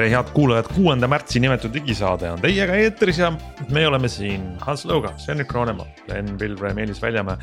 tere, 0.00 0.14
head 0.14 0.30
kuulajad, 0.32 0.68
kuuenda 0.72 1.08
märtsi 1.10 1.40
nimetud 1.44 1.74
digisaade 1.74 2.30
on 2.32 2.40
teiega 2.40 2.76
eetris 2.80 3.18
ja 3.20 3.28
me 3.68 3.82
oleme 3.84 4.08
siin 4.08 4.46
Hans 4.64 4.86
Lõuga, 4.88 5.10
Sven-Erik 5.20 5.52
Roonemaa, 5.52 5.84
Len 6.08 6.30
Pilvre, 6.40 6.70
Meelis 6.74 7.02
Väljamäe. 7.02 7.36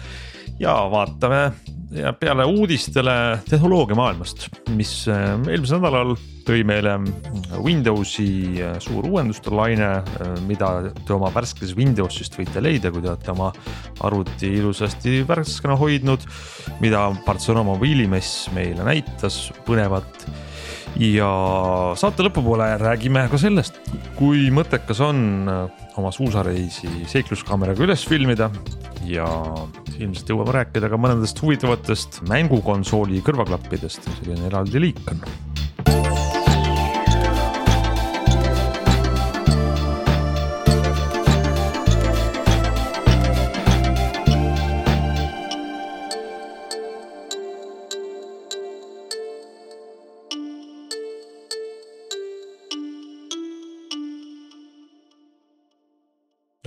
ja 0.59 0.73
vaatame 0.89 1.51
ja 1.93 2.13
peale 2.17 2.47
uudistele 2.49 3.37
tehnoloogia 3.49 3.95
maailmast, 3.95 4.47
mis 4.73 5.05
äh, 5.05 5.35
eelmisel 5.51 5.83
nädalal 5.83 6.15
tõi 6.47 6.63
meile 6.65 6.95
Windowsi 7.61 8.57
äh, 8.65 8.79
suur 8.81 9.05
uuenduste 9.05 9.53
laine, 9.53 9.91
mida 10.49 10.71
te 10.97 11.13
oma 11.13 11.29
värskes 11.35 11.75
Windowsist 11.77 12.39
võite 12.41 12.63
leida, 12.63 12.89
kui 12.89 13.05
te 13.05 13.13
olete 13.13 13.35
oma 13.37 13.51
arvuti 14.01 14.49
ilusasti 14.63 15.21
värskena 15.29 15.77
hoidnud. 15.77 16.25
mida 16.81 17.05
Barcelona 17.25 17.69
mobiilimess 17.69 18.49
meile 18.57 18.81
näitas, 18.87 19.51
põnevat 19.69 20.25
ja 20.99 21.29
saate 21.99 22.25
lõpupoole 22.25 22.69
räägime 22.81 23.25
ka 23.31 23.39
sellest, 23.41 23.79
kui 24.17 24.47
mõttekas 24.53 25.01
on 25.05 25.19
äh, 25.51 25.85
oma 25.99 26.11
suusareisi 26.15 26.89
seikluskaameraga 27.09 27.85
üles 27.85 28.05
filmida. 28.07 28.49
Ja 29.07 29.27
ilmselt 29.97 30.27
jõuame 30.27 30.51
rääkida 30.57 30.89
ka 30.91 30.99
mõnedest 30.99 31.39
huvitavatest 31.39 32.21
mängukonsooli 32.27 33.21
kõrvaklappidest, 33.25 34.09
selline 34.19 34.49
eraldi 34.49 34.83
liik 34.83 34.99
on 35.13 35.23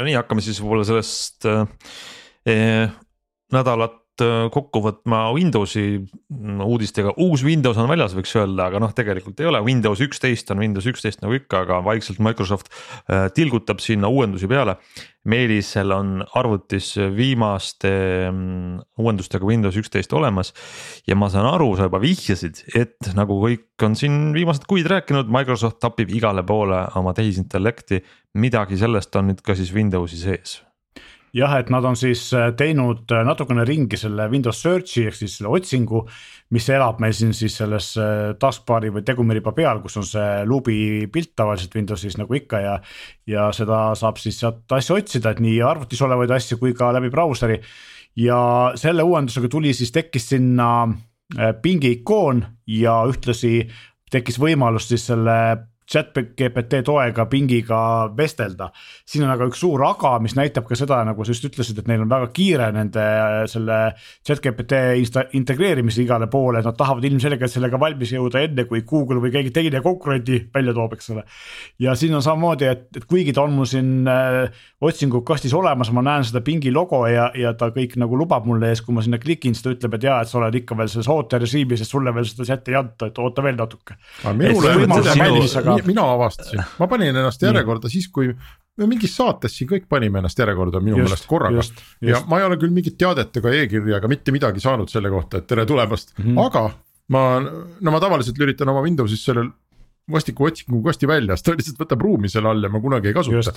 no 0.00 0.08
nii, 0.08 0.16
hakkame 0.16 0.44
siis 0.44 0.58
võib-olla 0.62 0.86
sellest 0.88 1.44
eh, 1.50 2.92
nädalat 3.52 3.99
äh, 4.24 4.46
kokku 4.52 4.82
võtma 4.84 5.22
Windowsi 5.34 5.84
mm, 6.00 6.60
uudistega, 6.64 7.14
uus 7.22 7.44
Windows 7.46 7.78
on 7.80 7.88
väljas, 7.90 8.14
võiks 8.16 8.32
öelda, 8.38 8.68
aga 8.68 8.80
noh, 8.82 8.92
tegelikult 8.96 9.40
ei 9.42 9.48
ole, 9.50 9.62
Windows 9.66 10.02
üksteist 10.04 10.52
on 10.54 10.62
Windows 10.62 10.88
üksteist 10.90 11.24
nagu 11.24 11.36
ikka, 11.38 11.64
aga 11.66 11.80
vaikselt 11.86 12.22
Microsoft 12.24 12.70
äh, 12.70 13.28
tilgutab 13.36 13.82
sinna 13.84 14.10
uuendusi 14.12 14.50
peale. 14.50 14.78
Meelisel 15.28 15.92
on 15.92 16.22
arvutis 16.38 16.94
viimaste 17.16 17.90
mm, 18.30 18.78
uuendustega 19.02 19.44
Windows 19.44 19.76
üksteist 19.80 20.14
olemas 20.16 20.54
ja 21.08 21.18
ma 21.18 21.28
saan 21.32 21.50
aru, 21.50 21.74
sa 21.76 21.90
juba 21.90 22.00
vihjasid, 22.00 22.64
et 22.78 23.12
nagu 23.18 23.36
kõik 23.42 23.84
on 23.84 23.98
siin 24.00 24.30
viimased 24.36 24.64
kuid 24.70 24.88
rääkinud, 24.90 25.28
Microsoft 25.32 25.82
tapib 25.84 26.12
igale 26.14 26.46
poole 26.46 26.86
oma 27.00 27.12
tehisintellekti. 27.16 28.00
midagi 28.34 28.76
sellest 28.78 29.16
on 29.16 29.32
nüüd 29.32 29.44
ka 29.44 29.58
siis 29.58 29.74
Windowsi 29.74 30.16
sees 30.20 30.60
jah, 31.36 31.54
et 31.60 31.70
nad 31.70 31.84
on 31.86 31.96
siis 31.98 32.22
äh, 32.36 32.50
teinud 32.58 33.10
äh, 33.14 33.22
natukene 33.26 33.64
ringi 33.68 33.98
selle 34.00 34.26
Windows 34.32 34.62
Search'i 34.64 35.06
ehk 35.08 35.18
siis 35.18 35.36
selle 35.38 35.52
otsingu, 35.54 36.02
mis 36.54 36.66
elab 36.74 37.00
meil 37.02 37.14
siin 37.16 37.32
siis 37.36 37.56
selles 37.60 37.92
äh, 38.00 38.32
taskbar'i 38.40 38.90
või 38.94 39.04
tegumiriba 39.06 39.54
peal, 39.56 39.82
kus 39.84 40.00
on 40.00 40.08
see 40.08 40.42
luubi 40.48 40.80
pilt 41.12 41.34
tavaliselt 41.38 41.76
Windowsis 41.78 42.18
nagu 42.20 42.34
ikka 42.38 42.62
ja. 42.64 42.74
ja 43.30 43.48
seda 43.56 43.90
saab 43.98 44.18
siis 44.22 44.40
sealt 44.42 44.70
asju 44.76 44.98
otsida, 44.98 45.34
et 45.34 45.44
nii 45.44 45.60
arvutis 45.66 46.02
olevaid 46.06 46.34
asju 46.34 46.58
kui 46.60 46.74
ka 46.76 46.90
läbi 46.96 47.12
brauseri. 47.12 47.60
ja 48.18 48.40
selle 48.74 49.06
uuendusega 49.06 49.48
tuli 49.48 49.74
siis, 49.74 49.92
tekkis 49.94 50.28
sinna 50.32 50.88
pingi 51.62 51.92
ikoon 52.00 52.42
ja 52.66 52.96
ühtlasi 53.06 53.68
tekkis 54.10 54.40
võimalus 54.42 54.88
siis 54.90 55.04
selle 55.06 55.36
chat 55.90 56.14
GPT 56.14 56.84
toega 56.86 57.26
pingiga 57.30 57.80
vestelda. 58.16 58.70
siin 59.06 59.24
on 59.26 59.32
aga 59.32 59.48
üks 59.50 59.60
suur 59.64 59.82
aga, 59.86 60.12
mis 60.22 60.36
näitab 60.38 60.68
ka 60.68 60.78
seda, 60.78 61.00
nagu 61.06 61.24
sa 61.24 61.34
just 61.34 61.48
ütlesid, 61.48 61.80
et 61.82 61.88
neil 61.90 62.04
on 62.04 62.10
väga 62.10 62.30
kiire 62.34 62.70
nende 62.74 63.06
selle 63.50 63.78
chat 64.26 64.42
GPT 64.44 64.80
integreerimise 65.38 66.04
igale 66.04 66.30
poole, 66.30 66.60
et 66.60 66.68
nad 66.68 66.78
tahavad 66.78 67.04
ilmselgelt 67.08 67.52
sellega 67.52 67.80
valmis 67.80 68.14
jõuda 68.14 68.44
enne, 68.44 68.66
kui 68.70 68.84
Google 68.86 69.20
või 69.22 69.32
keegi 69.34 69.52
teine 69.56 69.82
konkurenti 69.84 70.44
välja 70.54 70.74
toob, 70.76 70.94
eks 70.94 71.10
ole. 71.14 71.24
ja 71.82 71.96
siin 71.98 72.14
on 72.14 72.24
samamoodi, 72.24 72.70
et, 72.70 72.86
et 72.96 73.08
kuigi 73.10 73.34
ta 73.34 73.44
on 73.46 73.56
mul 73.58 73.68
siin 73.68 74.08
äh, 74.10 74.62
otsingukastis 74.80 75.54
olemas, 75.56 75.90
ma 75.92 76.04
näen 76.06 76.24
seda 76.28 76.44
pingi 76.44 76.70
logo 76.72 77.02
ja, 77.10 77.30
ja 77.36 77.52
ta 77.58 77.70
kõik 77.74 77.98
nagu 78.00 78.16
lubab 78.18 78.46
mulle 78.48 78.70
ees, 78.70 78.84
kui 78.84 78.94
ma 78.94 79.02
sinna 79.04 79.18
klikin, 79.22 79.56
siis 79.56 79.66
ta 79.66 79.74
ütleb, 79.74 79.98
et 79.98 80.06
jaa, 80.06 80.20
et 80.22 80.30
sa 80.30 80.38
oled 80.40 80.60
ikka 80.62 80.78
veel 80.78 80.92
selles 80.92 81.10
ooterežiimis, 81.10 81.82
et 81.82 81.90
sulle 81.90 82.14
veel 82.14 82.28
seda 82.30 82.46
chat'i 82.52 82.74
ei 82.74 82.78
anta, 82.80 83.10
et 83.10 83.20
oota 83.20 83.44
veel 83.44 83.58
natuke. 83.58 83.98
minule, 84.38 85.79
mina 85.86 86.04
avastasin, 86.14 86.62
ma 86.78 86.88
panin 86.90 87.16
ennast 87.16 87.42
järjekorda 87.42 87.90
siis, 87.92 88.08
kui 88.12 88.32
me 88.80 88.88
mingis 88.88 89.14
saates 89.16 89.56
siin 89.56 89.68
kõik 89.70 89.88
panime 89.88 90.20
ennast 90.20 90.38
järjekorda 90.40 90.80
minu 90.84 91.00
meelest 91.00 91.26
korraga. 91.30 91.64
ja 92.04 92.22
ma 92.28 92.40
ei 92.40 92.46
ole 92.48 92.58
küll 92.60 92.74
mingit 92.74 92.98
teadet 93.00 93.36
ega 93.36 93.54
e-kirja 93.62 94.00
ega 94.00 94.10
mitte 94.10 94.34
midagi 94.34 94.62
saanud 94.62 94.92
selle 94.92 95.12
kohta, 95.12 95.40
et 95.40 95.46
tere 95.50 95.66
tulemast 95.66 96.14
mm, 96.18 96.24
-hmm. 96.24 96.46
aga 96.46 96.70
ma, 97.08 97.24
no 97.80 97.94
ma 97.94 98.00
tavaliselt 98.00 98.38
lülitan 98.38 98.68
oma 98.72 98.84
Windowsis 98.86 99.24
sellel 99.24 99.50
vastiku 100.12 100.48
otsingukasti 100.50 101.08
välja, 101.10 101.36
sest 101.36 101.48
ta 101.48 101.56
lihtsalt 101.56 101.80
võtab 101.84 102.04
ruumi 102.06 102.30
selle 102.32 102.52
all 102.52 102.66
ja 102.66 102.72
ma 102.72 102.82
kunagi 102.82 103.10
ei 103.10 103.16
kasuta. 103.16 103.54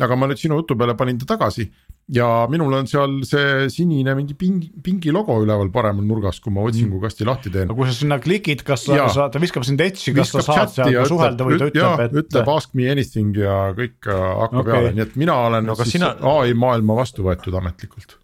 aga 0.00 0.16
ma 0.16 0.28
nüüd 0.30 0.40
sinu 0.40 0.60
jutu 0.60 0.76
peale 0.78 0.96
panin 0.98 1.18
ta 1.20 1.28
tagasi 1.34 1.68
ja 2.10 2.26
minul 2.50 2.72
on 2.74 2.88
seal 2.90 3.20
see 3.26 3.68
sinine 3.72 4.14
mingi 4.18 4.34
pingi, 4.38 4.70
pingi 4.84 5.12
logo 5.14 5.36
üleval 5.42 5.70
paremal 5.74 6.04
nurgas, 6.06 6.40
kui 6.42 6.52
ma 6.54 6.64
otsingukasti 6.66 7.26
lahti 7.28 7.52
teen. 7.54 7.68
no 7.70 7.76
kui 7.78 7.88
sa 7.88 7.94
sinna 7.96 8.18
klikid, 8.22 8.64
kas 8.66 8.86
sa, 8.88 9.06
sa, 9.12 9.28
ta 9.32 9.42
viskab 9.42 9.66
sind 9.68 9.80
edge'i, 9.84 10.14
kas 10.16 10.32
sa 10.34 10.42
saad 10.46 10.72
seal 10.74 10.98
suhelda 11.08 11.46
või 11.46 11.60
ta 11.60 11.68
ütleb, 11.70 12.02
et. 12.06 12.16
ütleb 12.24 12.50
ask 12.56 12.74
me 12.78 12.88
anything 12.92 13.38
ja 13.38 13.60
kõik 13.76 14.10
äh, 14.10 14.24
hakkab 14.42 14.64
okay. 14.64 14.72
peale, 14.72 14.96
nii 14.98 15.06
et 15.06 15.14
mina 15.22 15.38
olen 15.46 15.70
no, 15.70 15.78
siis 15.78 15.94
sina... 15.96 16.14
ai 16.34 16.56
maailma 16.58 16.98
vastu 16.98 17.26
võetud 17.28 17.54
ametlikult. 17.62 18.18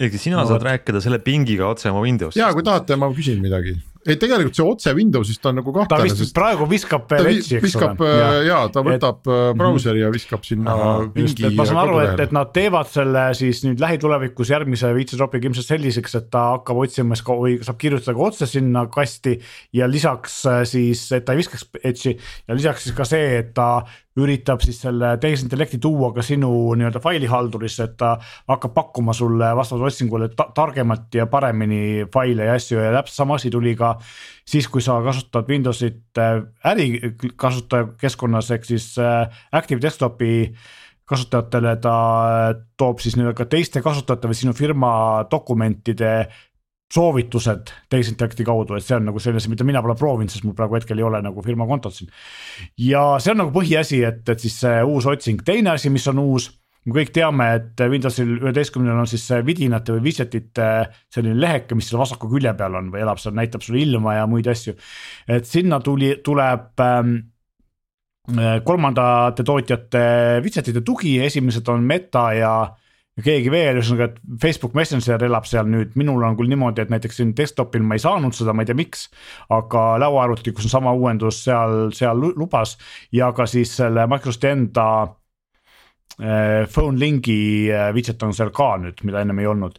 ehk 0.00 0.18
sina 0.18 0.40
no, 0.40 0.48
saad 0.48 0.58
võt... 0.58 0.68
rääkida 0.72 1.04
selle 1.04 1.22
pingiga 1.22 1.70
otse 1.70 1.92
oma 1.92 2.02
Windowsist. 2.04 2.40
ja 2.42 2.50
kui 2.56 2.66
tahate, 2.66 2.98
ma 3.00 3.12
küsin 3.14 3.40
midagi 3.44 3.78
ei, 4.06 4.16
tegelikult 4.16 4.56
see 4.56 4.64
otse 4.64 4.92
Windowsist 4.96 5.44
on 5.48 5.58
nagu 5.60 5.72
kahtlane. 5.74 6.08
ta 6.08 6.16
vist 6.22 6.34
praegu 6.36 6.66
viskab 6.70 7.10
vetsi, 7.10 7.58
eks 7.58 7.66
viskab, 7.66 8.00
ole. 8.00 8.12
Äh, 8.16 8.36
ja 8.48 8.60
ta 8.72 8.82
võtab 8.86 9.20
et, 9.20 9.32
äh, 9.34 9.50
brauseri 9.58 10.04
ja 10.04 10.10
viskab 10.14 10.46
sinna 10.48 10.76
pingi. 11.14 11.50
ma 11.58 11.66
saan 11.68 11.82
aru, 11.82 12.00
et, 12.06 12.24
et 12.24 12.34
nad 12.34 12.52
teevad 12.56 12.88
selle 12.90 13.26
siis 13.36 13.62
nüüd 13.66 13.82
lähitulevikus 13.82 14.52
järgmise 14.54 14.92
feature'i 14.96 15.42
ilmselt 15.50 15.68
selliseks, 15.68 16.16
et 16.16 16.30
ta 16.32 16.46
hakkab 16.56 16.80
otsima 16.84 17.18
või 17.28 17.58
saab 17.66 17.80
kirjutada 17.80 18.16
ka 18.16 18.28
otse 18.30 18.48
sinna 18.50 18.86
kasti. 18.92 19.36
ja 19.76 19.88
lisaks 19.90 20.40
äh, 20.48 20.62
siis, 20.68 21.04
et 21.12 21.26
ta 21.26 21.36
ei 21.36 21.42
viskaks 21.42 21.68
edge'i 21.82 22.16
ja 22.16 22.56
lisaks 22.56 22.88
siis 22.88 22.96
ka 22.96 23.08
see, 23.08 23.36
et 23.42 23.52
ta 23.56 23.70
üritab 24.18 24.62
siis 24.64 24.80
selle 24.82 25.12
tehisintellekti 25.22 25.78
tuua 25.82 26.10
ka 26.14 26.22
sinu 26.24 26.50
nii-öelda 26.78 27.02
failihaldurisse, 27.02 27.86
et 27.86 27.96
ta 28.00 28.14
hakkab 28.50 28.74
pakkuma 28.74 29.14
sulle 29.16 29.52
vastavalt 29.56 29.92
otsingule 29.92 30.30
ta 30.34 30.48
targemalt 30.54 31.14
ja 31.14 31.28
paremini 31.30 32.06
faile 32.12 32.48
ja 32.48 32.56
asju 32.58 32.80
ja 32.80 32.90
täpselt 32.96 33.22
sama 33.22 33.38
asi 33.38 33.52
tuli 33.54 33.76
ka 33.78 33.94
siis, 34.46 34.68
kui 34.68 34.82
sa 34.84 35.00
kasutad 35.04 35.48
Windowsit 35.48 36.18
äh, 36.18 36.42
ärikasutajakeskkonnas 36.72 38.50
ehk 38.56 38.68
siis 38.68 38.92
äh, 38.98 39.26
Active 39.52 39.82
Desktopi 39.82 40.52
kasutajatele 41.10 41.76
ta 41.82 41.96
äh, 42.50 42.54
toob 42.78 43.02
siis 43.02 43.16
nii-öelda 43.18 43.36
ka 43.38 43.48
teiste 43.50 43.82
kasutajate 43.82 44.30
või 44.30 44.38
sinu 44.38 44.54
firma 44.56 44.92
dokumentide 45.30 46.14
soovitused 46.90 47.70
tehisintellekti 47.90 48.44
kaudu, 48.46 48.74
et 48.74 48.82
see 48.82 48.96
on 48.96 49.04
nagu 49.06 49.20
selline, 49.22 49.52
mida 49.52 49.66
mina 49.66 49.82
pole 49.82 49.94
proovinud, 49.98 50.32
sest 50.32 50.46
mul 50.46 50.56
praegu 50.58 50.74
hetkel 50.74 50.98
ei 50.98 51.06
ole 51.06 51.20
nagu 51.22 51.42
firma 51.46 51.66
kontot 51.70 51.94
siin. 51.94 52.10
ja 52.82 53.04
see 53.22 53.34
on 53.34 53.44
nagu 53.44 53.54
põhiasi, 53.54 54.02
et, 54.06 54.24
et 54.26 54.42
siis 54.42 54.56
see 54.64 54.80
uus 54.82 55.06
otsing, 55.06 55.44
teine 55.46 55.70
asi, 55.76 55.90
mis 55.90 56.08
on 56.10 56.18
uus 56.24 56.50
me 56.90 56.98
kõik 56.98 57.12
teame, 57.14 57.46
et 57.56 57.82
Windowsil 57.92 58.36
üheteistkümnel 58.40 58.98
on 58.98 59.08
siis 59.10 59.24
vidinate 59.46 59.94
või 59.94 60.10
widget'ite 60.10 60.68
selline 61.12 61.38
leheke, 61.38 61.78
mis 61.78 61.90
seal 61.90 62.02
vasaku 62.02 62.30
külje 62.32 62.52
peal 62.58 62.78
on 62.80 62.90
või 62.92 63.04
elab 63.04 63.22
seal, 63.22 63.36
näitab 63.38 63.64
sulle 63.64 63.82
ilma 63.84 64.18
ja 64.18 64.26
muid 64.30 64.50
asju. 64.50 64.74
et 65.30 65.46
sinna 65.48 65.80
tuli, 65.84 66.16
tuleb 66.24 66.84
ähm, 66.84 67.16
kolmandate 68.66 69.46
tootjate 69.46 70.04
widget'ite 70.44 70.84
tugi, 70.86 71.18
esimesed 71.24 71.68
on 71.72 71.86
Meta 71.86 72.30
ja 72.36 72.54
ja 73.18 73.24
keegi 73.26 73.50
veel, 73.52 73.78
ühesõnaga, 73.80 74.10
et 74.10 74.18
Facebook 74.40 74.76
Messenger 74.78 75.22
elab 75.26 75.46
seal 75.48 75.68
nüüd, 75.68 75.96
minul 75.98 76.22
on 76.24 76.36
küll 76.38 76.50
niimoodi, 76.50 76.84
et 76.84 76.92
näiteks 76.92 77.20
siin 77.20 77.32
desktop'il 77.36 77.84
ma 77.84 77.98
ei 77.98 78.02
saanud 78.02 78.36
seda, 78.36 78.54
ma 78.54 78.64
ei 78.64 78.70
tea, 78.70 78.78
miks. 78.78 79.08
aga 79.52 79.84
lauaarvuti, 80.00 80.54
kus 80.56 80.68
on 80.68 80.74
sama 80.76 80.94
uuendus, 80.96 81.42
seal, 81.44 81.90
seal 81.96 82.22
lubas 82.38 82.76
ja 83.12 83.32
ka 83.36 83.48
siis 83.50 83.74
selle 83.80 84.06
Microsofti 84.10 84.52
enda 84.54 84.86
äh, 85.02 85.19
phone 86.18 87.00
link'i 87.00 87.70
äh, 87.72 87.90
widget 87.96 88.22
on 88.26 88.34
seal 88.36 88.50
ka 88.54 88.74
nüüd, 88.82 89.00
mida 89.06 89.22
ennem 89.22 89.38
ei 89.40 89.48
olnud. 89.48 89.78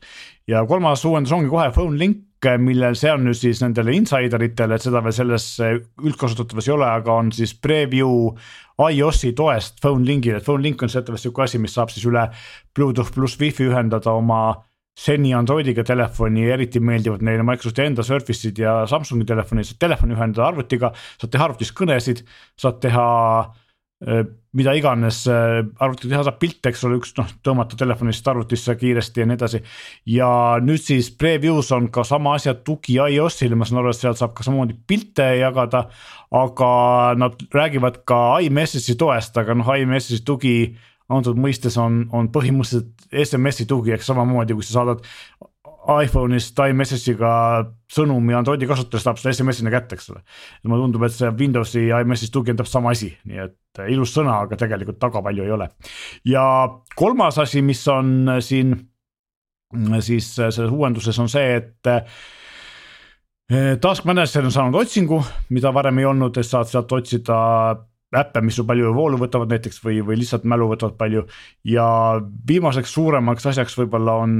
ja 0.50 0.64
kolmas 0.66 1.06
uuendus 1.06 1.34
ongi 1.36 1.52
kohe 1.52 1.70
phone 1.76 2.00
link, 2.00 2.26
millel 2.58 2.96
see 2.98 3.12
on 3.14 3.22
nüüd 3.28 3.38
siis 3.38 3.62
nendele 3.62 3.94
insider 3.94 4.42
itele, 4.42 4.76
et 4.76 4.82
seda 4.82 5.04
veel 5.06 5.14
selles 5.14 5.46
üldkasutatavas 5.62 6.68
ei 6.68 6.74
ole, 6.74 6.88
aga 6.90 7.14
on 7.22 7.30
siis 7.36 7.54
preview 7.54 8.32
iOS-i 8.82 9.36
toest 9.38 9.78
phone 9.84 10.08
link'ile, 10.08 10.40
et 10.42 10.48
phone 10.48 10.66
link 10.66 10.82
on 10.82 10.90
teatavasti 10.90 11.30
sihuke 11.30 11.46
asi, 11.46 11.62
mis 11.62 11.76
saab 11.78 11.94
siis 11.94 12.08
üle 12.10 12.26
Bluetooth 12.74 13.14
pluss 13.14 13.38
wifi 13.40 13.70
ühendada 13.70 14.16
oma 14.18 14.42
seni 14.98 15.34
Androidiga 15.38 15.86
telefoni, 15.88 16.48
eriti 16.52 16.82
meeldivad 16.84 17.24
neile 17.26 17.46
Microsofti 17.48 17.86
enda 17.86 18.04
Surface'id 18.06 18.60
ja 18.60 18.82
Samsungi 18.90 19.26
telefonid, 19.30 19.70
saad 19.70 19.80
telefoni 19.86 20.18
ühendada 20.18 20.50
arvutiga, 20.50 20.92
saad 21.22 21.32
teha 21.34 21.48
arvutis 21.48 21.72
kõnesid, 21.78 22.26
saad 22.60 22.82
teha 22.84 23.08
mida 24.58 24.74
iganes 24.76 25.24
äh, 25.32 25.62
arvutiga 25.80 26.16
teha 26.16 26.26
saab 26.28 26.40
pilte, 26.42 26.72
eks 26.72 26.84
ole, 26.88 26.98
üks 27.00 27.14
noh, 27.18 27.30
tõmmata 27.46 27.78
telefonist 27.80 28.28
arvutisse 28.28 28.76
kiiresti 28.80 29.24
ja 29.24 29.28
nii 29.30 29.38
edasi. 29.40 29.62
ja 30.12 30.32
nüüd 30.64 30.84
siis 30.84 31.12
preview's 31.16 31.72
on 31.76 31.88
ka 31.94 32.04
sama 32.08 32.36
asja 32.40 32.54
tugi 32.60 32.98
iOS-ile, 33.00 33.56
ma 33.56 33.68
saan 33.68 33.82
aru, 33.82 33.94
et 33.94 34.02
sealt 34.02 34.20
saab 34.20 34.36
ka 34.36 34.48
samamoodi 34.48 34.76
pilte 34.88 35.30
jagada. 35.40 35.88
aga 36.32 36.72
nad 37.20 37.36
räägivad 37.52 38.04
ka 38.08 38.40
iMessage'i 38.44 38.96
toest, 39.00 39.38
aga 39.38 39.56
noh, 39.56 39.68
iMessage'i 39.68 40.24
tugi 40.28 40.56
antud 41.12 41.40
mõistes 41.40 41.76
on, 41.80 42.06
on 42.16 42.30
põhimõtteliselt 42.32 43.08
SMS-i 43.12 43.68
tugi, 43.68 43.92
ehk 43.96 44.04
samamoodi, 44.06 44.56
kui 44.56 44.64
sa 44.68 44.80
saadad 44.80 45.04
iPhone'ist 45.82 46.60
iMessage'iga 46.62 47.32
sõnumi 47.92 48.36
Androidi 48.38 48.68
kasutajale 48.70 49.04
saab 49.04 49.18
selle 49.20 49.34
SMS-ina 49.34 49.72
kätte, 49.74 49.98
eks 49.98 50.12
ole. 50.14 50.22
mulle 50.68 50.86
tundub, 50.86 51.06
et 51.08 51.16
see 51.16 51.32
Windowsi 51.40 51.88
iMessage'i 51.90 52.34
tugi 52.34 52.54
on 52.54 52.60
täpselt 52.60 52.78
sama 52.78 52.94
asi, 52.94 53.10
nii 53.26 53.42
et 53.48 53.82
ilus 53.90 54.14
sõna, 54.14 54.42
aga 54.46 54.60
tegelikult 54.62 55.00
taga 55.02 55.24
palju 55.26 55.48
ei 55.48 55.56
ole. 55.58 55.70
ja 56.30 56.46
kolmas 56.96 57.40
asi, 57.42 57.64
mis 57.66 57.82
on 57.92 58.38
siin 58.40 58.76
siis 60.04 60.36
selles 60.36 60.72
uuenduses 60.72 61.20
on 61.20 61.30
see, 61.32 61.58
et 61.58 61.92
Task 63.82 64.06
Manager 64.08 64.46
on 64.48 64.54
saanud 64.54 64.78
otsingu, 64.80 65.18
mida 65.50 65.74
varem 65.76 65.98
ei 66.00 66.06
olnud, 66.08 66.38
et 66.38 66.48
saad 66.48 66.70
sealt 66.72 66.92
otsida 66.96 67.38
äppe, 68.18 68.42
mis 68.44 68.58
sul 68.60 68.68
palju 68.68 68.94
voolu 68.96 69.20
võtavad 69.22 69.52
näiteks 69.54 69.82
või, 69.84 70.00
või 70.06 70.20
lihtsalt 70.22 70.48
mälu 70.50 70.68
võtavad 70.72 70.98
palju. 71.00 71.26
ja 71.68 71.86
viimaseks 72.48 72.94
suuremaks 72.94 73.46
asjaks 73.54 73.78
võib-olla 73.80 74.18
on, 74.24 74.34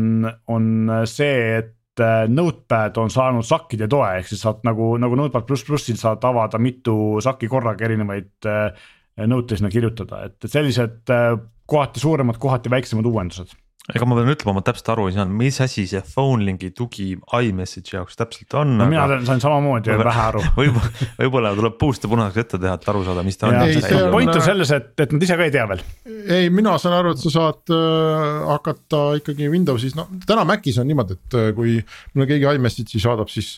on 0.52 0.66
see, 1.10 1.62
et 1.62 2.04
äh, 2.04 2.26
Notepad 2.30 2.98
on 3.02 3.14
saanud 3.14 3.48
sakkide 3.48 3.88
toe, 3.92 4.08
ehk 4.20 4.32
siis 4.32 4.44
saad 4.44 4.66
nagu, 4.68 4.94
nagu 5.02 5.20
Notepad 5.20 5.48
pluss 5.48 5.68
plussil 5.68 6.00
saad 6.00 6.24
avada 6.28 6.60
mitu 6.60 7.22
sakki 7.24 7.50
korraga 7.52 7.88
erinevaid 7.88 8.50
äh, 8.50 8.90
note'e 9.28 9.60
sinna 9.60 9.72
kirjutada, 9.72 10.26
et 10.28 10.52
sellised 10.52 11.12
äh, 11.14 11.36
kohati 11.72 12.04
suuremad, 12.04 12.40
kohati 12.42 12.72
väiksemad 12.72 13.08
uuendused 13.08 13.56
ega 13.90 14.06
ma 14.06 14.16
pean 14.18 14.30
ütlema, 14.30 14.54
ma 14.60 14.62
täpselt 14.66 14.92
aru 14.94 15.08
ei 15.10 15.16
saanud, 15.16 15.34
mis 15.40 15.58
asi 15.64 15.88
see 15.90 16.02
phone 16.06 16.46
link'i 16.46 16.70
tugi 16.78 17.08
iMessage'i 17.18 17.96
jaoks 17.98 18.20
täpselt 18.20 18.54
on 18.62 18.76
no,. 18.78 18.86
mina 18.92 19.08
sain 19.26 19.42
samamoodi 19.42 19.96
vähe 19.98 20.24
aru 20.28 20.44
võib-olla, 20.60 20.92
võib-olla 21.18 21.54
tuleb 21.58 21.78
puust 21.82 22.06
ja 22.06 22.12
punaseks 22.12 22.44
ette 22.44 22.62
teha, 22.62 22.76
et 22.78 22.90
aru 22.94 23.04
saada, 23.08 23.26
mis 23.26 23.42
ta 23.42 23.50
on. 23.50 24.12
point 24.14 24.34
on 24.36 24.46
selles, 24.46 24.74
et, 24.78 24.94
et 25.02 25.16
nad 25.18 25.26
ise 25.26 25.38
ka 25.40 25.48
ei 25.50 25.56
tea 25.56 25.66
veel. 25.72 25.82
ei, 26.22 26.52
mina 26.54 26.78
saan 26.82 27.00
aru, 27.00 27.16
et 27.16 27.24
sa 27.26 27.34
saad 27.34 27.74
äh, 27.74 28.28
hakata 28.52 29.04
ikkagi 29.22 29.50
Windowsis, 29.52 29.98
no 29.98 30.08
täna 30.30 30.46
Macis 30.48 30.78
on 30.82 30.90
niimoodi, 30.92 31.18
et 31.18 31.40
äh, 31.42 31.50
kui 31.58 31.80
mulle 32.14 32.30
keegi 32.30 32.52
iMessage'i 32.54 33.02
saadab, 33.02 33.34
siis 33.34 33.56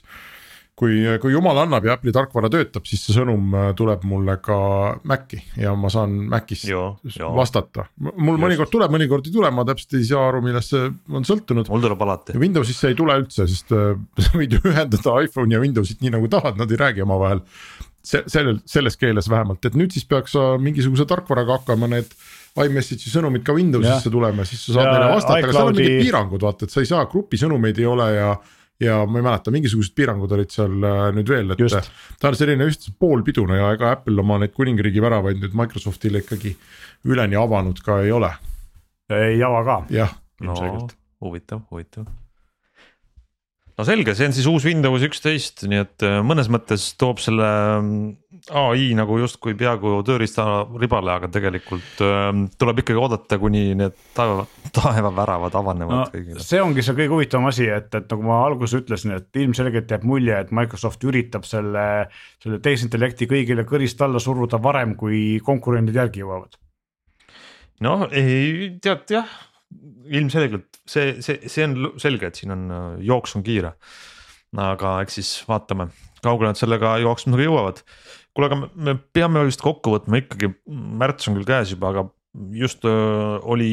kui, 0.80 1.02
kui 1.22 1.34
jumal 1.34 1.60
annab 1.64 1.86
ja 1.86 1.96
Apple'i 1.98 2.14
tarkvara 2.16 2.50
töötab, 2.54 2.86
siis 2.90 3.04
see 3.06 3.16
sõnum 3.16 3.54
äh, 3.58 3.70
tuleb 3.78 4.06
mulle 4.10 4.36
ka 4.44 4.58
Maci 5.10 5.40
ja 5.60 5.76
ma 5.78 5.92
saan 5.94 6.16
Macist 6.32 6.66
jo, 6.70 6.86
jo. 7.14 7.30
vastata. 7.38 7.88
mul 8.02 8.34
Just. 8.34 8.44
mõnikord 8.46 8.74
tuleb, 8.74 8.96
mõnikord 8.96 9.30
ei 9.30 9.36
tule, 9.36 9.52
ma 9.54 9.66
täpselt 9.70 9.98
ei 10.00 10.08
saa 10.10 10.26
aru, 10.32 10.42
millest 10.46 10.74
see 10.74 10.90
on 11.14 11.28
sõltunud. 11.30 11.70
mul 11.70 11.86
tuleb 11.86 12.06
alati. 12.08 12.38
Windowsis 12.42 12.82
see 12.82 12.94
ei 12.94 13.00
tule 13.00 13.18
üldse, 13.22 13.46
sest 13.50 13.74
äh, 13.76 13.94
sa 14.26 14.34
võid 14.38 14.58
ju 14.58 14.64
ühendada 14.72 15.18
iPhone'i 15.28 15.58
ja 15.58 15.62
Windowsit 15.64 16.02
nii 16.02 16.16
nagu 16.18 16.30
tahad, 16.32 16.58
nad 16.60 16.74
ei 16.74 16.82
räägi 16.82 17.06
omavahel. 17.06 17.44
see, 18.04 18.24
sellel, 18.28 18.58
selles 18.68 18.98
keeles 19.00 19.30
vähemalt, 19.32 19.64
et 19.70 19.78
nüüd 19.80 19.94
siis 19.94 20.10
peaks 20.10 20.34
mingisuguse 20.60 21.06
tarkvaraga 21.08 21.62
hakkama 21.62 21.88
need 21.94 22.10
iMessage'i 22.60 23.14
sõnumid 23.14 23.46
ka 23.46 23.54
Windowsisse 23.56 24.12
tulema, 24.14 24.44
siis 24.46 24.66
sa 24.66 24.80
saad 24.80 24.90
ja, 24.90 24.98
neile 24.98 25.14
vastata, 25.14 25.38
aga 25.40 25.54
seal 25.56 25.70
on 25.70 25.78
mingid 25.78 26.04
piirangud, 26.04 26.44
vaata, 26.44 26.68
et 26.68 26.74
sa 26.74 26.84
ei 26.84 26.90
saa 26.90 27.06
grupisõnumeid 27.14 27.80
ei 27.80 27.88
ole 27.90 28.10
ja 28.18 28.34
ja 28.82 29.04
ma 29.06 29.20
ei 29.20 29.26
mäleta, 29.26 29.54
mingisugused 29.54 29.94
piirangud 29.98 30.32
olid 30.38 30.54
seal 30.54 30.74
äh, 30.88 31.04
nüüd 31.18 31.30
veel, 31.30 31.54
et 31.54 31.62
Just. 31.62 31.92
ta 32.20 32.32
on 32.32 32.40
selline 32.40 32.70
just 32.70 32.90
poolpidune 33.00 33.60
ja 33.60 33.70
ega 33.76 33.94
Apple 33.98 34.18
oma 34.24 34.40
neid 34.42 34.56
kuningriigi 34.56 35.04
väravaid 35.04 35.42
nüüd 35.44 35.56
Microsoftile 35.58 36.24
ikkagi 36.24 36.56
üleni 37.06 37.40
avanud 37.40 37.80
ka 37.86 38.02
ei 38.04 38.12
ole. 38.12 38.34
ei 39.14 39.40
ava 39.44 39.64
ka. 39.68 39.80
jah. 39.94 40.18
no 40.42 40.58
huvitav, 41.24 41.66
huvitav 41.72 42.10
no 43.78 43.86
selge, 43.88 44.14
see 44.18 44.28
on 44.30 44.36
siis 44.36 44.48
uus 44.50 44.66
Windows 44.68 45.04
üksteist, 45.08 45.64
nii 45.70 45.82
et 45.82 46.06
äh, 46.06 46.20
mõnes 46.26 46.50
mõttes 46.52 46.92
toob 47.00 47.22
selle 47.24 47.48
mm, 47.80 48.12
ai 48.60 48.90
nagu 48.98 49.18
justkui 49.22 49.56
peaaegu 49.58 49.96
tööriistaribale, 50.06 51.14
aga 51.16 51.30
tegelikult 51.34 52.02
ähm, 52.06 52.44
tuleb 52.60 52.84
ikkagi 52.84 53.00
oodata, 53.00 53.40
kuni 53.42 53.64
need 53.80 53.96
taeva, 54.18 54.46
taevaväravad 54.76 55.56
avanevad 55.60 56.02
no, 56.02 56.08
kõigile. 56.14 56.44
see 56.46 56.62
ongi 56.62 56.86
see 56.86 56.98
kõige 56.98 57.16
huvitavam 57.16 57.50
asi, 57.50 57.70
et, 57.72 57.90
et 57.98 58.12
nagu 58.14 58.28
ma 58.28 58.42
alguses 58.46 58.84
ütlesin, 58.84 59.16
et 59.18 59.42
ilmselgelt 59.44 59.96
jääb 59.96 60.06
mulje, 60.10 60.38
et 60.44 60.52
Microsoft 60.56 61.08
üritab 61.10 61.48
selle, 61.50 61.88
selle 62.44 62.60
tehisintellekti 62.64 63.30
kõigile 63.32 63.66
kõrist 63.70 64.02
alla 64.06 64.22
suruda 64.22 64.62
varem, 64.62 64.98
kui 65.00 65.40
konkurendid 65.46 65.98
järgi 65.98 66.22
jõuavad. 66.26 66.60
noh, 67.84 68.06
ei 68.12 68.76
tead 68.84 69.18
jah 69.18 69.34
ilmselgelt 70.14 70.82
see, 70.90 71.20
see, 71.24 71.50
see 71.52 71.68
on 71.68 71.94
selge, 72.02 72.30
et 72.30 72.40
siin 72.40 72.54
on 72.56 72.66
jooks 73.04 73.38
on 73.38 73.46
kiire. 73.46 73.74
aga 74.60 74.98
eks 75.02 75.18
siis 75.20 75.32
vaatame, 75.50 75.88
kaugele 76.24 76.52
nad 76.52 76.60
sellega 76.60 76.98
jooksmisega 77.04 77.48
jõuavad. 77.48 77.82
kuule, 78.34 78.50
aga 78.50 78.60
me 78.90 78.98
peame 79.16 79.46
vist 79.48 79.64
kokku 79.64 79.96
võtma 79.96 80.22
ikkagi, 80.22 80.52
märts 80.68 81.30
on 81.30 81.40
küll 81.40 81.50
käes 81.50 81.74
juba, 81.74 81.94
aga 81.94 82.08
just 82.58 82.86
oli 82.86 83.72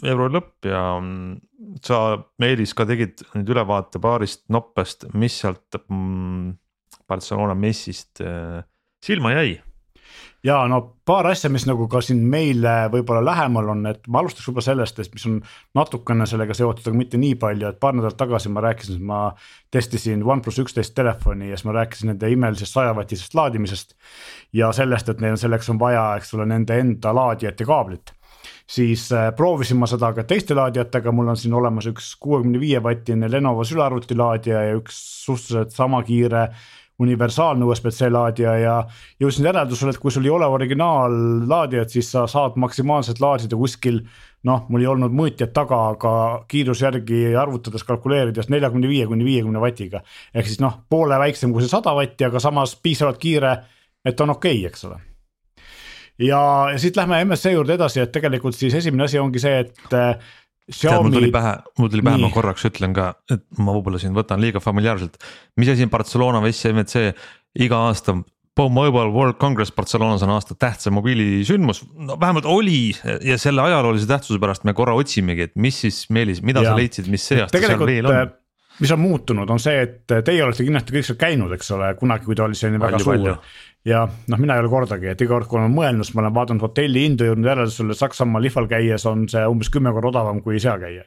veebruari 0.00 0.36
lõpp 0.36 0.68
ja 0.70 0.82
mm, 1.00 1.80
sa, 1.84 2.20
Meelis, 2.40 2.74
ka 2.76 2.86
tegid 2.88 3.24
nüüd 3.34 3.50
ülevaate 3.52 4.00
paarist 4.02 4.44
noppest, 4.52 5.08
mis 5.14 5.40
sealt 5.42 5.80
mm, 5.82 6.54
Barcelona 7.10 7.56
messist 7.58 8.22
silma 9.04 9.34
jäi 9.34 9.58
ja 10.44 10.60
no 10.68 10.80
paar 11.06 11.26
asja, 11.30 11.50
mis 11.52 11.66
nagu 11.68 11.86
ka 11.90 12.00
siin 12.04 12.20
meile 12.30 12.74
võib-olla 12.92 13.22
lähemal 13.24 13.72
on, 13.74 13.82
et 13.90 14.06
ma 14.08 14.22
alustaks 14.22 14.48
võib-olla 14.48 14.66
sellest, 14.70 15.00
et 15.02 15.16
mis 15.16 15.26
on 15.28 15.40
natukene 15.76 16.26
sellega 16.28 16.56
seotud, 16.56 16.86
aga 16.86 16.96
mitte 16.96 17.20
nii 17.20 17.34
palju, 17.40 17.68
et 17.68 17.80
paar 17.82 17.96
nädalat 17.96 18.18
tagasi 18.20 18.52
ma 18.52 18.64
rääkisin, 18.64 19.02
ma 19.04 19.20
testisin 19.72 20.24
OnePlus 20.24 20.62
üksteist 20.64 20.94
telefoni 20.96 21.50
ja 21.50 21.58
siis 21.58 21.68
ma 21.68 21.76
rääkisin 21.80 22.12
nende 22.14 22.30
imelisest 22.32 22.76
sajavatisest 22.78 23.36
laadimisest. 23.36 23.94
ja 24.52 24.72
sellest, 24.72 25.08
et 25.08 25.20
neil 25.20 25.36
selleks 25.40 25.68
on 25.70 25.78
vaja, 25.78 26.14
eks 26.16 26.34
ole, 26.34 26.48
nende 26.48 26.78
enda 26.78 27.14
laadijat 27.14 27.60
ja 27.60 27.66
kaablit 27.66 28.14
siis 28.70 29.12
äh, 29.12 29.30
proovisin 29.36 29.78
ma 29.80 29.88
seda 29.90 30.12
ka 30.14 30.24
teiste 30.24 30.54
laadijatega, 30.54 31.12
mul 31.12 31.32
on 31.32 31.38
siin 31.38 31.54
olemas 31.58 31.88
üks 31.90 32.12
kuuekümne 32.22 32.60
viie 32.62 32.82
vatine 32.82 33.30
Lenovo 33.30 33.64
sülearvutilaadija 33.66 34.62
ja 34.68 34.76
üks 34.78 35.00
suhteliselt 35.24 35.74
sama 35.74 36.02
kiire 36.06 36.48
universaalne 37.00 37.64
USB-C 37.64 38.10
laadija 38.12 38.54
ja 38.60 38.74
jõudsin 39.20 39.48
järeldusele, 39.48 39.94
et 39.94 40.00
kui 40.02 40.12
sul 40.12 40.26
ei 40.28 40.32
ole 40.34 40.46
originaallaadijat, 40.46 41.94
siis 41.96 42.10
sa 42.12 42.26
saad 42.30 42.58
maksimaalselt 42.60 43.22
laadida 43.22 43.56
kuskil 43.56 44.02
noh, 44.48 44.64
mul 44.68 44.84
ei 44.84 44.88
olnud 44.88 45.12
mõõtjat 45.16 45.52
taga, 45.56 45.80
aga 45.94 46.14
kiiruse 46.48 46.86
järgi 46.86 47.20
arvutades, 47.36 47.84
kalkuleerides 47.88 48.48
neljakümne 48.52 48.88
viie 48.88 49.06
kuni 49.08 49.26
viiekümne 49.26 49.60
vatiga. 49.60 50.02
ehk 50.34 50.48
siis 50.48 50.60
noh, 50.60 50.80
poole 50.88 51.18
väiksem 51.18 51.52
kui 51.52 51.64
see 51.64 51.72
sada 51.72 51.94
vatti, 51.96 52.24
aga 52.24 52.40
samas 52.40 52.76
piisavalt 52.76 53.20
kiire, 53.20 53.56
et 54.04 54.20
on 54.20 54.36
okei 54.36 54.60
okay,, 54.60 54.68
eks 54.72 54.84
ole 54.88 55.00
ja, 56.20 56.40
ja 56.72 56.78
siit 56.78 56.96
lähme 56.96 57.24
MSC 57.24 57.52
juurde 57.54 57.74
edasi, 57.74 58.00
et 58.00 58.12
tegelikult 58.12 58.56
siis 58.56 58.74
esimene 58.74 59.06
asi 59.06 59.18
ongi 59.18 59.40
see, 59.42 59.64
et 59.64 59.96
Xiaomi. 60.70 61.08
mul 61.08 61.18
tuli 61.18 61.30
pähe, 61.34 61.54
mul 61.78 61.92
tuli 61.92 62.04
pähe, 62.06 62.20
ma 62.22 62.32
korraks 62.34 62.66
ütlen 62.68 62.94
ka, 62.96 63.12
et 63.30 63.44
ma 63.58 63.74
võib-olla 63.76 64.00
siin 64.02 64.16
võtan 64.16 64.42
liiga 64.42 64.62
familiaarselt. 64.62 65.18
mis 65.60 65.70
asi 65.72 65.86
on 65.86 65.92
Barcelona 65.92 66.42
või 66.44 66.54
SMC, 66.54 67.10
iga 67.60 67.86
aasta 67.88 68.20
Mobile 68.60 69.08
World 69.08 69.38
Congress 69.40 69.72
Barcelonas 69.72 70.22
on 70.22 70.34
aasta 70.34 70.54
tähtsam 70.54 70.98
mobiilisündmus, 70.98 71.84
no 71.96 72.18
vähemalt 72.20 72.44
oli 72.44 72.92
ja 73.24 73.38
selle 73.38 73.62
ajaloolise 73.62 74.06
tähtsuse 74.06 74.40
pärast 74.42 74.66
me 74.68 74.74
korra 74.76 74.92
otsimegi, 74.98 75.48
et 75.48 75.56
mis 75.56 75.80
siis 75.80 76.02
Meelis, 76.10 76.42
mida 76.42 76.60
ja. 76.60 76.74
sa 76.74 76.76
leidsid, 76.76 77.08
mis 77.08 77.24
see 77.24 77.40
aasta 77.40 77.62
seal 77.62 77.86
veel 77.86 78.10
on? 78.10 78.18
Äh, 78.18 78.28
mis 78.80 78.92
on 78.92 79.00
muutunud, 79.00 79.50
on 79.50 79.60
see, 79.62 79.80
et 79.86 80.16
teie 80.26 80.44
olete 80.44 80.66
kindlasti 80.66 80.96
kõik 80.96 81.08
seal 81.08 81.20
käinud, 81.20 81.54
eks 81.56 81.72
ole, 81.76 81.92
kunagi, 82.00 82.26
kui 82.28 82.36
ta 82.36 82.46
oli 82.48 82.58
selline 82.58 82.82
väga 82.82 83.00
suur 83.00 83.38
ja 83.88 84.02
noh, 84.28 84.40
mina 84.40 84.58
ei 84.58 84.60
ole 84.60 84.68
kordagi, 84.68 85.08
et 85.08 85.22
iga 85.24 85.32
kord, 85.32 85.48
kui 85.48 85.56
olen 85.56 85.72
mõelnud, 85.72 86.04
siis 86.04 86.16
ma 86.16 86.20
olen 86.26 86.34
vaadanud 86.36 86.64
hotelli 86.66 87.06
hindu, 87.06 87.24
jõudnud 87.24 87.48
järeldusele, 87.48 87.94
Saksamaa 87.96 88.42
lihval 88.44 88.66
käies 88.68 89.06
on 89.08 89.22
see 89.32 89.40
umbes 89.48 89.70
kümme 89.72 89.92
korda 89.96 90.10
odavam 90.10 90.42
kui 90.44 90.60
seal 90.60 90.76
käia. 90.82 91.06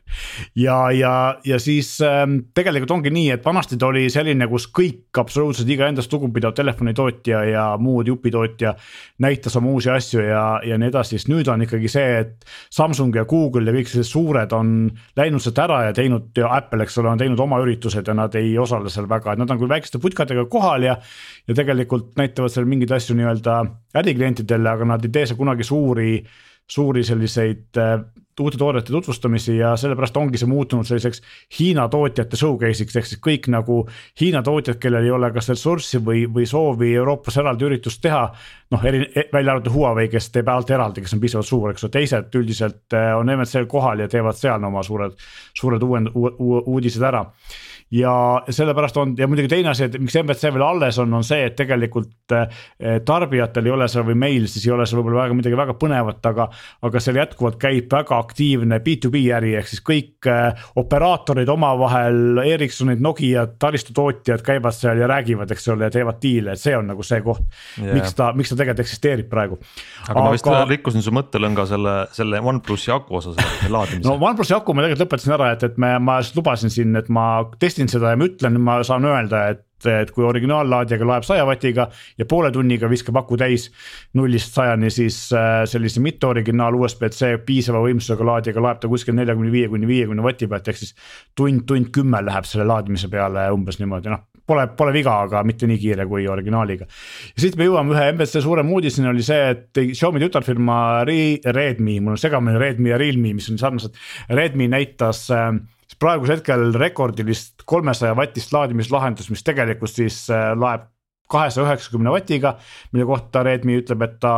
ja, 0.57 0.77
ja, 0.95 1.13
ja 1.45 1.59
siis 1.61 1.91
äh, 2.01 2.23
tegelikult 2.57 2.95
ongi 2.95 3.13
nii, 3.13 3.27
et 3.35 3.45
vanasti 3.45 3.77
ta 3.77 3.91
oli 3.91 4.07
selline, 4.13 4.47
kus 4.49 4.65
kõik 4.73 5.21
absoluutselt 5.21 5.69
iga 5.69 5.91
endast 5.91 6.13
lugupidav 6.13 6.55
telefonitootja 6.57 7.43
ja 7.51 7.67
muud 7.77 8.09
jupitootja 8.09 8.73
näitas 9.21 9.59
oma 9.61 9.69
uusi 9.69 9.93
asju 9.93 10.25
ja, 10.25 10.43
ja 10.65 10.79
nii 10.81 10.89
edasi, 10.89 11.19
siis 11.19 11.29
nüüd 11.29 11.53
on 11.53 11.67
ikkagi 11.67 11.91
see, 11.93 12.23
et 12.23 12.49
Samsung 12.73 13.13
ja 13.15 13.27
Google 13.29 13.69
ja 13.69 13.77
kõik 13.77 13.91
sellised 13.91 14.09
suured 14.15 14.57
on 14.57 14.89
läinud 15.19 15.45
sealt 15.45 15.61
ära 15.61 15.83
ja 15.91 15.93
teinud 15.93 16.33
ja 16.41 16.49
Apple, 16.57 16.81
eks 16.87 16.97
ole, 17.03 17.13
on 17.13 17.21
teinud 17.21 17.45
oma 17.45 17.61
üritused 17.61 18.09
ja 18.09 18.17
nad 18.17 18.33
ei 18.39 18.57
osale 18.57 18.89
seal 18.89 19.05
väga, 19.09 19.37
et 19.37 19.45
nad 19.45 19.53
on 19.53 19.61
küll 19.61 19.69
väikeste 19.69 20.01
putkadega 20.01 20.49
kohal 20.49 20.89
ja 20.89 20.97
ja 21.47 21.55
tegelikult 21.57 22.13
näitavad 22.17 22.51
seal 22.53 22.62
mingeid 22.69 22.91
asju 22.95 23.15
nii-öelda 23.17 23.59
äriklientidele, 24.01 24.69
aga 24.69 24.89
nad 24.93 25.05
ei 25.05 25.13
tee 25.13 25.27
seal 25.29 25.39
kunagi 25.39 25.65
suuri, 25.67 26.17
suuri 26.69 27.03
selliseid 27.03 27.81
äh, 27.81 27.97
uute 28.39 28.57
toodete 28.57 28.91
tutvustamisi 28.91 29.57
ja 29.57 29.75
sellepärast 29.77 30.17
ongi 30.17 30.37
see 30.37 30.49
muutunud 30.49 30.87
selliseks 30.87 31.21
Hiina 31.59 31.85
tootjate 31.89 32.37
showcase'iks, 32.37 32.95
ehk 32.97 33.09
siis 33.09 33.21
kõik 33.21 33.49
nagu 33.53 33.83
Hiina 34.21 34.41
tootjad, 34.43 34.79
kellel 34.81 35.05
ei 35.05 35.11
ole 35.13 35.29
kas 35.35 35.51
ressurssi 35.53 36.01
või, 36.05 36.23
või 36.33 36.47
soovi 36.49 36.93
Euroopas 36.95 37.37
eraldi 37.41 37.67
üritust 37.69 38.01
teha. 38.01 38.23
noh, 38.73 38.85
eri, 38.89 39.03
e, 39.15 39.27
välja 39.33 39.53
arvatud 39.53 39.73
Huawei, 39.73 40.07
kes 40.09 40.31
teeb 40.33 40.49
ainult 40.49 40.71
eraldi, 40.73 41.03
kes 41.05 41.13
on 41.13 41.21
piisavalt 41.21 41.47
suur, 41.47 41.69
eks 41.71 41.85
ole, 41.85 41.93
teised 41.93 42.39
üldiselt 42.39 42.97
äh, 42.97 43.11
on 43.17 43.29
MSC-l 43.35 43.69
kohal 43.69 44.01
ja 44.01 44.09
teevad 44.09 44.39
seal 44.39 44.65
oma 44.65 44.81
suured, 44.83 45.13
suured 45.53 45.85
uuend-, 45.85 46.09
uudised 46.15 47.05
ära 47.05 47.27
ja 47.93 48.43
sellepärast 48.49 48.97
on 48.97 49.13
ja 49.17 49.27
muidugi 49.29 49.51
teine 49.51 49.69
asi, 49.69 49.85
et 49.85 49.95
miks 50.01 50.15
MBC 50.17 50.49
veel 50.55 50.65
alles 50.65 50.97
on, 51.01 51.13
on 51.13 51.25
see, 51.25 51.43
et 51.45 51.55
tegelikult 51.57 52.33
eh, 52.33 52.61
tarbijatel 53.05 53.67
ei 53.69 53.73
ole 53.75 53.87
seal 53.91 54.05
või 54.07 54.17
meil 54.17 54.47
siis 54.49 54.65
ei 54.65 54.73
ole 54.73 54.87
seal 54.89 55.01
võib-olla 55.01 55.27
väga 55.27 55.37
midagi 55.37 55.59
väga 55.59 55.75
põnevat, 55.77 56.21
aga. 56.31 56.47
aga 56.89 57.01
seal 57.03 57.19
jätkuvalt 57.21 57.59
käib 57.61 57.91
väga 57.93 58.17
aktiivne 58.17 58.79
B2B 58.83 59.21
äri, 59.37 59.53
ehk 59.59 59.69
siis 59.69 59.83
kõik 59.85 60.29
eh, 60.31 60.65
operaatorid 60.81 61.49
omavahel, 61.53 62.41
Ericssonid, 62.43 63.03
Nokiad, 63.03 63.57
taristutootjad 63.61 64.41
käivad 64.45 64.75
seal 64.77 65.03
ja 65.03 65.09
räägivad, 65.11 65.53
eks 65.53 65.69
ole, 65.75 65.85
ja 65.85 65.93
teevad 65.93 66.17
diile, 66.23 66.57
et 66.57 66.63
see 66.63 66.73
on 66.77 66.89
nagu 66.89 67.05
see 67.05 67.21
koht 67.25 67.45
yeah.. 67.77 67.93
miks 67.93 68.17
ta, 68.17 68.31
miks 68.33 68.53
ta 68.53 68.57
tegelikult 68.57 68.87
eksisteerib 68.87 69.29
praegu. 69.29 69.59
aga 70.07 70.17
ma 70.17 70.33
vist 70.33 70.49
rikkusin 70.73 71.05
su 71.05 71.13
mõttelõnga 71.13 71.67
selle, 71.69 71.95
selle 72.15 72.41
OnePlusi 72.41 72.93
aku 72.95 73.21
osas 73.21 73.37
laadimisel. 73.69 74.09
no 74.09 74.17
OnePlusi 74.17 74.57
aku 74.57 74.73
ma 74.73 74.87
tegelikult 74.87 75.05
lõpetasin 75.05 75.37
ära, 75.37 75.53
et, 75.53 75.69
et 75.69 75.79
me, 75.81 75.93
ma 76.01 76.19
lubasin 76.33 76.73
siin, 76.73 76.95
et 76.97 77.09
ma 77.13 77.27
testin 77.61 77.82
testin 77.83 77.99
seda 77.99 78.13
ja 78.13 78.19
ma 78.19 78.27
ütlen, 78.29 78.59
ma 78.63 78.81
saan 78.85 79.05
öelda, 79.09 79.47
et 79.53 79.69
et 79.83 80.13
kui 80.15 80.23
originaallaadijaga 80.23 81.03
loeb 81.03 81.25
saja 81.27 81.43
vatiga 81.43 81.89
ja 82.15 82.23
poole 82.23 82.53
tunniga 82.55 82.87
viskab 82.87 83.17
aku 83.19 83.35
täis 83.35 83.65
nullist 84.15 84.55
sajani, 84.55 84.87
siis 84.87 85.17
äh, 85.35 85.65
sellise 85.67 85.99
mitte 85.99 86.29
originaal 86.29 86.77
USB-C 86.79 87.33
piisava 87.43 87.81
võimsusega 87.83 88.23
laadijaga 88.29 88.63
loeb 88.63 88.79
ta 88.79 88.87
kuskil 88.87 89.17
neljakümne 89.17 89.51
viie 89.51 89.67
kuni 89.67 89.89
viiekümne 89.89 90.23
vati 90.23 90.47
pealt, 90.47 90.69
ehk 90.71 90.79
siis 90.79 90.95
tund, 91.35 91.65
tund 91.67 91.91
kümme 91.91 92.23
läheb 92.23 92.47
selle 92.47 92.63
laadimise 92.69 93.11
peale 93.11 93.49
umbes 93.51 93.81
niimoodi, 93.83 94.13
noh 94.13 94.23
pole, 94.47 94.69
pole 94.79 94.95
viga, 94.95 95.17
aga 95.27 95.43
mitte 95.43 95.67
nii 95.67 95.81
kiire 95.83 96.07
kui 96.07 96.29
originaaliga. 96.31 96.87
ja 96.87 97.43
siit 97.43 97.59
me 97.59 97.67
jõuame 97.67 97.91
ühe 97.97 98.07
MBC 98.13 98.39
suurema 98.47 98.77
uudiseni 98.79 99.11
oli 99.11 99.27
see, 99.27 99.51
et 99.51 99.83
Xiaomi 99.91 100.23
tütarfirma 100.23 100.79
Redmi, 101.11 101.99
mul 101.99 102.15
on 102.15 102.23
segamini 102.23 102.55
Redmi 102.69 102.95
ja 102.95 103.03
Realme, 103.03 103.35
mis 103.35 103.51
on 103.51 103.59
sarnased. 103.59 103.99
Redmi 104.31 104.71
näitas 104.71 105.25
äh, 105.35 105.51
praegusel 106.03 106.37
hetkel 106.37 106.73
rekordilist 106.75 107.63
kolmesaja 107.69 108.15
vatist 108.17 108.51
laadimislahendust, 108.55 109.31
mis 109.31 109.45
tegelikult 109.45 109.93
siis 109.93 110.25
äh, 110.33 110.51
laeb 110.59 110.89
kahesaja 111.31 111.65
üheksakümne 111.65 112.11
vatiga, 112.13 112.57
mille 112.91 113.07
kohta 113.07 113.43
Redmi 113.47 113.79
ütleb, 113.79 114.03
et 114.05 114.19
ta 114.21 114.33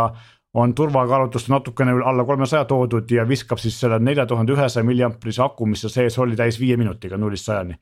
on 0.55 0.71
turvakaalutlust 0.75 1.49
natukene 1.51 1.91
alla 2.07 2.23
kolmesaja 2.23 2.63
toodud 2.69 3.09
ja 3.11 3.25
viskab 3.27 3.59
siis 3.59 3.75
selle 3.79 3.97
nelja 3.99 4.23
tuhande 4.29 4.53
ühesaja 4.55 4.85
milliamprise 4.87 5.43
aku, 5.43 5.67
mis 5.67 5.83
seal 5.83 5.91
sees 5.91 6.15
oli, 6.23 6.37
täis 6.39 6.59
viie 6.61 6.77
minutiga 6.79 7.19
nullist 7.19 7.49
sajani. 7.49 7.75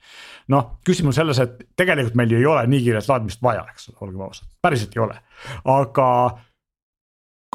noh, 0.50 0.72
küsimus 0.86 1.20
selles, 1.20 1.44
et 1.44 1.60
tegelikult 1.78 2.18
meil 2.18 2.34
ju 2.34 2.40
ei 2.42 2.48
ole 2.50 2.64
nii 2.72 2.82
kiiret 2.88 3.12
laadimist 3.12 3.44
vaja, 3.46 3.68
eks 3.76 3.92
ole, 3.92 4.00
olgem 4.08 4.26
ausad, 4.26 4.50
päriselt 4.66 4.98
ei 4.98 5.04
ole, 5.06 5.20
aga 5.76 6.08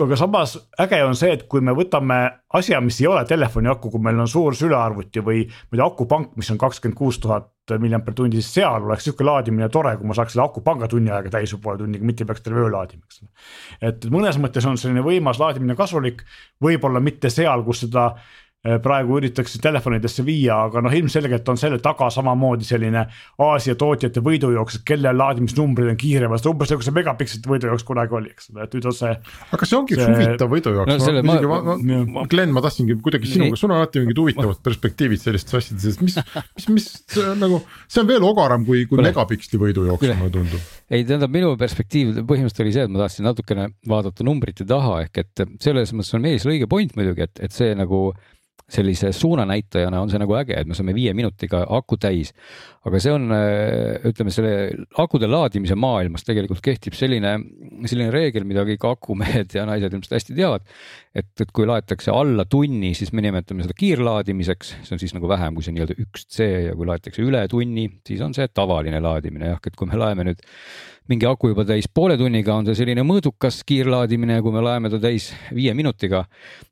aga 0.05 0.17
samas 0.19 0.55
äge 0.81 0.99
on 1.05 1.17
see, 1.19 1.33
et 1.37 1.45
kui 1.50 1.62
me 1.64 1.75
võtame 1.76 2.19
asja, 2.59 2.81
mis 2.85 3.00
ei 3.02 3.09
ole 3.11 3.25
telefoni 3.28 3.71
aku, 3.73 3.90
kui 3.93 4.02
meil 4.05 4.21
on 4.23 4.31
suur 4.31 4.57
sülearvuti 4.57 5.23
või 5.25 5.45
muide 5.71 5.85
akupank, 5.85 6.35
mis 6.38 6.50
on 6.55 6.61
kakskümmend 6.61 6.99
kuus 6.99 7.21
tuhat 7.23 7.50
milliampere 7.83 8.17
tundi, 8.17 8.40
siis 8.40 8.61
seal 8.61 8.85
oleks 8.87 9.05
sihuke 9.05 9.26
laadimine 9.26 9.69
tore, 9.73 9.97
kui 9.99 10.09
ma 10.09 10.17
saaks 10.17 10.33
selle 10.35 10.47
akupanga 10.47 10.88
tunni 10.88 11.12
ajaga 11.12 11.35
täis 11.37 11.52
või 11.55 11.64
poole 11.67 11.83
tunniga, 11.83 12.09
mitte 12.11 12.25
ei 12.25 12.31
peaks 12.31 12.45
terve 12.45 12.64
öö 12.64 12.73
laadima, 12.73 13.05
eks 13.05 13.23
ole. 13.23 13.31
et 13.90 14.09
mõnes 14.14 14.40
mõttes 14.40 14.69
on 14.71 14.81
selline 14.81 15.05
võimas 15.05 15.40
laadimine 15.43 15.76
kasulik, 15.78 16.25
võib-olla 16.64 17.02
mitte 17.05 17.33
seal, 17.33 17.64
kus 17.67 17.85
seda 17.85 18.11
praegu 18.82 19.18
üritatakse 19.18 19.60
telefonidesse 19.62 20.25
viia, 20.26 20.56
aga 20.68 20.82
noh, 20.84 20.94
ilmselgelt 20.94 21.48
on 21.48 21.58
selle 21.60 21.78
taga 21.82 22.08
samamoodi 22.12 22.66
selline 22.66 23.04
Aasia 23.44 23.76
tootjate 23.78 24.22
võidujooks, 24.25 24.80
et 24.80 24.87
kelle 24.88 25.12
laadimisnumbrid 25.14 25.92
on 25.92 25.98
kiiremad, 26.00 26.44
umbes 26.50 26.72
nagu 26.72 26.84
see 26.84 26.96
megapikselite 26.96 27.52
võidujooks 27.52 27.87
kunagi 27.88 28.16
oli, 28.18 28.32
eks 28.34 28.50
ole, 28.52 28.66
et 28.66 28.76
nüüd 28.76 28.88
on 28.90 28.96
see. 28.98 29.14
aga 29.56 29.68
see 29.70 29.78
ongi 29.78 29.98
see... 29.98 30.08
huvitav 30.08 30.52
võidujooks 30.52 31.08
no,, 31.08 31.25
ma, 31.28 31.38
ma, 31.38 31.60
ma, 31.66 32.00
ma, 32.16 32.26
Glen, 32.30 32.54
ma 32.54 32.62
tahtsingi 32.64 32.98
kuidagi 33.04 33.30
sinuga, 33.32 33.58
sul 33.60 33.72
on 33.72 33.78
alati 33.78 34.02
mingid 34.04 34.22
huvitavad 34.22 34.62
perspektiivid 34.64 35.22
sellistes 35.22 35.58
asjades, 35.60 36.00
mis, 36.02 36.18
mis, 36.58 36.68
mis 36.76 36.88
see 37.14 37.26
on 37.34 37.42
nagu, 37.42 37.62
see 37.87 38.02
on 38.02 38.10
veel 38.10 38.26
ogaram 38.28 38.66
kui, 38.68 38.84
kui 38.90 39.02
megapiksli 39.04 39.60
võidujooks, 39.62 40.14
mulle 40.18 40.34
tundub. 40.34 40.72
ei, 40.90 41.04
tähendab 41.04 41.34
minu 41.34 41.54
perspektiiv 41.60 42.16
põhimõtteliselt 42.22 42.64
oli 42.66 42.75
see, 42.75 42.88
et 42.88 42.94
ma 42.94 43.04
tahtsin 43.04 43.28
natukene 43.28 43.68
vaadata 43.88 44.26
numbrite 44.26 44.66
taha, 44.68 45.02
ehk 45.06 45.22
et 45.25 45.46
selles 45.62 45.94
mõttes 45.94 46.16
on 46.16 46.25
Meelis 46.25 46.48
õige 46.48 46.68
point 46.70 46.94
muidugi, 46.98 47.28
et, 47.28 47.46
et 47.48 47.54
see 47.54 47.75
nagu 47.78 48.08
sellise 48.68 49.12
suunanäitajana 49.12 50.00
on 50.00 50.10
see 50.10 50.20
nagu 50.20 50.34
äge, 50.37 50.56
et 50.60 50.68
me 50.68 50.76
saame 50.76 50.94
viie 50.96 51.14
minutiga 51.16 51.64
aku 51.68 51.96
täis. 51.96 52.34
Aga 52.88 53.00
see 53.02 53.12
on, 53.14 53.28
ütleme 54.11 54.33
selle 54.35 54.52
akude 55.02 55.28
laadimise 55.30 55.76
maailmas 55.78 56.26
tegelikult 56.26 56.62
kehtib 56.64 56.97
selline, 56.99 57.37
selline 57.85 58.11
reegel, 58.14 58.47
mida 58.49 58.64
kõik 58.68 58.88
akumehed 58.88 59.54
ja 59.57 59.66
naised 59.68 59.92
ilmselt 59.92 60.18
hästi 60.18 60.37
teavad. 60.38 60.66
et, 61.18 61.30
et 61.40 61.50
kui 61.54 61.66
laetakse 61.68 62.12
alla 62.14 62.45
tunni, 62.49 62.92
siis 62.95 63.12
me 63.16 63.25
nimetame 63.25 63.64
seda 63.66 63.75
kiirlaadimiseks, 63.78 64.75
see 64.87 64.95
on 64.97 65.02
siis 65.02 65.14
nagu 65.16 65.30
vähem 65.30 65.57
kui 65.57 65.66
see 65.66 65.75
nii-öelda 65.76 65.99
üks 66.04 66.28
C 66.30 66.47
ja 66.68 66.76
kui 66.78 66.88
laetakse 66.88 67.25
üle 67.25 67.42
tunni, 67.50 67.88
siis 68.07 68.23
on 68.25 68.37
see 68.37 68.47
tavaline 68.54 69.00
laadimine. 69.02 69.52
Jah, 69.52 69.61
et 69.66 69.76
kui 69.78 69.88
me 69.90 69.99
laeme 69.99 70.28
nüüd 70.28 70.45
mingi 71.09 71.26
aku 71.28 71.52
juba 71.52 71.64
täis 71.68 71.88
poole 71.88 72.18
tunniga, 72.21 72.54
on 72.54 72.68
see 72.68 72.76
selline 72.83 73.04
mõõdukas 73.07 73.62
kiirlaadimine 73.68 74.38
ja 74.38 74.45
kui 74.45 74.54
me 74.54 74.62
laeme 74.64 74.90
ta 74.92 75.00
täis 75.02 75.30
viie 75.57 75.73
minutiga, 75.76 76.25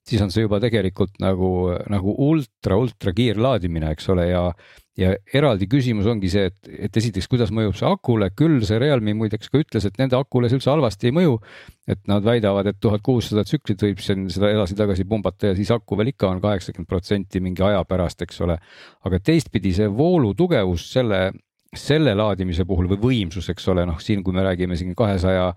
siis 0.07 0.23
on 0.25 0.33
see 0.33 0.45
juba 0.45 0.61
tegelikult 0.63 1.17
nagu, 1.25 1.53
nagu 1.93 2.17
ultra, 2.29 2.77
ultra 2.77 3.15
kiirlaadimine, 3.17 3.95
eks 3.97 4.11
ole, 4.13 4.29
ja 4.29 4.51
ja 4.97 5.13
eraldi 5.37 5.69
küsimus 5.71 6.09
ongi 6.09 6.31
see, 6.33 6.49
et, 6.51 6.71
et 6.89 6.99
esiteks, 7.01 7.29
kuidas 7.31 7.53
mõjub 7.55 7.77
see 7.77 7.89
akule, 7.89 8.31
küll 8.37 8.65
see 8.67 8.79
Realme 8.81 9.15
muideks 9.17 9.51
ka 9.53 9.61
ütles, 9.61 9.87
et 9.87 9.99
nende 10.01 10.17
akule 10.19 10.49
see 10.49 10.59
üldse 10.59 10.73
halvasti 10.73 11.11
ei 11.11 11.17
mõju. 11.17 11.41
et 11.87 12.01
nad 12.11 12.25
väidavad, 12.25 12.67
et 12.67 12.81
tuhat 12.83 13.03
kuussada 13.05 13.45
tsüklit 13.47 13.83
võib 13.85 14.01
siin 14.03 14.25
seda 14.33 14.49
edasi-tagasi 14.51 15.05
pumbata 15.07 15.53
ja 15.53 15.55
siis 15.55 15.71
aku 15.71 15.95
veel 15.97 16.11
ikka 16.11 16.33
on 16.33 16.41
kaheksakümmend 16.43 16.89
protsenti 16.91 17.39
mingi 17.41 17.63
aja 17.63 17.85
pärast, 17.87 18.23
eks 18.27 18.41
ole. 18.43 18.59
aga 19.07 19.21
teistpidi 19.21 19.73
see 19.77 19.87
voolu 19.87 20.35
tugevus 20.35 20.91
selle 20.93 21.31
selle 21.77 22.15
laadimise 22.17 22.65
puhul 22.65 22.89
või 22.89 22.99
võimsus, 23.03 23.51
eks 23.53 23.69
ole, 23.69 23.85
noh, 23.87 23.99
siin, 24.01 24.23
kui 24.25 24.35
me 24.35 24.45
räägime 24.47 24.79
siin 24.79 24.95
kahesaja, 24.97 25.51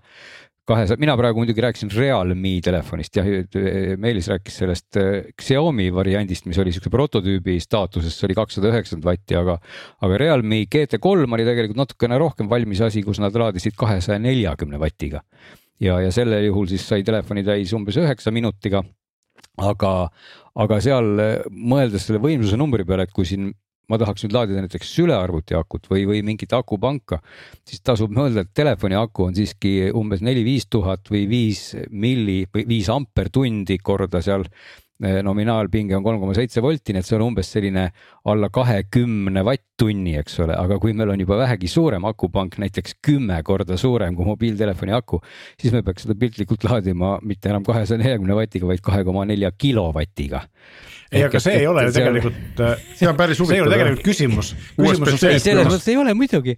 kahesaja, 0.68 1.00
mina 1.00 1.14
praegu 1.18 1.40
muidugi 1.40 1.62
rääkisin 1.64 1.90
Realme 1.94 2.52
telefonist, 2.64 3.16
jah, 3.16 3.28
Meelis 4.00 4.28
rääkis 4.30 4.60
sellest 4.62 4.98
äh, 5.00 5.30
Xiaomi 5.40 5.88
variandist, 5.94 6.46
mis 6.50 6.60
oli 6.62 6.74
siukse 6.74 6.92
prototüübi 6.92 7.56
staatuses, 7.62 8.16
see 8.16 8.28
oli 8.28 8.36
kakssada 8.38 8.70
üheksakümmend 8.72 9.08
vatti, 9.08 9.38
aga, 9.40 9.56
aga 10.06 10.20
Realme 10.20 10.62
GT3 10.70 11.26
oli 11.38 11.48
tegelikult 11.48 11.80
natukene 11.80 12.20
rohkem 12.20 12.50
valmis 12.50 12.82
asi, 12.86 13.04
kus 13.06 13.22
nad 13.22 13.36
laadisid 13.36 13.78
kahesaja 13.78 14.20
neljakümne 14.22 14.80
vatiga. 14.80 15.24
ja, 15.80 16.00
ja 16.00 16.12
sellel 16.12 16.44
juhul 16.44 16.68
siis 16.68 16.84
sai 16.86 17.02
telefoni 17.06 17.44
täis 17.46 17.72
umbes 17.72 17.96
üheksa 17.96 18.32
minutiga 18.34 18.84
aga, 19.60 19.94
aga 20.60 20.80
seal 20.84 21.10
mõeldes 21.50 22.06
selle 22.06 22.20
võimsuse 22.22 22.58
numbri 22.60 22.84
peale, 22.86 23.08
et 23.08 23.14
kui 23.16 23.28
siin 23.28 23.52
ma 23.90 23.98
tahaks 24.00 24.24
nüüd 24.24 24.34
laadida 24.36 24.64
näiteks 24.64 24.92
sülearvuti 24.96 25.56
akut 25.58 25.88
või, 25.90 26.04
või 26.08 26.22
mingit 26.26 26.52
akupanka, 26.56 27.20
siis 27.66 27.82
tasub 27.84 28.12
mõelda, 28.14 28.44
et 28.44 28.52
telefoni 28.56 28.98
aku 28.98 29.28
on 29.28 29.34
siiski 29.36 29.90
umbes 29.96 30.22
neli-viis 30.24 30.68
tuhat 30.70 31.10
või 31.10 31.26
viis 31.30 31.72
milli 31.90 32.44
või 32.54 32.68
viis 32.70 32.90
ampertundi 32.92 33.80
korda 33.82 34.22
seal 34.22 34.46
eh, 34.46 35.18
nominaalpinge 35.26 35.96
on 35.98 36.06
kolm 36.06 36.22
koma 36.22 36.36
seitse 36.38 36.62
volti, 36.62 36.94
nii 36.94 37.02
et 37.02 37.08
see 37.08 37.18
on 37.18 37.26
umbes 37.26 37.50
selline 37.50 37.88
alla 38.30 38.50
kahekümne 38.54 39.42
vatt-tunni, 39.46 40.14
eks 40.22 40.38
ole, 40.46 40.54
aga 40.54 40.78
kui 40.82 40.94
meil 40.94 41.10
on 41.16 41.24
juba 41.24 41.40
vähegi 41.42 41.70
suurem 41.72 42.06
akupank, 42.10 42.60
näiteks 42.62 43.00
kümme 43.02 43.40
korda 43.46 43.80
suurem 43.80 44.14
kui 44.18 44.28
mobiiltelefoni 44.28 44.94
aku, 44.94 45.22
siis 45.58 45.74
me 45.74 45.82
peaks 45.86 46.06
seda 46.06 46.18
piltlikult 46.20 46.68
laadima 46.68 47.16
mitte 47.26 47.50
enam 47.50 47.66
kahesaja 47.66 48.04
neljakümne 48.04 48.38
vatiga, 48.38 48.70
vaid 48.70 48.86
kahe 48.86 49.02
koma 49.08 49.26
nelja 49.26 49.50
kilovatiga 49.56 50.46
ei, 51.10 51.24
aga 51.26 51.42
see 51.42 51.58
ei 51.62 51.66
ole 51.70 51.88
ju 51.88 51.96
tegelikult, 51.98 52.64
see 52.98 53.10
on 53.10 53.18
päris 53.18 53.42
huvitav. 53.42 53.50
see 53.50 53.60
ei 53.60 53.66
ole 53.66 53.74
tegelikult 53.76 54.06
küsimus. 54.06 54.54
küsimus 54.78 55.12
on 55.14 55.20
see, 55.20 55.36
et 55.36 55.44
selles 55.44 55.70
mõttes 55.70 55.90
ei 55.90 56.00
ole 56.00 56.16
muidugi 56.18 56.56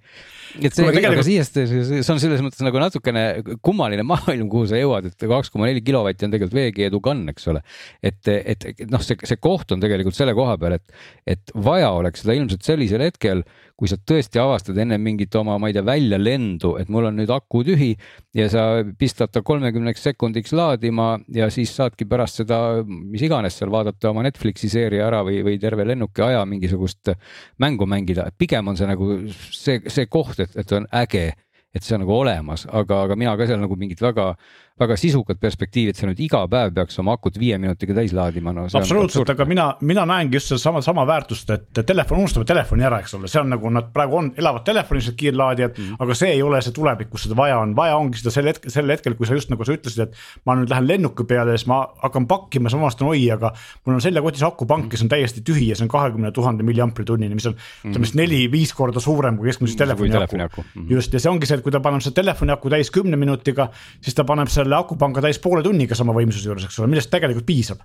et 0.60 0.74
see, 0.74 0.84
tegelikult... 0.84 1.16
aga 1.16 1.24
siiast, 1.26 1.58
see 1.70 2.12
on 2.12 2.20
selles 2.20 2.42
mõttes 2.44 2.62
nagu 2.64 2.80
natukene 2.82 3.24
kummaline 3.64 4.04
maailm, 4.12 4.48
kuhu 4.52 4.68
sa 4.70 4.80
jõuad, 4.80 5.08
et 5.08 5.26
kaks 5.30 5.52
koma 5.52 5.68
neli 5.70 5.82
kilovatti 5.84 6.28
on 6.28 6.34
tegelikult 6.34 6.58
veekeedu 6.58 7.00
kann, 7.04 7.24
eks 7.32 7.48
ole. 7.52 7.62
et, 8.04 8.20
et, 8.28 8.68
et 8.74 8.84
noh, 8.92 9.02
see, 9.04 9.18
see 9.28 9.40
koht 9.42 9.72
on 9.74 9.82
tegelikult 9.82 10.18
selle 10.18 10.36
koha 10.36 10.58
peal, 10.60 10.76
et, 10.78 11.04
et 11.36 11.54
vaja 11.68 11.92
oleks 11.96 12.24
seda 12.24 12.36
ilmselt 12.36 12.66
sellisel 12.66 13.04
hetkel, 13.06 13.44
kui 13.78 13.90
sa 13.90 13.96
tõesti 13.98 14.40
avastad 14.42 14.78
enne 14.82 14.98
mingit 15.02 15.34
oma, 15.38 15.58
ma 15.60 15.70
ei 15.70 15.76
tea, 15.76 15.84
väljalendu, 15.86 16.74
et 16.80 16.90
mul 16.92 17.08
on 17.10 17.18
nüüd 17.20 17.30
aku 17.32 17.62
tühi 17.66 17.92
ja 18.36 18.48
sa 18.52 18.66
pistad 18.98 19.32
ta 19.32 19.42
kolmekümneks 19.46 20.04
sekundiks 20.08 20.54
laadima 20.56 21.14
ja 21.34 21.48
siis 21.52 21.74
saadki 21.76 22.06
pärast 22.08 22.42
seda, 22.42 22.58
mis 22.86 23.24
iganes 23.26 23.58
seal 23.58 23.72
vaadata 23.72 24.12
oma 24.12 24.24
Netflixi 24.26 24.70
seeria 24.72 25.06
ära 25.08 25.22
või, 25.26 25.40
või 25.46 25.58
terve 25.62 25.86
lennuki 25.88 26.24
aja 26.24 26.44
mingisugust 26.48 27.14
mängu 27.62 27.88
mängida, 27.88 28.28
pigem 28.38 28.68
on 28.72 28.78
see 28.78 28.90
nagu 28.90 29.14
see, 29.50 29.80
see 29.88 30.10
koht, 30.10 30.42
et, 30.44 30.54
et 30.58 30.76
on 30.76 30.88
äge 31.02 31.30
et 31.74 31.84
see 31.84 31.96
on 31.96 32.04
nagu 32.04 32.14
olemas, 32.14 32.66
aga, 32.68 33.02
aga 33.06 33.16
mina 33.16 33.36
ka 33.36 33.46
seal 33.48 33.60
nagu 33.62 33.76
mingit 33.80 34.02
väga 34.02 34.34
väga 34.82 34.96
sisukat 34.96 35.40
perspektiivi, 35.40 35.92
et 35.92 35.98
sa 35.98 36.06
nüüd 36.08 36.20
iga 36.24 36.40
päev 36.50 36.72
peaks 36.76 36.98
oma 37.02 37.14
akut 37.18 37.36
viie 37.40 37.58
minutiga 37.60 37.94
täis 37.96 38.14
laadima, 38.16 38.54
no. 38.56 38.64
absoluutselt, 38.78 39.28
aga 39.34 39.46
mina, 39.48 39.66
mina 39.84 40.04
näengi 40.08 40.38
just 40.38 40.52
sedasama, 40.52 40.80
sama 40.84 41.04
väärtust, 41.08 41.50
et 41.52 41.82
telefon, 41.86 42.22
unustame 42.22 42.48
telefoni 42.48 42.86
ära, 42.88 43.02
eks 43.02 43.14
ole, 43.18 43.30
see 43.30 43.40
on 43.42 43.52
nagu 43.52 43.72
nad 43.72 43.90
praegu 43.94 44.18
on, 44.18 44.30
elavad 44.40 44.64
telefonis 44.66 45.10
need 45.10 45.18
kiirlaadijad 45.20 45.76
mm, 45.76 45.88
-hmm. 45.90 46.06
aga 46.06 46.16
see 46.18 46.30
ei 46.36 46.42
ole 46.42 46.62
see 46.64 46.76
tulevik, 46.76 47.10
kus 47.12 47.26
seda 47.26 47.36
vaja 47.38 47.58
on, 47.60 47.74
vaja 47.76 47.98
ongi 48.00 48.22
seda 48.22 48.34
sel 48.34 48.48
hetkel, 48.48 48.74
sel 48.74 48.94
hetkel, 48.94 49.16
kui 49.18 49.28
sa 49.28 49.36
just 49.38 49.52
nagu 49.52 49.64
sa 49.64 49.76
ütlesid, 49.76 50.08
et. 50.08 50.16
ma 50.46 50.56
nüüd 50.56 50.72
lähen 50.72 50.88
lennuki 50.88 51.26
peale 51.28 51.52
ja 51.52 51.60
siis 51.60 51.68
ma 51.68 51.82
hakkan 52.02 52.26
pakkima, 52.26 52.72
siis 52.72 52.80
ma 52.80 52.88
avastan, 52.88 53.08
oi, 53.12 53.22
aga 53.30 53.52
mul 53.84 53.98
on 53.98 54.04
seljakotis 54.04 54.42
akupank, 54.48 54.88
kes 54.90 55.04
on 55.04 55.12
täiesti 55.12 55.44
tühi 55.44 55.68
ja 55.68 55.76
see 55.76 55.84
on 55.84 55.92
kahekümne 55.92 56.32
tuhande 56.32 56.64
milliampritunnini, 56.66 57.34
mis 57.34 57.46
on 57.46 57.54
ütleme 57.54 57.98
mm 57.98 58.02
-hmm. 58.02 58.16
neli-viis 58.22 58.72
korda 58.74 59.00
suurem 59.00 59.36
kui 59.36 59.52
keskmiselt 59.52 59.78
telefoni 59.78 60.16
aku. 60.16 60.40
aku. 60.42 60.64
-hmm. 60.64 60.90
just 60.90 61.12
ja 61.12 61.20
see 61.20 61.30
ongi 61.30 61.46
see, 61.46 61.61
et 61.62 61.66
kui 61.66 61.74
ta 61.74 61.80
paneb 61.84 62.02
selle 62.02 62.18
telefoni 62.18 62.54
aku 62.54 62.72
täis 62.72 62.90
kümne 62.92 63.18
minutiga, 63.20 63.68
siis 64.02 64.18
ta 64.18 64.26
paneb 64.28 64.50
selle 64.52 64.76
akupanga 64.78 65.22
täis 65.24 65.38
poole 65.42 65.62
tunniga 65.62 65.98
sama 65.98 66.14
võimsuse 66.16 66.50
juures, 66.50 66.66
eks 66.66 66.80
ole, 66.82 66.90
millest 66.92 67.12
tegelikult 67.12 67.46
piisab 67.46 67.84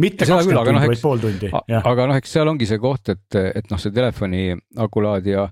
mitte 0.00 0.26
kakskümmend 0.26 0.66
tundi 0.66 0.74
no,, 0.74 0.90
vaid 0.90 1.02
pool 1.02 1.22
tundi. 1.22 1.50
aga 1.78 2.06
noh, 2.10 2.18
eks 2.18 2.32
seal 2.36 2.50
ongi 2.50 2.66
see 2.66 2.80
koht, 2.82 3.12
et, 3.14 3.38
et 3.60 3.68
noh, 3.70 3.80
see 3.80 3.94
telefoni 3.94 4.48
akulaadija 4.84 5.46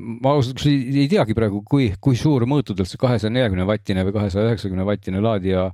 ma 0.00 0.32
ausalt 0.34 0.64
öeldes 0.64 0.96
ei 1.04 1.10
teagi 1.10 1.36
praegu, 1.36 1.60
kui, 1.68 1.90
kui 2.02 2.16
suur 2.18 2.46
mõõtudelt 2.50 2.90
see 2.90 3.00
kahesaja 3.00 3.32
neljakümne 3.34 3.66
vatine 3.68 4.06
või 4.08 4.16
kahesaja 4.16 4.48
üheksakümne 4.50 4.86
vatine 4.88 5.22
laadija 5.22 5.68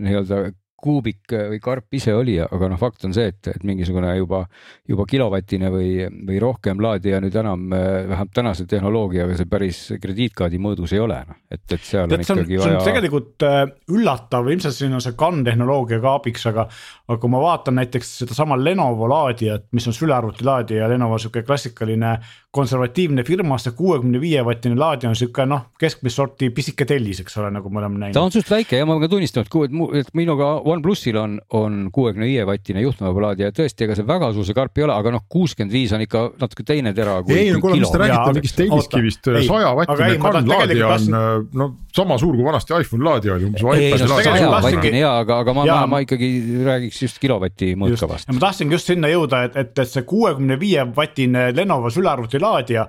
nii-öelda 0.00 0.40
kuubik 0.82 1.34
või 1.34 1.60
karp 1.62 1.98
ise 1.98 2.14
oli, 2.16 2.36
aga 2.42 2.70
noh, 2.72 2.80
fakt 2.80 3.04
on 3.08 3.14
see, 3.16 3.30
et, 3.32 3.50
et 3.52 3.64
mingisugune 3.66 4.12
juba, 4.18 4.44
juba 4.88 5.06
kilovatine 5.08 5.70
või, 5.72 5.92
või 6.26 6.40
rohkem 6.42 6.80
laadija 6.82 7.20
nüüd 7.22 7.36
enam 7.40 7.68
vähemalt 7.70 8.32
tänase 8.34 8.66
tehnoloogiaga 8.70 9.36
see 9.38 9.50
päris 9.50 9.82
krediitkaardi 10.00 10.60
mõõdus 10.62 10.94
ei 10.96 11.02
ole, 11.04 11.20
noh, 11.28 11.40
et, 11.50 11.64
et 11.68 11.84
seal 11.84 12.08
Tead, 12.10 12.24
on 12.24 12.42
ikkagi 12.42 12.60
vaja. 12.60 12.82
tegelikult 12.86 13.46
äh, 13.46 13.62
üllatav, 13.92 14.50
ilmselt 14.50 14.76
siin 14.76 14.96
on 14.96 15.04
see 15.04 15.16
CAN 15.20 15.44
tehnoloogia 15.46 16.00
ka 16.02 16.16
abiks, 16.20 16.46
aga, 16.50 16.66
aga 17.08 17.18
kui 17.20 17.32
ma 17.32 17.42
vaatan 17.44 17.78
näiteks 17.80 18.12
sedasama 18.24 18.58
Lenovo 18.60 19.08
laadijat, 19.10 19.68
mis 19.76 19.88
on 19.90 19.96
sülearvutilaadija, 19.96 20.88
Lenovo 20.90 21.18
sihuke 21.20 21.44
klassikaline 21.46 22.16
konservatiivne 22.50 23.22
firma, 23.22 23.58
see 23.62 23.74
kuuekümne 23.78 24.20
viie 24.22 24.42
vatine 24.46 24.74
laadija 24.78 25.10
on 25.12 25.18
sihuke 25.18 25.44
noh, 25.46 25.68
keskmist 25.78 26.18
sorti 26.18 26.48
pisike 26.54 26.86
tellis, 26.88 27.20
eks 27.22 27.36
ole, 27.38 27.52
nagu 27.54 27.70
me 27.70 27.78
oleme 27.82 28.00
näinud. 28.00 28.16
ta 28.16 28.24
on 28.26 28.34
suht 28.34 28.50
väike 28.50 28.80
ja 28.80 28.88
ma 28.88 28.96
pean 28.98 29.12
tunnistama, 29.12 29.46
et, 29.46 29.76
et 30.00 30.10
minuga 30.18 30.48
OnePlusil 30.70 31.16
on, 31.20 31.36
on 31.56 31.78
kuuekümne 31.92 32.28
viie 32.28 32.46
vatine 32.48 32.82
juhtmevabalaadija 32.84 33.50
ja 33.50 33.54
tõesti, 33.56 33.86
ega 33.86 33.96
see 33.98 34.06
väga 34.08 34.30
suur 34.36 34.46
see 34.48 34.56
karp 34.56 34.80
ei 34.80 34.86
ole, 34.86 34.94
aga 34.94 35.12
noh, 35.14 35.24
kuuskümmend 35.30 35.74
viis 35.74 35.92
on 35.96 36.04
ikka 36.04 36.24
natuke 36.40 36.66
teine 36.66 36.92
tera. 36.96 37.18
ei 37.28 37.50
no 37.54 37.60
kuule, 37.62 37.78
mis 37.80 37.92
te 37.92 38.00
räägite 38.02 38.34
mingist 38.36 38.58
telliskivist, 38.60 39.30
saja 39.48 39.72
vatine 39.78 40.10
CAN 40.24 40.50
laadija 40.50 40.92
on 40.96 41.48
no 41.62 41.70
sama 41.94 42.18
suur 42.22 42.36
kui 42.38 42.46
vanasti 42.46 42.76
iPhone 42.78 43.06
laadija 43.06 43.36
oli 43.36 43.48
umbes. 43.50 43.64
ei 43.76 43.94
no 44.00 44.20
saja 44.20 44.50
vatine 44.56 45.02
ja, 45.02 45.14
aga, 45.24 45.40
aga 45.44 45.56
ma, 45.56 45.66
ma, 45.70 45.80
ma 45.94 46.02
ikkagi 46.04 46.30
räägiks 46.66 47.02
just 47.06 47.22
kilovati 47.22 47.72
mõõtkavast. 47.80 48.30
ma 48.32 48.44
tahtsingi 48.46 48.78
just 48.78 48.92
sinna 48.92 49.10
jõuda, 49.12 49.44
et, 49.48 49.58
et, 49.64 49.72
et 49.78 49.94
see 49.96 50.06
kuuekümne 50.08 50.58
viie 50.60 50.86
vatine 50.96 51.50
Lenovo 51.56 51.90
sülearvuti 51.92 52.40
laadija 52.42 52.86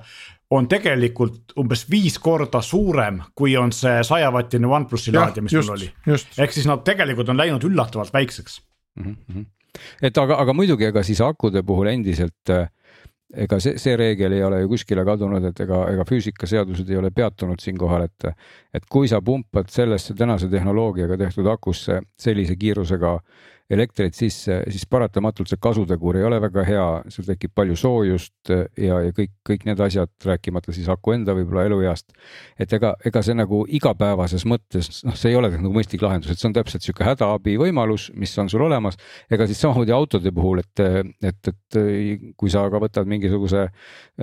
on 0.51 0.67
tegelikult 0.67 1.55
umbes 1.59 1.85
viis 1.89 2.17
korda 2.19 2.61
suurem, 2.61 3.21
kui 3.35 3.55
on 3.57 3.71
see 3.75 4.01
sajavatine 4.03 4.67
OnePlusi 4.67 5.13
laadija, 5.15 5.45
mis 5.45 5.55
just, 5.55 5.69
mul 5.69 5.77
oli. 5.79 5.89
ehk 6.43 6.53
siis 6.55 6.67
nad 6.67 6.83
tegelikult 6.87 7.31
on 7.31 7.39
läinud 7.39 7.63
üllatavalt 7.63 8.13
väikseks 8.13 8.61
mm. 8.99 9.15
-hmm. 9.15 9.45
et 10.01 10.17
aga, 10.17 10.37
aga 10.43 10.53
muidugi, 10.53 10.85
ega 10.91 11.03
siis 11.03 11.21
akude 11.21 11.63
puhul 11.63 11.87
endiselt 11.93 12.49
äh, 12.49 12.67
ega 13.33 13.59
see, 13.63 13.77
see 13.79 13.95
reegel 13.99 14.35
ei 14.35 14.43
ole 14.43 14.61
ju 14.63 14.71
kuskile 14.73 15.05
kadunud, 15.07 15.45
et 15.51 15.59
ega, 15.63 15.85
ega 15.93 16.05
füüsikaseadused 16.07 16.89
ei 16.91 16.99
ole 16.99 17.11
peatunud 17.15 17.63
siinkohal, 17.63 18.07
et, 18.09 18.33
et 18.73 18.85
kui 18.91 19.07
sa 19.07 19.21
pumpad 19.21 19.71
sellesse 19.71 20.15
tänase 20.17 20.49
tehnoloogiaga 20.51 21.17
tehtud 21.17 21.47
akusse 21.51 22.01
sellise 22.19 22.57
kiirusega 22.59 23.17
elektrit 23.71 24.17
sisse, 24.17 24.57
siis 24.71 24.83
paratamatult 24.89 25.49
see 25.51 25.59
kasutegur 25.61 26.17
ei 26.19 26.25
ole 26.27 26.41
väga 26.43 26.63
hea, 26.67 26.85
sul 27.13 27.25
tekib 27.27 27.53
palju 27.55 27.77
soojust 27.79 28.51
ja, 28.51 28.99
ja 29.05 29.13
kõik, 29.15 29.33
kõik 29.47 29.65
need 29.69 29.83
asjad, 29.83 30.11
rääkimata 30.27 30.75
siis 30.75 30.89
aku 30.91 31.15
enda 31.15 31.35
võib-olla 31.37 31.65
elueast. 31.69 32.11
et 32.59 32.73
ega, 32.75 32.93
ega 33.07 33.23
see 33.25 33.37
nagu 33.37 33.63
igapäevases 33.79 34.45
mõttes, 34.49 35.01
noh, 35.07 35.15
see 35.19 35.31
ei 35.31 35.39
ole 35.39 35.51
nagu 35.53 35.71
mõistlik 35.75 36.03
lahendus, 36.03 36.33
et 36.33 36.41
see 36.41 36.49
on 36.49 36.57
täpselt 36.57 36.85
sihuke 36.85 37.05
hädaabi 37.07 37.55
võimalus, 37.61 38.09
mis 38.15 38.35
on 38.41 38.51
sul 38.51 38.65
olemas. 38.67 38.99
ega 39.31 39.47
siis 39.47 39.61
samamoodi 39.63 39.95
autode 39.95 40.33
puhul, 40.35 40.63
et, 40.65 40.83
et, 41.31 41.53
et 41.53 41.79
kui 42.37 42.51
sa 42.51 42.65
ka 42.71 42.81
võtad 42.81 43.07
mingisuguse 43.07 43.67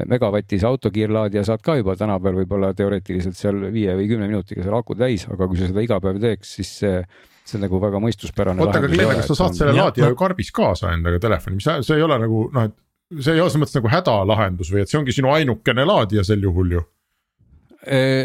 megavatise 0.09 0.69
autokiirlaadija, 0.69 1.47
saad 1.49 1.65
ka 1.65 1.79
juba 1.81 1.97
tänapäeval 1.97 2.43
võib-olla 2.43 2.75
teoreetiliselt 2.77 3.39
seal 3.39 3.65
viie 3.73 3.97
või 3.97 4.13
kümne 4.13 4.29
minutiga 4.29 4.65
selle 4.65 4.83
aku 4.83 4.99
täis, 4.99 5.25
aga 5.31 5.49
kui 5.49 5.61
sa 5.61 5.71
seda 5.71 5.85
iga 5.85 6.01
päev 6.05 6.21
teeks, 6.23 6.55
siis 6.59 6.77
see 6.83 7.03
see 7.49 7.59
on 7.59 7.65
nagu 7.67 7.81
väga 7.83 8.03
mõistuspärane. 8.03 8.65
oota, 8.65 8.83
aga 8.83 8.91
Glen, 8.93 9.15
kas 9.21 9.31
sa 9.33 9.39
saad 9.43 9.57
selle 9.59 9.75
laadija 9.77 10.11
ju 10.13 10.19
karbis 10.19 10.53
kaasa 10.55 10.93
endaga 10.97 11.21
telefoni, 11.23 11.59
mis 11.61 11.69
see 11.87 11.97
ei 11.97 12.05
ole 12.05 12.21
nagu 12.21 12.45
noh, 12.55 12.69
et 12.69 13.23
see 13.25 13.35
ei 13.35 13.41
ole 13.41 13.51
selles 13.51 13.65
mõttes 13.65 13.79
nagu 13.81 13.93
hädalahendus 13.93 14.73
või 14.75 14.85
et 14.85 14.93
see 14.93 15.01
ongi 15.01 15.17
sinu 15.17 15.33
ainukene 15.33 15.87
laadija 15.89 16.25
sel 16.29 16.45
juhul 16.45 16.77
ju 16.77 16.85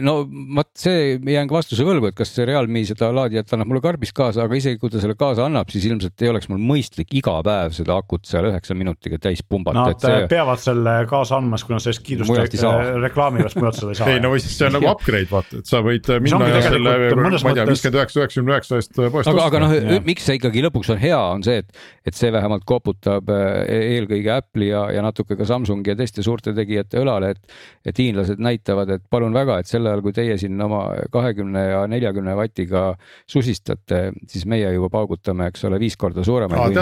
no 0.04 0.16
vot 0.58 0.70
see, 0.78 1.18
jään 1.18 1.50
ka 1.50 1.58
vastuse 1.60 1.86
võlgu, 1.88 2.10
et 2.12 2.18
kas 2.18 2.34
see 2.36 2.48
Realme 2.48 2.84
seda 2.88 3.10
laadijat 3.16 3.54
annab 3.56 3.70
mulle 3.72 3.84
karbis 3.84 4.14
kaasa, 4.16 4.46
aga 4.48 4.58
isegi 4.60 4.80
kui 4.82 4.92
ta 4.92 5.02
selle 5.02 5.16
kaasa 5.20 5.46
annab, 5.48 5.70
siis 5.74 5.86
ilmselt 5.90 6.24
ei 6.26 6.32
oleks 6.32 6.50
mul 6.52 6.62
mõistlik 6.62 7.14
iga 7.20 7.36
päev 7.46 7.76
seda 7.76 7.98
akut 8.00 8.28
seal 8.28 8.50
üheksa 8.50 8.76
minutiga 8.78 9.20
täis 9.22 9.44
pumbata. 9.46 9.86
Nad 9.92 10.04
see... 10.04 10.26
peavad 10.32 10.62
selle 10.62 10.96
kaasa 11.10 11.38
andma, 11.40 11.60
sest 11.60 11.70
kui 11.70 11.76
nad 11.76 11.86
sellest 11.86 12.06
kiirust 12.08 12.66
reklaamivad, 13.04 13.58
mujalt 13.60 13.80
seda 13.80 13.94
ei 13.94 14.00
saa. 14.00 14.10
ei 14.14 14.24
no 14.24 14.34
või 14.34 14.44
siis 14.44 14.58
see 14.58 14.70
on 14.70 14.78
nagu 14.78 14.90
upgrade 14.92 15.30
vaata, 15.32 15.62
et 15.62 15.70
sa 15.70 15.84
võid 15.86 16.10
minna 16.24 16.50
ja 16.50 16.64
selle, 16.68 16.96
ma 17.16 17.34
ei 17.34 17.60
tea, 17.60 17.68
viiskümmend 17.70 18.00
üheksa, 18.00 18.22
üheksakümne 18.24 18.56
üheksa 18.56 18.80
eest 18.80 18.94
poest 18.98 19.32
osta. 19.32 19.48
aga 19.48 19.64
noh, 19.64 19.76
miks 20.08 20.28
see 20.28 20.40
ikkagi 20.40 20.64
lõpuks 20.68 20.92
on 20.94 21.02
hea, 21.02 21.20
on 21.38 21.46
see, 21.46 21.62
et, 21.64 21.84
et 22.08 22.18
see 22.18 22.32
vähemalt 22.34 22.66
koputab 22.70 23.30
äh, 23.34 23.64
eelkõige 23.94 24.34
Apple'i 24.36 24.72
ja, 24.72 24.86
ja 24.96 25.04
natuke 25.06 25.38
ka 25.40 25.48
Samsungi 25.48 25.94
ja 25.94 25.98
teiste 26.00 26.26
suurte 26.26 26.56
tegijate 26.56 27.02
õlale, 27.02 27.34
et, 27.36 27.58
et 27.90 28.04
hiinlased 28.04 28.42
näitavad, 28.44 28.92
et 28.98 29.06
palun 29.14 29.36
väga, 29.36 29.53
et 29.62 29.70
sel 29.70 29.86
ajal, 29.90 30.02
kui 30.06 30.16
teie 30.16 30.38
siin 30.42 30.62
oma 30.62 30.86
kahekümne 31.14 31.64
ja 31.68 31.84
neljakümne 31.92 32.36
vatiga 32.40 32.86
susistate, 33.30 34.06
siis 34.30 34.48
meie 34.50 34.72
juba 34.74 34.90
paugutame, 34.94 35.50
eks 35.52 35.68
ole, 35.70 35.80
viis 35.82 35.98
korda 36.00 36.26
suuremaid 36.26 36.78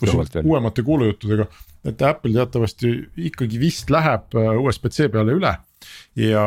võimsuseid 0.00 0.34
veel. 0.34 0.46
uuemate 0.46 0.84
kuulujuttudega, 0.86 1.46
et 1.90 2.02
Apple 2.02 2.32
teatavasti 2.34 2.92
ikkagi 3.30 3.60
vist 3.60 3.90
läheb 3.92 4.36
äh, 4.38 4.52
USB-C 4.60 5.10
peale 5.12 5.34
üle 5.36 5.52
ja. 6.18 6.44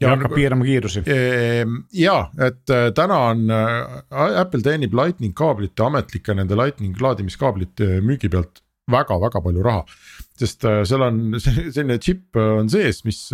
ja 0.00 0.12
hakkab 0.14 0.34
piirama 0.34 0.66
kiirusi. 0.66 1.04
Ehm, 1.10 1.82
ja, 1.94 2.18
et 2.38 2.70
äh, 2.72 2.88
täna 2.96 3.20
on 3.30 3.46
äh, 3.50 4.38
Apple 4.40 4.62
teenib 4.66 4.94
lightning 4.96 5.34
kaablite, 5.36 5.86
ametlike 5.86 6.36
nende 6.36 6.58
lightning 6.58 6.96
laadimiskaablite 7.00 8.00
müügi 8.04 8.30
pealt 8.32 8.62
väga-väga 8.90 9.40
palju 9.44 9.62
raha. 9.64 9.84
sest 10.38 10.66
seal 10.66 11.02
on 11.06 11.20
selline 11.44 11.98
džipp 11.98 12.36
on 12.36 12.70
sees, 12.70 13.04
mis 13.06 13.28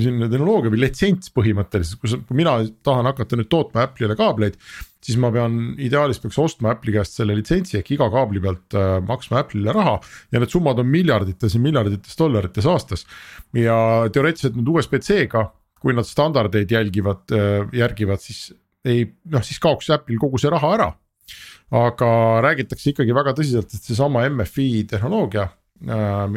selline 0.00 0.28
tehnoloogia 0.32 0.72
või 0.72 0.80
litsents 0.84 1.32
põhimõtteliselt, 1.36 2.00
kus, 2.00 2.14
kui 2.28 2.38
mina 2.38 2.54
tahan 2.86 3.08
hakata 3.10 3.38
nüüd 3.38 3.50
tootma 3.52 3.84
Apple'ile 3.86 4.16
kaableid. 4.18 4.56
siis 5.02 5.18
ma 5.18 5.32
pean, 5.34 5.74
ideaalis 5.82 6.20
peaks 6.22 6.38
ostma 6.38 6.70
Apple'i 6.72 6.94
käest 6.94 7.18
selle 7.18 7.34
litsentsi 7.34 7.80
ehk 7.80 7.90
iga 7.96 8.08
kaabli 8.12 8.40
pealt 8.40 8.76
äh, 8.78 8.96
maksma 9.04 9.42
Apple'ile 9.42 9.74
raha. 9.74 9.98
ja 10.32 10.40
need 10.40 10.52
summad 10.52 10.78
on 10.78 10.88
miljardites 10.88 11.54
ja 11.54 11.60
miljardites 11.60 12.16
dollarites 12.18 12.66
aastas. 12.66 13.06
ja 13.52 13.76
teoreetiliselt 14.12 14.56
nüüd 14.56 14.72
USB-C-ga, 14.76 15.46
kui 15.82 15.94
nad 15.94 16.08
standardeid 16.08 16.70
jälgivad 16.70 17.36
äh,, 17.36 17.68
järgivad, 17.76 18.22
siis 18.22 18.52
ei 18.84 19.06
noh, 19.30 19.44
siis 19.44 19.60
kaoks 19.62 19.90
Apple'il 19.90 20.20
kogu 20.22 20.40
see 20.40 20.50
raha 20.50 20.74
ära 20.78 20.92
aga 21.72 22.08
räägitakse 22.44 22.92
ikkagi 22.92 23.14
väga 23.16 23.32
tõsiselt, 23.36 23.72
et 23.72 23.86
seesama 23.86 24.26
MFI 24.28 24.84
tehnoloogia 24.90 25.48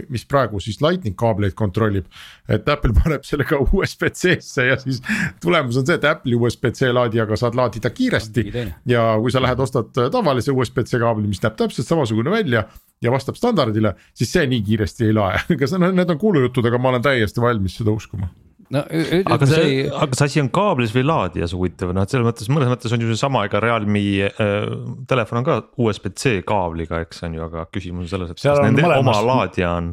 mis 0.10 0.26
praegu 0.26 0.60
siis 0.64 0.80
lightning 0.82 1.16
kaableid 1.18 1.54
kontrollib. 1.58 2.06
et 2.50 2.70
Apple 2.70 2.94
paneb 3.04 3.26
selle 3.28 3.46
ka 3.48 3.60
USB-C-sse 3.62 4.68
ja 4.70 4.78
siis 4.82 5.02
tulemus 5.44 5.78
on 5.78 5.86
see, 5.86 5.98
et 6.00 6.08
Apple'i 6.10 6.38
USB-C 6.38 6.92
laadijaga 6.94 7.38
saad 7.40 7.58
laadida 7.58 7.90
kiiresti. 7.90 8.46
ja 8.86 9.06
kui 9.22 9.32
sa 9.34 9.44
lähed 9.44 9.60
ostad 9.60 9.92
tavalise 10.12 10.52
USB-C 10.52 11.02
kaabli, 11.02 11.28
mis 11.28 11.44
näeb 11.44 11.58
täpselt 11.60 11.88
samasugune 11.88 12.34
välja 12.34 12.66
ja 13.02 13.12
vastab 13.12 13.38
standardile, 13.38 13.96
siis 14.14 14.32
see 14.34 14.48
nii 14.50 14.64
kiiresti 14.66 15.12
ei 15.12 15.14
lae, 15.14 15.44
aga 15.58 15.70
see, 15.70 15.92
need 15.92 16.10
on 16.10 16.22
kuulujutud, 16.22 16.66
aga 16.66 16.82
ma 16.82 16.94
olen 16.94 17.06
täiesti 17.06 17.44
valmis 17.44 17.78
seda 17.82 17.94
uskuma 17.94 18.32
no 18.74 18.82
aga 18.82 19.48
see, 19.50 19.56
see, 19.56 19.82
aga 19.90 20.08
kas 20.14 20.24
asi 20.26 20.42
on 20.42 20.50
kaablis 20.54 20.94
või 20.96 21.06
laadijas 21.06 21.54
huvitav, 21.56 21.92
noh 21.94 22.06
et 22.06 22.14
selles 22.14 22.26
mõttes 22.26 22.50
mõnes 22.50 22.72
mõttes 22.72 22.96
on 22.96 23.04
ju 23.04 23.10
seesama, 23.12 23.44
ega 23.46 23.62
Realme 23.62 24.02
äh, 24.26 24.66
telefon 25.10 25.42
on 25.42 25.46
ka 25.46 25.58
USB-C 25.82 26.42
kaabliga, 26.48 27.04
eks 27.06 27.22
on 27.28 27.38
ju, 27.38 27.44
aga 27.46 27.66
küsimus 27.70 28.08
on 28.08 28.12
selles, 28.14 28.34
et 28.34 28.42
Seal 28.42 28.58
kas 28.58 28.66
nende 28.66 28.86
mõlemast, 28.86 29.22
oma 29.22 29.36
laadija 29.44 29.72
on. 29.80 29.92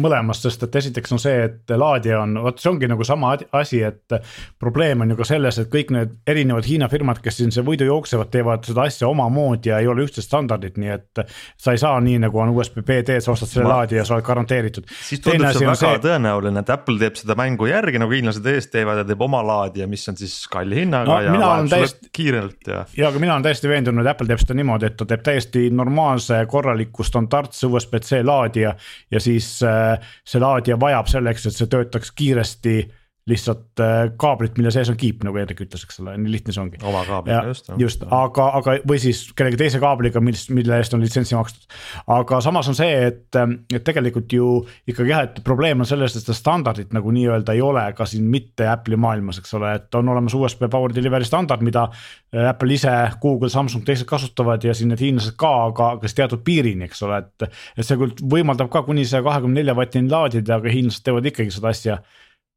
mõlemast, 0.00 0.48
sest 0.48 0.64
et 0.68 0.78
esiteks 0.80 1.14
on 1.16 1.22
see, 1.22 1.44
et 1.50 1.74
laadija 1.76 2.22
on, 2.22 2.38
vot 2.46 2.62
see 2.62 2.70
ongi 2.72 2.88
nagu 2.90 3.06
sama 3.06 3.34
asi, 3.60 3.82
et 3.84 4.16
probleem 4.62 5.04
on 5.04 5.12
ju 5.12 5.18
ka 5.20 5.28
selles, 5.34 5.60
et 5.60 5.70
kõik 5.72 5.92
need 5.94 6.16
erinevad 6.30 6.68
Hiina 6.68 6.88
firmad, 6.92 7.20
kes 7.24 7.42
siin 7.42 7.52
see 7.54 7.64
võidu 7.66 7.88
jooksevad, 7.88 8.32
teevad 8.32 8.64
seda 8.68 8.86
asja 8.88 9.10
omamoodi 9.10 9.72
ja 9.72 9.82
ei 9.82 9.90
ole 9.90 10.06
ühtset 10.06 10.24
standardit, 10.24 10.78
nii 10.80 10.94
et. 10.96 11.24
sa 11.60 11.74
ei 11.74 11.80
saa 11.80 12.00
nii 12.00 12.18
nagu 12.24 12.40
on 12.40 12.54
USB-PD, 12.54 13.20
sa 13.20 13.34
ostad 13.34 13.50
selle 13.50 13.68
Ma... 13.68 13.80
laadija 13.80 14.00
ja 14.00 14.08
sa 14.08 14.16
oled 14.16 14.26
garanteeritud. 14.26 14.88
siis 14.88 15.22
tundub 15.24 15.52
see 15.52 15.66
väga 15.66 15.78
see... 15.80 16.02
tõenäoline, 16.08 16.64
et 16.64 16.72
Apple 16.72 16.98
teeb 17.00 17.20
seda 17.20 17.36
mängu 17.38 17.68
järgi 17.68 18.00
nagu 18.02 18.13
hiinlased 18.14 18.46
eest 18.50 18.72
teevad 18.72 19.02
ja 19.02 19.04
teeb 19.08 19.22
oma 19.24 19.42
laadija, 19.46 19.86
mis 19.90 20.06
on 20.10 20.18
siis 20.18 20.36
kalli 20.50 20.82
hinnaga 20.82 21.10
no, 21.10 21.20
ja 21.24 21.36
laeb 21.40 21.70
täiesti... 21.72 22.10
kiirelt 22.14 22.70
ja. 22.70 22.82
ja, 22.96 23.10
aga 23.10 23.22
mina 23.22 23.36
olen 23.36 23.46
täiesti 23.46 23.70
veendunud, 23.70 24.08
Apple 24.10 24.30
teeb 24.30 24.42
seda 24.42 24.58
niimoodi, 24.58 24.90
et 24.90 24.98
ta 25.00 25.08
teeb 25.10 25.24
täiesti 25.26 25.68
normaalse, 25.74 26.40
korraliku, 26.50 27.06
standardse 27.06 27.70
USB-C 27.70 28.24
laadija. 28.24 28.74
ja 29.10 29.22
siis 29.22 29.56
äh, 29.66 30.12
see 30.24 30.42
laadija 30.42 30.78
vajab 30.80 31.10
selleks, 31.10 31.48
et 31.48 31.58
see 31.58 31.70
töötaks 31.70 32.12
kiiresti 32.16 32.78
lihtsalt 33.28 33.80
äh, 33.80 34.10
kaablit, 34.20 34.58
mille 34.58 34.68
sees 34.72 34.90
on 34.92 34.98
kiip, 35.00 35.22
nagu 35.24 35.38
Hendrik 35.40 35.62
ütles, 35.64 35.86
eks 35.86 35.96
ole, 36.02 36.12
nii 36.20 36.32
lihtne 36.34 36.52
see 36.52 36.60
ongi. 36.60 36.80
oma 36.84 37.00
kaabliga 37.08 37.38
just. 37.48 37.70
just, 37.80 38.02
aga, 38.12 38.48
aga 38.58 38.74
või 38.84 38.98
siis 39.00 39.22
kellegi 39.36 39.56
teise 39.62 39.78
kaabliga, 39.80 40.20
mis, 40.20 40.42
mille 40.52 40.76
eest 40.76 40.92
on 40.92 41.00
litsentsi 41.00 41.36
makstud. 41.38 41.64
aga 42.12 42.40
samas 42.44 42.68
on 42.68 42.76
see, 42.76 42.90
et, 43.08 43.38
et 43.72 43.86
tegelikult 43.86 44.34
ju 44.36 44.48
ikkagi 44.92 45.14
jah, 45.14 45.22
et 45.24 45.40
probleem 45.46 45.80
on 45.80 45.88
selles, 45.88 46.12
et 46.12 46.20
seda 46.26 46.36
standardit 46.36 46.92
nagu 46.92 47.14
nii-öelda 47.16 47.54
ei 47.56 47.62
ole 47.64 47.86
ka 47.96 48.04
siin 48.10 48.26
mitte 48.28 48.68
Apple'i 48.68 48.98
maailmas, 49.00 49.40
eks 49.40 49.56
ole, 49.56 49.72
et 49.78 49.96
on 49.96 50.12
olemas 50.12 50.36
USB 50.36 50.66
Power 50.68 50.92
Delivery 50.92 51.24
standard, 51.24 51.64
mida 51.64 51.86
äh, 51.88 52.50
Apple 52.50 52.76
ise, 52.76 52.92
Google, 53.22 53.48
Samsung, 53.48 53.86
teised 53.88 54.08
kasutavad 54.10 54.68
ja 54.68 54.76
siin 54.76 54.92
need 54.92 55.00
hiinlased 55.00 55.38
ka, 55.40 55.54
aga, 55.70 55.94
aga 55.96 56.10
siis 56.10 56.20
teatud 56.20 56.44
piirini, 56.44 56.90
eks 56.90 57.00
ole, 57.08 57.24
et. 57.24 57.48
et 57.78 57.88
see 57.88 57.96
küll 58.00 58.12
võimaldab 58.36 58.68
ka 58.72 58.84
kuni 58.84 59.06
saja 59.08 59.24
kahekümne 59.24 59.62
nelja 59.62 59.74
vatini 59.76 60.12
laadida, 60.12 60.60
aga 60.60 60.76
hiinlased 60.76 61.08
teevad 61.08 61.32
ikkagi 61.32 61.56
seda 61.56 61.72
asja 61.72 61.98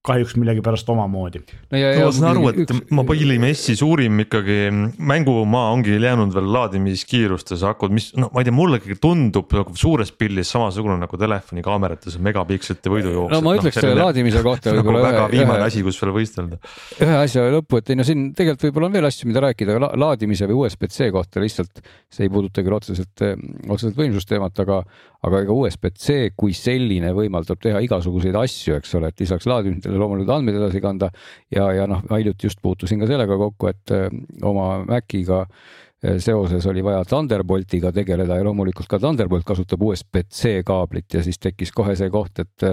kahjuks 0.07 0.36
millegipärast 0.39 0.89
omamoodi. 0.89 1.41
no 1.71 1.79
ja, 1.79 1.91
ja 1.91 2.05
ma 2.07 2.12
saan 2.15 2.29
aru, 2.31 2.51
et 2.51 2.91
mobiilimessi 2.95 3.75
suurim 3.77 4.21
ikkagi 4.23 4.57
mängumaa 4.97 5.71
ongi 5.75 5.97
jäänud 5.97 6.33
veel 6.36 6.47
laadimiskiirustes 6.53 7.65
akud, 7.67 7.93
mis 7.95 8.10
noh, 8.19 8.31
ma 8.33 8.41
ei 8.41 8.47
tea, 8.47 8.55
mulle 8.55 8.79
ikkagi 8.79 8.97
tundub 9.03 9.51
nagu 9.57 9.75
suures 9.77 10.13
pildis 10.15 10.51
samasugune 10.53 10.99
nagu 11.01 11.19
telefoni 11.19 11.63
kaamerates 11.65 12.17
megapikslite 12.23 12.93
võidujooks. 12.93 13.33
no 13.33 13.41
ma 13.41 13.55
noh, 13.55 13.60
ütleks 13.60 13.79
no, 13.79 13.83
selle 13.83 13.97
laadimise 13.99 14.43
kohta 14.45 14.71
nagu 14.71 14.86
võib-olla 14.86 15.03
nagu 15.03 15.12
väga 15.12 15.25
ühe, 15.25 15.33
viimane 15.36 15.60
ühe, 15.60 15.71
asi, 15.71 15.83
kus 15.88 15.99
veel 16.03 16.13
võistelda. 16.15 16.62
ühe 17.03 17.19
asja 17.19 17.45
lõppu, 17.57 17.81
et 17.81 17.91
ei 17.91 17.99
no 17.99 18.07
siin 18.07 18.23
tegelikult 18.38 18.67
võib-olla 18.69 18.91
on 18.91 18.97
veel 18.99 19.10
asju, 19.12 19.31
mida 19.31 19.43
rääkida 19.47 19.77
la 19.83 19.91
laadimise 20.05 20.47
või 20.47 20.62
USB-C 20.63 21.12
kohta 21.15 21.43
lihtsalt. 21.43 21.83
see 22.13 22.27
ei 22.27 22.31
puuduta 22.31 22.63
küll 22.63 22.77
otseselt, 22.77 23.25
otseselt 23.67 23.99
võimsusteemat, 23.99 24.63
aga, 24.63 24.79
aga 25.27 25.43
ega 25.43 25.53
USB-C 25.55 26.31
kui 26.38 26.55
selline 26.55 27.12
võimaldab 27.17 27.60
teha 27.62 27.81
igasuguseid 27.83 28.36
asju, 28.39 28.77
eks 28.79 28.95
ole, 28.99 29.12
et 29.12 29.25
lisaks 29.25 29.47
laadimisele 29.49 29.87
loomulikult 29.91 30.36
andmeid 30.38 30.60
edasi 30.60 30.82
kanda. 30.84 31.10
Ja, 31.54 31.69
ja 31.76 31.88
noh, 31.89 32.04
ma 32.10 32.19
hiljuti 32.21 32.50
just 32.50 32.62
puutusin 32.62 33.00
ka 33.02 33.10
sellega 33.10 33.38
kokku, 33.39 33.71
et 33.71 33.95
äh, 33.95 34.08
oma 34.43 34.84
Maciga 34.88 35.45
seoses 35.97 36.65
oli 36.69 36.83
vaja 36.83 37.01
Thunderboltiga 37.10 37.91
tegeleda 37.91 38.38
ja 38.38 38.45
loomulikult 38.45 38.89
ka 38.89 38.99
Thunderbolt 39.01 39.45
kasutab 39.47 39.81
USB-C 39.81 40.62
kaablit 40.65 41.17
ja 41.17 41.23
siis 41.25 41.39
tekkis 41.41 41.71
kohe 41.73 41.95
see 41.97 42.12
koht, 42.13 42.43
et 42.43 42.67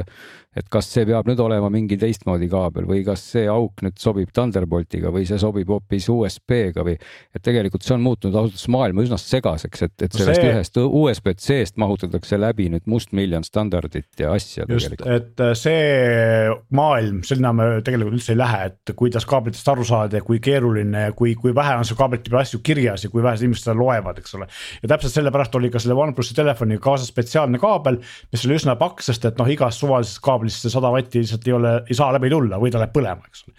et 0.55 0.69
kas 0.71 0.87
see 0.87 1.03
peab 1.09 1.27
nüüd 1.27 1.41
olema 1.43 1.69
mingi 1.73 1.97
teistmoodi 1.99 2.47
kaabel 2.51 2.87
või 2.87 3.01
kas 3.07 3.23
see 3.33 3.47
auk 3.51 3.83
nüüd 3.83 3.97
sobib 3.99 4.31
Thunderboltiga 4.35 5.11
või 5.15 5.27
see 5.27 5.39
sobib 5.43 5.71
hoopis 5.73 6.07
USB-ga 6.13 6.85
või 6.87 6.95
et 6.95 7.43
tegelikult 7.43 7.83
see 7.87 7.97
on 7.97 8.05
muutunud 8.05 8.37
ausalt 8.39 8.55
öeldes 8.55 8.69
maailma 8.71 9.03
üsna 9.07 9.19
segaseks, 9.19 9.83
et, 9.89 9.95
et 10.07 10.15
sellest 10.15 10.41
see... 10.41 10.53
ühest 10.53 10.79
USB-C-st 10.85 11.81
mahutatakse 11.83 12.39
läbi 12.39 12.69
nüüd 12.71 12.87
mustmiljon 12.91 13.47
standardit 13.47 14.23
ja 14.23 14.35
asja 14.37 14.69
just, 14.71 14.95
et 15.03 15.43
see 15.59 16.55
maailm, 16.75 17.23
sinna 17.27 17.51
me 17.57 17.69
tegelikult 17.87 18.21
üldse 18.21 18.35
ei 18.37 18.39
lähe, 18.39 18.71
et 18.71 18.95
kuidas 18.95 19.27
kaablitest 19.27 19.73
aru 19.75 19.87
saada 19.89 20.21
ja 20.21 20.27
kui 20.27 20.39
keeruline 20.45 21.09
ja 21.09 21.17
kui, 21.19 21.35
kui 21.41 21.55
vähe 21.57 21.75
on 21.81 21.89
seal 21.89 21.99
kaablite 21.99 22.31
peal 22.31 22.45
asju 22.45 22.63
kirjas 22.65 23.09
ja 23.09 23.11
kui 23.15 23.23
vähesed 23.23 23.47
inimesed 23.47 23.69
seda 23.69 23.77
loevad, 23.79 24.19
eks 24.19 24.35
ole. 24.39 24.49
ja 24.83 24.91
täpselt 24.91 25.15
sellepärast 25.15 25.55
oli 25.59 25.71
ka 25.71 25.83
selle 25.83 25.97
OnePlusi 26.03 26.35
telefoniga 26.35 26.83
kaasas 26.83 27.13
spetsiaalne 27.13 27.61
kaabel, 27.63 28.01
mis 28.35 28.47
oli 28.49 28.59
üsna 28.59 28.75
pakk, 28.81 29.05
sest 29.07 29.29
et 29.29 29.39
noh, 29.39 29.51
igas 29.51 29.79
suvalises 29.79 30.19
kaablis 30.25 30.59
see 30.65 30.73
sada 30.73 30.91
vatti 30.95 31.23
lihtsalt 31.23 31.47
ei 31.49 31.55
ole, 31.55 31.75
ei 31.89 31.99
saa 31.99 32.11
läbi 32.17 32.33
tulla 32.33 32.59
või 32.63 32.73
ta 32.75 32.83
läheb 32.83 32.95
põlema, 32.95 33.29
eks 33.31 33.45
ole. 33.47 33.55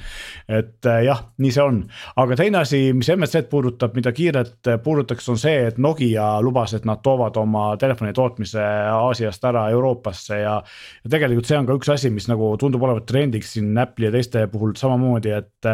et 0.60 0.90
äh, 0.92 1.02
jah, 1.08 1.24
nii 1.42 1.54
see 1.56 1.64
on, 1.64 1.82
aga 2.22 2.40
teine 2.40 2.62
asi, 2.62 2.82
mis 2.98 3.10
MSC-d 3.16 3.48
puudutab, 3.52 3.96
mida 3.96 4.12
kiirelt 4.16 4.72
puudutaks, 4.84 5.30
on 5.32 5.40
see, 5.40 5.56
et 5.70 5.80
Nokia 5.82 6.28
lubas, 6.44 6.76
et 6.76 6.86
nad 6.88 7.02
toovad 7.06 7.38
oma 7.40 7.68
telefoni 7.80 8.14
tootmise 8.16 8.62
Aasiast 8.66 9.44
ära 9.48 9.68
Euroopasse 9.74 10.42
ja. 10.42 10.56
ja 11.04 11.12
tegelikult 11.12 11.48
see 11.48 11.58
on 11.60 11.70
ka 11.70 11.78
üks 11.80 11.92
asi, 11.94 12.12
mis 12.14 12.28
nagu 12.32 12.52
tundub 12.60 12.84
olevat 12.84 13.08
trendiks 13.10 13.56
siin 13.56 13.76
Apple'i 13.80 14.10
ja 14.10 14.14
teiste 14.16 14.46
puhul 14.52 14.76
samamoodi, 14.80 15.34
et 15.36 15.70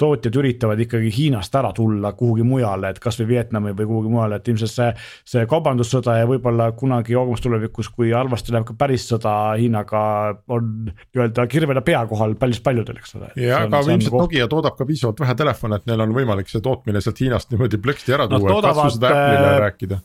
tootjad 0.00 0.36
üritavad 0.40 0.80
ikkagi 0.82 1.12
Hiinast 1.14 1.54
ära 1.60 1.72
tulla 1.76 2.12
kuhugi 2.16 2.44
mujale, 2.46 2.92
et 2.92 3.00
kasvõi 3.20 3.28
Vietnami 3.28 3.72
või 3.76 3.86
kuhugi 3.86 4.10
mujale, 4.12 4.38
et 4.40 4.48
ilmselt 4.48 4.72
see. 4.72 4.88
see 5.24 5.46
kaubandussõda 5.50 6.18
ja 6.20 6.28
võib-olla 6.28 6.70
kunagi 6.72 7.14
kaugemas 7.14 7.40
tulevikus, 7.44 7.90
kui 7.92 8.12
halvasti 8.12 8.52
läheb 8.52 8.66
ka 8.68 8.74
päris 8.78 9.06
sõda 9.10 9.56
Hiinaga 9.58 10.02
on 10.48 10.90
nii-öelda 10.90 11.46
kirvena 11.50 11.82
pea 11.82 12.04
kohal 12.06 12.34
päris 12.40 12.60
paljudel, 12.60 13.00
eks 13.00 13.14
ole. 13.18 13.30
ja, 13.36 13.64
aga 13.66 13.82
ilmselt 13.84 14.10
koht... 14.10 14.28
Nokia 14.28 14.48
toodab 14.48 14.76
ka 14.78 14.86
piisavalt 14.88 15.20
vähe 15.20 15.36
telefone, 15.38 15.80
et 15.80 15.86
neil 15.90 16.04
on 16.06 16.16
võimalik 16.16 16.50
see 16.50 16.62
tootmine 16.64 17.00
sealt 17.00 17.20
Hiinast 17.20 17.52
niimoodi 17.52 17.80
plõksti 17.80 18.16
ära 18.16 18.28
tuua, 18.30 18.56
et 18.56 18.68
kasvõi 18.70 18.96
seda 18.96 19.14
Apple'ile 19.14 19.54
äh, 19.54 19.62
rääkida 19.66 20.00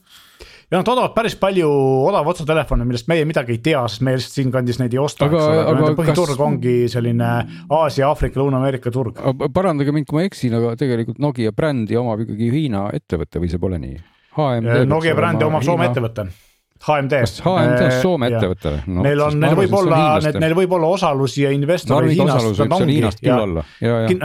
ja 0.71 0.79
nad 0.79 0.85
toodavad 0.87 1.13
päris 1.15 1.35
palju 1.39 1.69
odava 2.07 2.31
otsa 2.33 2.45
telefone, 2.47 2.87
millest 2.87 3.09
meie 3.11 3.25
midagi 3.27 3.55
ei 3.57 3.61
tea, 3.65 3.83
sest 3.91 4.05
me 4.05 4.15
lihtsalt 4.15 4.39
siinkandis 4.39 4.79
neid 4.81 4.95
ei 4.95 5.01
osta, 5.01 5.27
eks 5.27 5.37
ole, 5.39 5.59
aga 5.63 5.75
nende 5.79 5.99
põhiturg 5.99 6.33
kas... 6.33 6.45
ongi 6.47 6.75
selline 6.91 7.31
Aasia, 7.69 8.09
Aafrika, 8.09 8.41
Lõuna-Ameerika 8.41 8.93
turg. 8.93 9.21
parandage 9.53 9.95
mind, 9.95 10.09
kui 10.09 10.21
ma 10.21 10.25
eksin, 10.29 10.57
aga 10.59 10.73
tegelikult 10.79 11.21
Nokia 11.23 11.53
brändi 11.55 11.99
omab 11.99 12.25
ikkagi 12.25 12.51
Hiina 12.53 12.87
ettevõte 12.97 13.43
või 13.43 13.53
see 13.53 13.61
pole 13.61 13.81
nii? 13.81 14.01
Nokia 14.89 15.15
brändi 15.17 15.47
omab 15.47 15.63
Soome 15.65 15.89
ettevõte 15.91 16.29
HMD. 16.85 17.19
kas 17.25 17.39
HMD 17.41 17.85
on 17.85 17.93
Soome 18.03 18.29
ettevõte 18.29 18.71
või 18.71 18.95
no,? 18.95 19.05
Neil 19.05 19.23
on, 19.25 19.37
neil 19.41 19.57
võib 19.57 19.75
olla, 19.79 19.99
neil 20.37 20.55
võib 20.57 20.75
olla 20.77 20.89
osalusi 20.97 21.45
ja 21.45 21.53
investoreid 21.55 22.13
Hiinast. 22.13 22.61
Hiinast 22.85 23.23
küll 23.23 23.45
olla. 23.47 23.63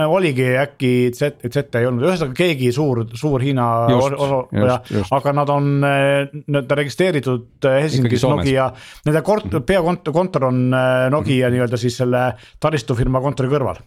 oligi 0.05 0.47
äkki 0.61 0.91
Z, 1.17 1.47
Z 1.47 1.79
ei 1.79 1.89
olnud, 1.89 2.05
ühesõnaga 2.09 2.37
keegi 2.37 2.71
suur, 2.75 3.03
suur 3.17 3.41
Hiina 3.43 3.67
osa, 3.97 4.81
aga 5.17 5.35
nad 5.41 5.53
on 5.53 5.71
nii-öelda 5.81 6.81
registreeritud 6.81 7.71
Helsingis 7.71 8.27
Nokia. 8.29 8.69
Nende 9.07 9.23
kort-, 9.25 9.49
mhm. 9.49 9.65
peakontor 9.65 10.49
on 10.51 10.67
äh, 10.69 11.07
Nokia 11.13 11.49
nii-öelda 11.53 11.79
siis 11.81 11.97
selle 12.03 12.29
taristufirma 12.61 13.23
kontori 13.23 13.49
kõrval 13.51 13.81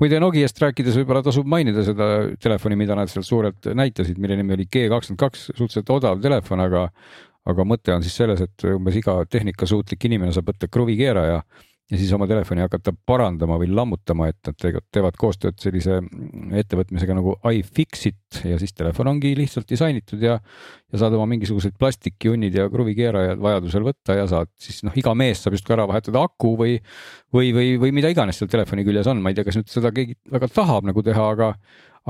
muide 0.00 0.16
Nokiast 0.22 0.60
rääkides 0.62 0.96
võib-olla 0.96 1.20
tasub 1.26 1.48
mainida 1.50 1.82
seda 1.84 2.06
telefoni, 2.40 2.78
mida 2.80 2.96
nad 2.96 3.10
seal 3.12 3.26
suurelt 3.26 3.68
näitasid, 3.76 4.16
mille 4.20 4.38
nimi 4.38 4.54
oli 4.56 4.64
G 4.64 4.86
kakskümmend 4.88 5.20
kaks, 5.20 5.42
suhteliselt 5.50 5.92
odav 5.92 6.22
telefon, 6.24 6.62
aga 6.64 6.86
aga 7.48 7.64
mõte 7.64 7.94
on 7.94 8.04
siis 8.04 8.18
selles, 8.20 8.42
et 8.44 8.68
umbes 8.74 8.98
iga 9.00 9.18
tehnikasuutlik 9.30 10.08
inimene 10.08 10.34
saab 10.36 10.52
võtta 10.52 10.68
kruvikeeraja 10.70 11.42
ja 11.88 11.96
siis 11.96 12.10
oma 12.12 12.26
telefoni 12.28 12.60
hakata 12.60 12.92
parandama 13.06 13.56
või 13.60 13.70
lammutama, 13.72 14.28
et 14.28 14.50
nad 14.50 14.82
teevad 14.92 15.16
koostööd 15.18 15.56
sellise 15.60 16.02
ettevõtmisega 16.60 17.16
nagu 17.16 17.32
iFixit 17.48 18.42
ja 18.44 18.58
siis 18.60 18.74
telefon 18.76 19.08
ongi 19.14 19.32
lihtsalt 19.38 19.68
disainitud 19.70 20.20
ja, 20.22 20.36
ja 20.92 21.00
saad 21.00 21.16
oma 21.16 21.24
mingisugused 21.32 21.78
plastikjunnid 21.80 22.60
ja 22.60 22.68
kruvikeerajad 22.72 23.40
vajadusel 23.40 23.88
võtta 23.88 24.18
ja 24.20 24.28
saad 24.28 24.52
siis 24.60 24.82
noh, 24.84 24.96
iga 25.00 25.14
mees 25.16 25.40
saab 25.40 25.56
justkui 25.56 25.78
ära 25.78 25.88
vahetada 25.88 26.26
aku 26.28 26.54
või, 26.60 26.76
või, 27.32 27.54
või, 27.56 27.74
või 27.80 27.94
mida 27.96 28.12
iganes 28.12 28.40
seal 28.40 28.52
telefoni 28.52 28.84
küljes 28.84 29.08
on, 29.08 29.24
ma 29.24 29.32
ei 29.32 29.38
tea, 29.38 29.48
kas 29.48 29.56
nüüd 29.56 29.72
seda 29.72 29.92
keegi 29.96 30.18
väga 30.28 30.52
tahab 30.52 30.90
nagu 30.92 31.04
teha, 31.06 31.30
aga 31.38 31.54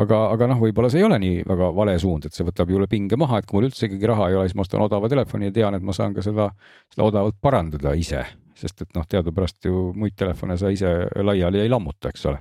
aga, 0.03 0.19
aga 0.35 0.49
noh, 0.53 0.61
võib-olla 0.63 0.91
see 0.93 1.03
ei 1.03 1.07
ole 1.09 1.19
nii 1.23 1.45
väga 1.49 1.71
vale 1.77 1.97
suund, 2.01 2.29
et 2.29 2.37
see 2.37 2.47
võtab 2.47 2.71
ju 2.73 2.83
pinge 2.91 3.19
maha, 3.21 3.41
et 3.41 3.49
kui 3.49 3.59
mul 3.59 3.69
üldse 3.69 3.87
ikkagi 3.89 4.11
raha 4.11 4.29
ei 4.31 4.39
ole, 4.39 4.49
siis 4.49 4.59
ma 4.59 4.67
ostan 4.67 4.85
odava 4.85 5.11
telefoni 5.11 5.51
ja 5.51 5.57
tean, 5.61 5.79
et 5.79 5.87
ma 5.87 5.95
saan 5.97 6.17
ka 6.17 6.25
seda, 6.25 6.51
seda 6.95 7.09
odavalt 7.09 7.39
parandada 7.41 7.95
ise. 7.95 8.25
sest 8.59 8.83
et 8.83 8.89
noh, 8.97 9.05
teadupärast 9.07 9.69
ju 9.69 9.93
muid 9.95 10.17
telefone 10.19 10.57
sa 10.59 10.71
ise 10.75 10.89
laiali 11.23 11.61
ei 11.63 11.69
lammuta, 11.71 12.11
eks 12.11 12.27
ole. 12.27 12.41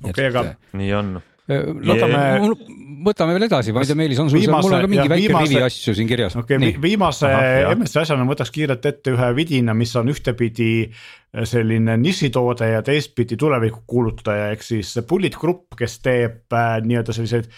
okei 0.00 0.10
okay,, 0.10 0.30
aga. 0.30 0.54
nii 0.72 0.92
on 0.96 1.18
võtame 1.48 2.20
yeah., 2.20 2.82
võtame 3.04 3.34
veel 3.36 3.46
edasi, 3.46 3.72
ma 3.74 3.82
ei 3.84 3.88
tea, 3.90 3.98
Meelis, 3.98 4.20
on 4.22 4.30
sul 4.32 4.40
seal, 4.40 4.54
mul 4.54 4.76
on 4.78 4.84
ka 4.86 4.90
mingi 4.90 5.10
väike 5.12 5.26
viimase, 5.26 5.50
rivi 5.50 5.66
asju 5.66 5.94
siin 5.98 6.08
kirjas. 6.08 6.36
okei 6.40 6.56
okay,, 6.56 6.78
viimase 6.80 7.30
MS 7.74 7.98
asjana 8.00 8.24
võtaks 8.28 8.52
kiirelt 8.54 8.88
ette 8.88 9.12
ühe 9.12 9.30
vidina, 9.36 9.74
mis 9.76 9.92
on 10.00 10.08
ühtepidi 10.12 10.70
äh, 10.86 11.44
selline 11.48 11.98
nišitoode 12.00 12.70
ja 12.72 12.82
teistpidi 12.86 13.38
tuleviku 13.40 13.84
kuulutaja, 13.90 14.50
ehk 14.54 14.64
siis 14.64 14.94
Bullet 15.08 15.36
Group, 15.40 15.76
kes 15.78 15.98
teeb 16.04 16.56
äh, 16.56 16.78
nii-öelda 16.86 17.16
selliseid 17.16 17.50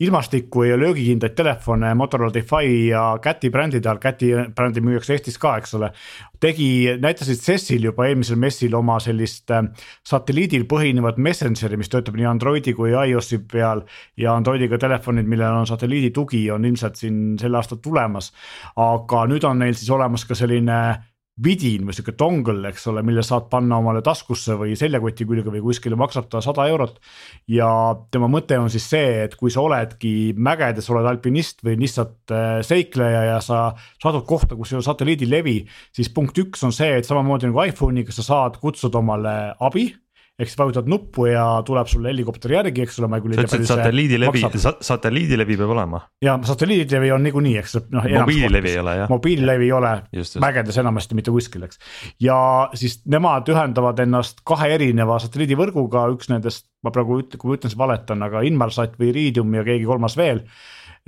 ilmastikku 0.00 0.62
ja 0.62 0.78
löögikindlaid 0.80 1.34
telefone 1.36 1.94
Motorola 1.94 2.34
Defy 2.34 2.86
ja 2.88 3.18
Käti 3.22 3.50
brändide 3.50 3.88
all, 3.90 3.98
Käti 4.00 4.30
brändi 4.56 4.80
müüakse 4.80 5.12
Eestis 5.12 5.38
ka, 5.38 5.56
eks 5.60 5.74
ole. 5.76 5.90
tegi, 6.40 6.96
näitasid 7.02 7.36
CES-il 7.36 7.84
juba 7.84 8.06
eelmisel 8.08 8.38
messil 8.40 8.74
oma 8.74 8.96
sellist 9.00 9.50
äh, 9.52 9.66
satelliidil 10.08 10.64
põhinevat 10.70 11.18
Messengeri, 11.20 11.76
mis 11.76 11.92
töötab 11.92 12.16
nii 12.16 12.30
Androidi 12.30 12.72
kui 12.72 12.94
iOS-i 12.94 13.42
peal. 13.52 13.84
ja 14.16 14.34
Androidiga 14.34 14.78
telefonid, 14.78 15.28
millel 15.28 15.60
on 15.60 15.68
satelliidi 15.68 16.10
tugi, 16.16 16.46
on 16.50 16.64
ilmselt 16.64 16.96
siin 16.96 17.36
sel 17.40 17.54
aastal 17.54 17.82
tulemas. 17.84 18.32
aga 18.76 19.26
nüüd 19.28 19.44
on 19.44 19.58
neil 19.58 19.76
siis 19.76 19.90
olemas 19.90 20.24
ka 20.24 20.34
selline 20.34 20.80
vidin 21.44 21.86
või 21.88 21.96
sihuke 21.96 22.14
dongle, 22.18 22.70
eks 22.70 22.86
ole, 22.90 23.02
mille 23.06 23.22
saad 23.26 23.48
panna 23.52 23.78
omale 23.80 24.02
taskusse 24.04 24.56
või 24.60 24.74
seljakoti 24.78 25.26
külge 25.28 25.52
või 25.52 25.62
kuskile, 25.64 25.98
maksab 26.00 26.28
ta 26.32 26.42
sada 26.44 26.66
eurot. 26.70 27.00
ja 27.48 27.70
tema 28.10 28.28
mõte 28.28 28.58
on 28.60 28.70
siis 28.70 28.88
see, 28.90 29.24
et 29.24 29.36
kui 29.38 29.50
sa 29.50 29.64
oledki 29.64 30.34
mägedes, 30.36 30.90
oled 30.90 31.08
alpinist 31.08 31.64
või 31.64 31.78
lihtsalt 31.80 32.34
äh, 32.34 32.60
seikleja 32.66 33.24
ja 33.32 33.40
sa 33.44 33.62
saadud 34.02 34.26
kohta, 34.28 34.56
kus 34.56 34.72
ei 34.72 34.80
ole 34.80 34.86
satelliidilevi, 34.86 35.56
siis 35.96 36.12
punkt 36.14 36.38
üks 36.38 36.64
on 36.66 36.76
see, 36.76 36.98
et 36.98 37.08
samamoodi 37.08 37.50
nagu 37.50 37.64
iPhone'iga 37.64 38.14
sa 38.14 38.26
saad 38.26 38.60
kutsuda 38.60 39.00
omale 39.00 39.36
abi 39.60 39.90
ehk 40.40 40.48
siis 40.48 40.58
vajutad 40.58 40.88
nuppu 40.88 41.26
ja 41.28 41.44
tuleb 41.66 41.88
sulle 41.90 42.08
helikopter 42.10 42.54
järgi, 42.54 42.84
eks 42.86 42.98
ole, 43.00 43.10
ma 43.12 43.18
ei 43.18 43.24
kujuta 43.24 43.44
ette. 43.44 43.50
sa 43.50 43.58
ütlesid 43.58 43.72
satelliidilevi, 43.74 44.42
satelliidilevi 44.88 45.58
peab 45.60 45.74
olema. 45.74 46.00
ja 46.24 46.38
satelliidilevi 46.48 47.12
on 47.12 47.26
niikuinii, 47.28 47.54
eks 47.60 47.76
noh. 47.92 48.08
mobiililevi 48.14 48.72
ei 48.72 48.80
ole 48.82 48.96
jah. 49.02 49.12
mobiililevi 49.12 49.68
ei 49.68 49.72
ole 49.76 49.92
mägedes 50.46 50.80
enamasti 50.80 51.18
mitte 51.18 51.34
kuskil, 51.34 51.68
eks. 51.68 51.80
ja 52.24 52.40
siis 52.74 53.00
nemad 53.10 53.48
ühendavad 53.52 54.00
ennast 54.06 54.40
kahe 54.48 54.72
erineva 54.78 55.20
satelliidivõrguga, 55.22 56.08
üks 56.16 56.32
nendest, 56.32 56.70
ma 56.86 56.94
praegu 56.94 57.20
ütlen, 57.20 57.40
kui 57.40 57.52
ma 57.52 57.60
ütlen, 57.60 57.74
siis 57.74 57.80
valetan, 57.80 58.24
aga 58.26 58.44
Inmarsat 58.48 58.96
või 59.00 59.12
Iridium 59.14 59.54
ja 59.60 59.66
keegi 59.66 59.88
kolmas 59.88 60.16
veel 60.20 60.44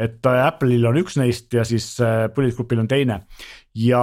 et 0.01 0.25
äh, 0.27 0.47
Apple'il 0.47 0.87
on 0.89 0.97
üks 1.01 1.19
neist 1.21 1.53
ja 1.53 1.67
siis 1.69 1.95
Bullet 2.35 2.53
äh, 2.53 2.57
Groupil 2.57 2.81
on 2.81 2.89
teine 2.89 3.23
ja 3.77 4.03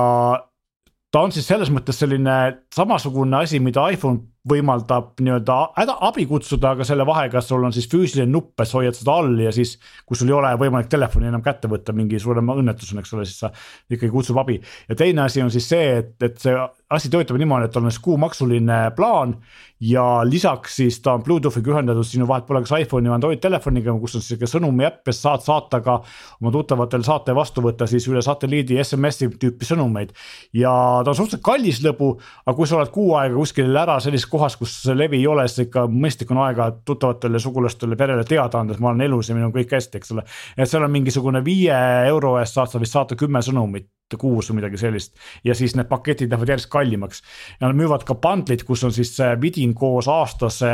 ta 1.11 1.23
on 1.25 1.33
siis 1.33 1.47
selles 1.49 1.71
mõttes 1.73 1.99
selline 2.01 2.35
samasugune 2.75 3.43
asi, 3.43 3.61
mida 3.63 3.87
iPhone 3.93 4.27
võimaldab 4.49 5.19
nii-öelda 5.23 5.57
häda, 5.77 5.95
abi 6.09 6.25
kutsuda, 6.29 6.73
aga 6.75 6.87
selle 6.87 7.05
vahega 7.07 7.41
sul 7.45 7.63
on 7.65 7.75
siis 7.75 7.89
füüsiline 7.91 8.29
nupp, 8.31 8.55
et 8.59 8.69
sa 8.69 8.79
hoiad 8.79 8.97
seda 8.97 9.15
all 9.21 9.39
ja 9.43 9.53
siis. 9.55 9.77
kui 10.05 10.17
sul 10.17 10.31
ei 10.31 10.37
ole 10.37 10.51
võimalik 10.59 10.89
telefoni 10.89 11.29
enam 11.29 11.43
kätte 11.45 11.69
võtta 11.71 11.93
mingi 11.95 12.19
suurema 12.19 12.57
õnnetusena, 12.59 13.03
eks 13.03 13.15
ole, 13.17 13.25
siis 13.29 13.43
sa 13.45 13.51
ikkagi 13.89 14.11
kutsub 14.13 14.37
abi. 14.41 14.59
ja 14.89 14.97
teine 14.99 15.25
asi 15.27 15.43
on 15.45 15.51
siis 15.53 15.69
see, 15.69 15.97
et, 16.01 16.15
et 16.23 16.37
see 16.41 16.55
asi 16.89 17.09
töötab 17.13 17.37
niimoodi, 17.37 17.69
et 17.69 17.75
on 17.77 17.89
siis 17.91 18.01
kuumaksuline 18.01 18.91
plaan. 18.95 19.37
ja 19.79 20.21
lisaks 20.27 20.75
siis 20.75 20.97
ta 20.99 21.13
on 21.15 21.21
Bluetoothiga 21.23 21.71
ühendatud 21.71 22.03
sinu 22.03 22.25
vahet 22.27 22.43
pole 22.47 22.59
kas 22.65 22.73
iPhone'i 22.81 23.07
või 23.07 23.13
Android 23.15 23.39
telefoniga, 23.39 23.93
kus 24.01 24.17
on 24.17 24.23
sihuke 24.25 24.47
sõnumi 24.49 24.83
äpp 24.83 25.07
ja 25.07 25.13
saad 25.15 25.45
saata 25.45 25.79
ka 25.85 25.93
oma 26.41 26.51
tuttavatel 26.51 27.05
saate 27.07 27.35
vastu 27.35 27.63
võtta 27.63 27.87
siis 27.87 28.07
üle 28.11 28.19
satelliidi 28.25 28.75
SMS-i 28.83 29.29
tüüpi 29.39 29.69
sõnumeid. 29.69 30.11
ja 30.53 30.71
ta 31.05 31.13
on 31.13 31.15
suhteliselt 31.15 31.45
kallis 31.45 31.79
lõbu, 31.85 32.09
aga 32.45 32.55
kui 32.57 32.67
sa 32.67 32.75
oled 32.79 32.91
kuu 32.91 33.13
aega 33.21 33.37
kuskil 33.37 33.77
ära 33.83 33.99
sellises 34.03 34.27
kohas, 34.27 34.57
kus 34.59 34.73
levi 34.91 35.21
ei 35.21 35.27
ole, 35.27 35.47
siis 35.47 35.67
ikka 35.69 35.85
mõistlik 35.87 36.33
on 36.35 36.41
aega 36.47 36.71
tuttavatele, 36.85 37.39
sugulastele, 37.39 37.95
perele 37.95 38.25
teada 38.27 38.59
anda, 38.59 38.73
et 38.75 38.83
ma 38.83 38.91
olen 38.91 39.05
elus 39.07 39.29
ja 39.29 39.37
minul 39.37 39.53
on 39.53 39.55
kõik 39.55 39.77
hästi, 39.77 40.01
eks 40.01 40.11
ole. 40.17 40.25
et 40.57 40.67
seal 40.67 40.83
on 40.83 40.91
mingisugune 40.91 41.45
viie 41.45 41.79
euro 42.09 42.35
eest 42.41 42.59
saad 42.59 42.73
sa 42.73 42.83
vist 42.83 42.97
saata 42.97 43.15
kümme 43.15 43.45
sõnumit 43.45 43.87
kuus 44.17 44.49
või 44.49 44.59
midagi 44.61 44.79
sellist. 44.81 45.13
ja 45.43 45.55
siis 45.55 45.75
need 45.75 45.89
paketid 45.89 46.31
lähevad 46.31 46.53
järjest 46.53 46.69
kallimaks. 46.71 47.21
ja 47.59 47.67
nad 47.67 47.77
müüvad 47.77 48.05
ka 48.07 48.15
bundle'id, 48.15 48.63
kus 48.65 48.83
on 48.83 48.93
siis 48.95 49.13
see 49.15 49.35
vidin 49.41 49.73
koos 49.75 50.07
aastase 50.07 50.71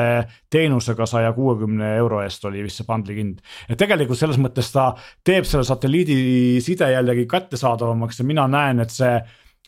teenusega 0.50 1.06
saja 1.06 1.34
kuuekümne 1.34 1.96
euro 1.98 2.22
eest 2.24 2.46
oli 2.46 2.64
vist 2.64 2.82
see 2.82 2.88
bundle'i 2.88 3.20
hind. 3.20 3.42
et 3.70 3.78
tegelikult 3.78 4.20
selles 4.20 4.40
mõttes 4.42 4.72
ta 4.72 4.94
teeb 5.24 5.46
selle 5.46 5.64
satelliidiside 5.68 6.92
jällegi 6.92 7.26
kättesaadavamaks 7.26 8.20
ja 8.20 8.26
mina 8.26 8.48
näen, 8.48 8.80
et 8.80 8.94
see 8.94 9.20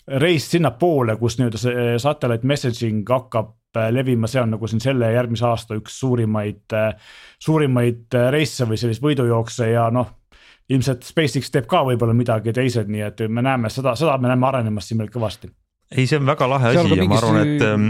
reis 0.07 0.45
sinnapoole, 0.51 1.17
kus 1.19 1.35
nii-öelda 1.37 1.59
see 1.59 1.95
satellite 1.99 2.47
messaging 2.47 3.09
hakkab 3.09 3.57
Äh, 3.77 3.91
levima, 3.93 4.27
see 4.27 4.41
on 4.41 4.53
nagu 4.55 4.67
siin 4.69 4.81
selle 4.81 5.09
järgmise 5.11 5.45
aasta 5.47 5.75
üks 5.77 5.97
suurimaid, 6.01 6.63
äh, 6.75 6.93
suurimaid 7.43 8.15
äh, 8.15 8.29
reise 8.33 8.67
või 8.69 8.79
selliseid 8.79 9.03
võidujookse 9.03 9.67
ja 9.73 9.89
noh 9.93 10.13
ilmselt 10.69 11.07
SpaceX 11.07 11.51
teeb 11.53 11.69
ka 11.69 11.83
võib-olla 11.87 12.15
midagi 12.17 12.53
teised, 12.55 12.89
nii 12.91 13.05
et 13.07 13.23
me 13.29 13.45
näeme 13.45 13.71
seda, 13.73 13.95
seda 13.99 14.17
me 14.21 14.31
näeme 14.31 14.49
arenemas 14.49 14.89
siin 14.89 14.99
veel 15.03 15.13
kõvasti 15.13 15.51
ei, 15.87 16.03
see 16.03 16.17
on 16.19 16.27
väga 16.27 16.47
lahe 16.51 16.71
asi 16.73 16.95
ja 16.99 17.03
ma 17.07 17.15
arvan, 17.15 17.37
et 17.47 17.61
ähm, 17.63 17.83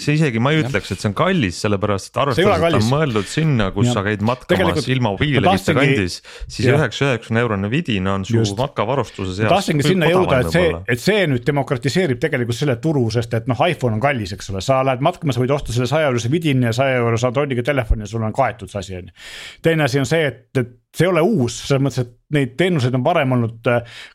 see 0.00 0.14
isegi 0.16 0.40
ma 0.40 0.54
ei 0.54 0.62
ütleks, 0.62 0.94
et 0.94 1.02
see 1.02 1.10
on 1.10 1.16
kallis, 1.18 1.58
sellepärast 1.60 2.08
et 2.08 2.20
arvestades, 2.22 2.54
et 2.56 2.72
ta 2.72 2.78
on 2.78 2.86
mõeldud 2.88 3.28
sinna, 3.28 3.66
kus 3.74 3.90
ja. 3.90 3.96
sa 3.98 4.04
käid 4.06 4.22
matkamas 4.24 4.88
ilma 4.88 5.12
mobiililevita 5.12 5.74
kandis. 5.76 6.16
siis 6.48 6.70
üheksa, 6.70 7.10
üheksakümne 7.10 7.42
eurone 7.44 7.68
vidin 7.72 8.08
on 8.08 8.24
su 8.24 8.40
matkavarustuse 8.56 9.36
seas. 9.36 9.52
tahtsingi 9.52 9.84
sinna 9.84 10.08
jõuda, 10.08 10.38
et 10.40 10.56
see, 10.56 10.70
et 10.94 11.02
see 11.02 11.26
nüüd 11.34 11.44
demokratiseerib 11.44 12.22
tegelikult 12.22 12.56
selle 12.56 12.78
turu, 12.80 13.04
sest 13.12 13.36
et 13.36 13.50
noh, 13.50 13.60
iPhone 13.68 13.98
on 13.98 14.04
kallis, 14.04 14.32
eks 14.38 14.48
ole, 14.54 14.64
sa 14.64 14.80
lähed 14.88 15.04
matkama, 15.04 15.36
sa 15.36 15.44
võid 15.44 15.52
osta 15.52 15.76
selle 15.76 15.90
saja 15.90 16.08
eurose 16.08 16.32
vidini 16.32 16.70
ja 16.70 16.72
saja 16.76 16.96
eurose 17.02 17.28
Androidiga 17.28 17.66
telefoni 17.66 18.08
ja 18.08 18.12
sul 18.14 18.24
on 18.24 18.32
kaetud 18.32 18.72
see 18.72 18.80
asi 18.80 18.96
on 19.02 19.12
ju. 19.12 19.28
teine 19.68 19.84
asi 19.84 20.00
on 20.00 20.08
see, 20.08 20.32
et, 20.32 20.48
et 20.64 20.72
see 20.94 21.06
ei 21.06 21.10
ole 21.10 21.22
uus, 21.26 21.56
selles 21.66 21.82
mõttes, 21.82 22.04
et 22.04 22.12
neid 22.34 22.54
teenuseid 22.58 22.94
on 22.94 23.04
varem 23.04 23.34
olnud. 23.36 23.70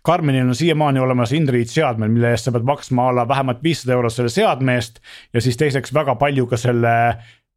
Karmenil 0.05 0.47
on 0.47 0.55
siiamaani 0.55 1.01
olemas 1.03 1.33
Inread 1.35 1.71
seadmed, 1.71 2.11
mille 2.13 2.31
eest 2.31 2.47
sa 2.47 2.53
pead 2.55 2.67
maksma 2.67 3.09
a 3.09 3.17
la 3.19 3.27
vähemalt 3.27 3.63
viissada 3.63 3.97
eurot 3.97 4.15
selle 4.15 4.31
seadme 4.33 4.77
eest. 4.79 5.03
ja 5.33 5.43
siis 5.43 5.59
teiseks 5.59 5.93
väga 5.93 6.15
palju 6.15 6.47
ka 6.47 6.57
selle 6.57 6.95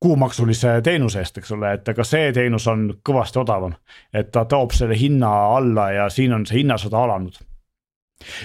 kuumaksulise 0.03 0.81
teenuse 0.83 1.23
eest, 1.23 1.39
eks 1.39 1.55
ole, 1.55 1.77
et 1.77 1.89
aga 1.89 2.05
see 2.07 2.33
teenus 2.35 2.67
on 2.71 2.89
kõvasti 3.07 3.39
odavam. 3.45 3.79
et 4.13 4.33
ta 4.35 4.45
toob 4.45 4.75
selle 4.75 4.99
hinna 4.99 5.31
alla 5.57 5.91
ja 5.93 6.11
siin 6.11 6.35
on 6.35 6.47
see 6.47 6.63
hinnasõda 6.63 7.05
alanud 7.05 7.39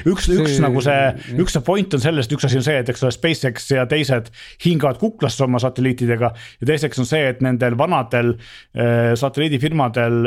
üks 0.09 0.27
üks 0.33 0.57
nagu 0.63 0.81
see, 0.81 1.35
üks 1.41 1.53
see 1.53 1.63
point 1.65 1.93
on 1.93 2.01
sellest, 2.01 2.31
üks 2.33 2.47
asi 2.47 2.59
on 2.59 2.65
see, 2.65 2.79
et 2.81 2.89
eks 2.89 3.03
ole, 3.05 3.13
SpaceX 3.13 3.69
ja 3.75 3.85
teised 3.89 4.31
hingavad 4.65 4.97
kuklasse 5.01 5.45
oma 5.45 5.61
satelliitidega. 5.61 6.31
ja 6.61 6.69
teiseks 6.69 7.03
on 7.03 7.09
see, 7.09 7.23
et 7.29 7.43
nendel 7.45 7.77
vanadel 7.77 8.33
äh, 8.33 9.13
satelliidifirmadel 9.19 10.23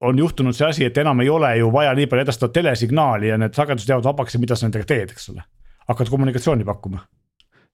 on 0.00 0.18
juhtunud 0.18 0.56
see 0.56 0.68
asi, 0.68 0.84
et 0.84 0.98
enam 1.00 1.20
ei 1.24 1.28
ole 1.32 1.52
ju 1.60 1.70
vaja 1.72 1.94
nii 1.96 2.08
palju 2.10 2.26
edastada 2.26 2.52
telesignaali 2.52 3.30
ja 3.32 3.38
need 3.40 3.56
sagedused 3.56 3.88
jäävad 3.88 4.10
vabaks 4.10 4.36
ja 4.36 4.40
mida 4.42 4.56
sa 4.56 4.68
nendega 4.68 4.88
teed, 4.88 5.14
eks 5.14 5.30
ole. 5.32 5.44
hakkad 5.88 6.10
kommunikatsiooni 6.10 6.64
pakkuma. 6.64 7.04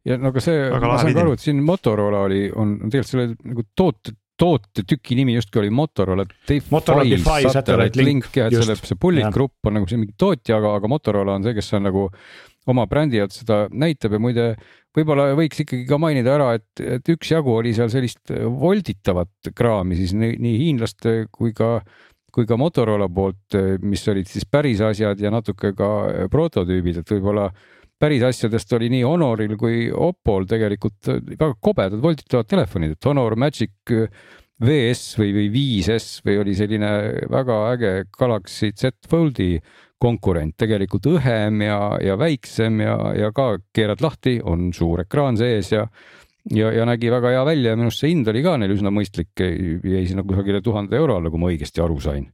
ja 0.04 0.18
no 0.18 0.30
aga 0.30 0.42
see, 0.44 0.66
ma 0.70 0.98
saan 0.98 1.14
ka 1.14 1.24
aru, 1.24 1.36
et 1.38 1.44
siin 1.44 1.62
Motorola 1.66 2.26
oli, 2.28 2.44
on 2.54 2.76
tegelikult 2.84 3.10
selle 3.10 3.28
nagu 3.34 3.66
toote, 3.76 4.14
tootetüki 4.42 5.16
nimi 5.18 5.34
justkui 5.36 5.60
oli 5.62 5.70
Motorola. 5.70 6.24
Motorola 6.70 7.04
Defy 7.10 7.50
Satellite 7.52 8.04
Link. 8.04 8.30
ja, 8.36 8.46
et 8.46 8.56
selle, 8.58 8.76
see 8.78 8.98
Bullet 9.00 9.30
Group 9.34 9.68
on 9.68 9.78
nagu 9.78 9.90
see 9.90 10.00
mingi 10.00 10.16
tootja, 10.18 10.58
aga, 10.58 10.76
aga 10.80 10.90
Motorola 10.90 11.36
on 11.38 11.46
see, 11.46 11.54
kes 11.58 11.74
on 11.78 11.86
nagu 11.90 12.06
oma 12.70 12.86
brändi 12.86 13.18
alt 13.18 13.34
seda 13.34 13.64
näitab 13.74 14.14
ja 14.14 14.22
muide 14.22 14.46
võib-olla 14.94 15.32
võiks 15.38 15.64
ikkagi 15.64 15.82
ka 15.88 15.98
mainida 15.98 16.36
ära, 16.36 16.52
et, 16.58 16.82
et 16.84 17.10
üksjagu 17.14 17.56
oli 17.56 17.72
seal 17.74 17.90
sellist 17.90 18.30
volditavat 18.30 19.50
kraami 19.56 19.98
siis 19.98 20.12
nii, 20.14 20.36
nii 20.42 20.58
hiinlaste 20.60 21.14
kui 21.34 21.54
ka 21.56 21.80
kui 22.32 22.48
ka 22.48 22.56
Motorola 22.56 23.08
poolt, 23.12 23.56
mis 23.84 24.02
olid 24.08 24.28
siis 24.30 24.46
päris 24.48 24.80
asjad 24.84 25.20
ja 25.20 25.30
natuke 25.32 25.74
ka 25.76 25.88
prototüübid, 26.32 27.02
et 27.02 27.14
võib-olla 27.14 27.50
päris 28.02 28.24
asjadest 28.26 28.72
oli 28.74 28.88
nii 28.92 29.02
Honoril 29.06 29.56
kui 29.60 29.86
Oppol 29.92 30.48
tegelikult 30.50 31.12
väga 31.12 31.52
kobedad 31.60 32.00
volditavad 32.02 32.48
telefonid, 32.50 32.96
et 32.96 33.10
Honor 33.10 33.36
Magic 33.38 33.94
VS 34.62 35.16
või, 35.18 35.32
või 35.36 35.48
5S 35.52 36.20
või 36.26 36.40
oli 36.42 36.54
selline 36.58 36.90
väga 37.30 37.58
äge 37.72 37.92
Galaxy 38.14 38.72
Z 38.72 39.08
Foldi 39.10 39.56
konkurent, 40.02 40.56
tegelikult 40.58 41.06
õhem 41.12 41.62
ja, 41.62 41.78
ja 42.02 42.16
väiksem 42.18 42.80
ja, 42.82 42.96
ja 43.18 43.30
ka 43.34 43.56
keerad 43.74 44.02
lahti, 44.02 44.38
on 44.42 44.72
suur 44.74 45.04
ekraan 45.04 45.38
sees 45.38 45.72
ja 45.74 45.86
ja, 46.50 46.72
ja 46.74 46.86
nägi 46.88 47.10
väga 47.12 47.34
hea 47.36 47.42
välja 47.46 47.72
ja 47.72 47.78
minu 47.78 47.90
arust 47.90 48.02
see 48.02 48.12
hind 48.12 48.28
oli 48.32 48.42
ka 48.44 48.56
neil 48.60 48.74
üsna 48.74 48.92
mõistlik, 48.94 49.32
jäi 49.38 50.04
sinna 50.08 50.24
kusagile 50.26 50.62
tuhande 50.64 50.98
euro 50.98 51.18
alla, 51.18 51.30
kui 51.30 51.42
ma 51.42 51.52
õigesti 51.52 51.84
aru 51.84 52.00
sain. 52.02 52.30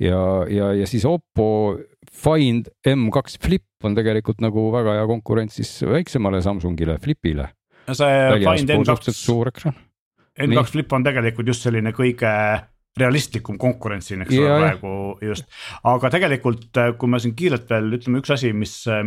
ja, 0.00 0.20
ja, 0.50 0.72
ja 0.74 0.86
siis 0.90 1.04
Oppo 1.08 1.78
Find 2.14 2.70
M2 2.86 3.40
Flip 3.42 3.86
on 3.86 3.96
tegelikult 3.96 4.40
nagu 4.44 4.68
väga 4.72 4.98
hea 5.00 5.08
konkurent 5.10 5.52
siis 5.52 5.76
väiksemale 5.82 6.42
Samsungile 6.42 6.98
Flipile. 7.02 7.50
see 7.90 8.44
Find 8.44 8.70
M2. 8.70 9.12
suur 9.12 9.52
ekraan. 9.52 9.76
N2 10.40 10.64
Flip 10.70 10.92
on 10.92 11.04
tegelikult 11.06 11.46
just 11.46 11.66
selline 11.66 11.92
kõige 11.94 12.30
realistlikum 12.98 13.58
konkurents 13.58 14.08
siin, 14.10 14.22
eks 14.22 14.36
ole, 14.38 14.54
praegu 14.54 14.92
just. 15.24 15.46
aga 15.90 16.10
tegelikult, 16.14 16.68
äh, 16.78 16.92
kui 16.98 17.10
ma 17.10 17.18
siin 17.22 17.34
kiirelt 17.38 17.66
veel 17.70 17.96
ütleme, 17.98 18.20
üks 18.22 18.30
asi, 18.34 18.52
mis, 18.54 18.76
äh, 18.86 19.02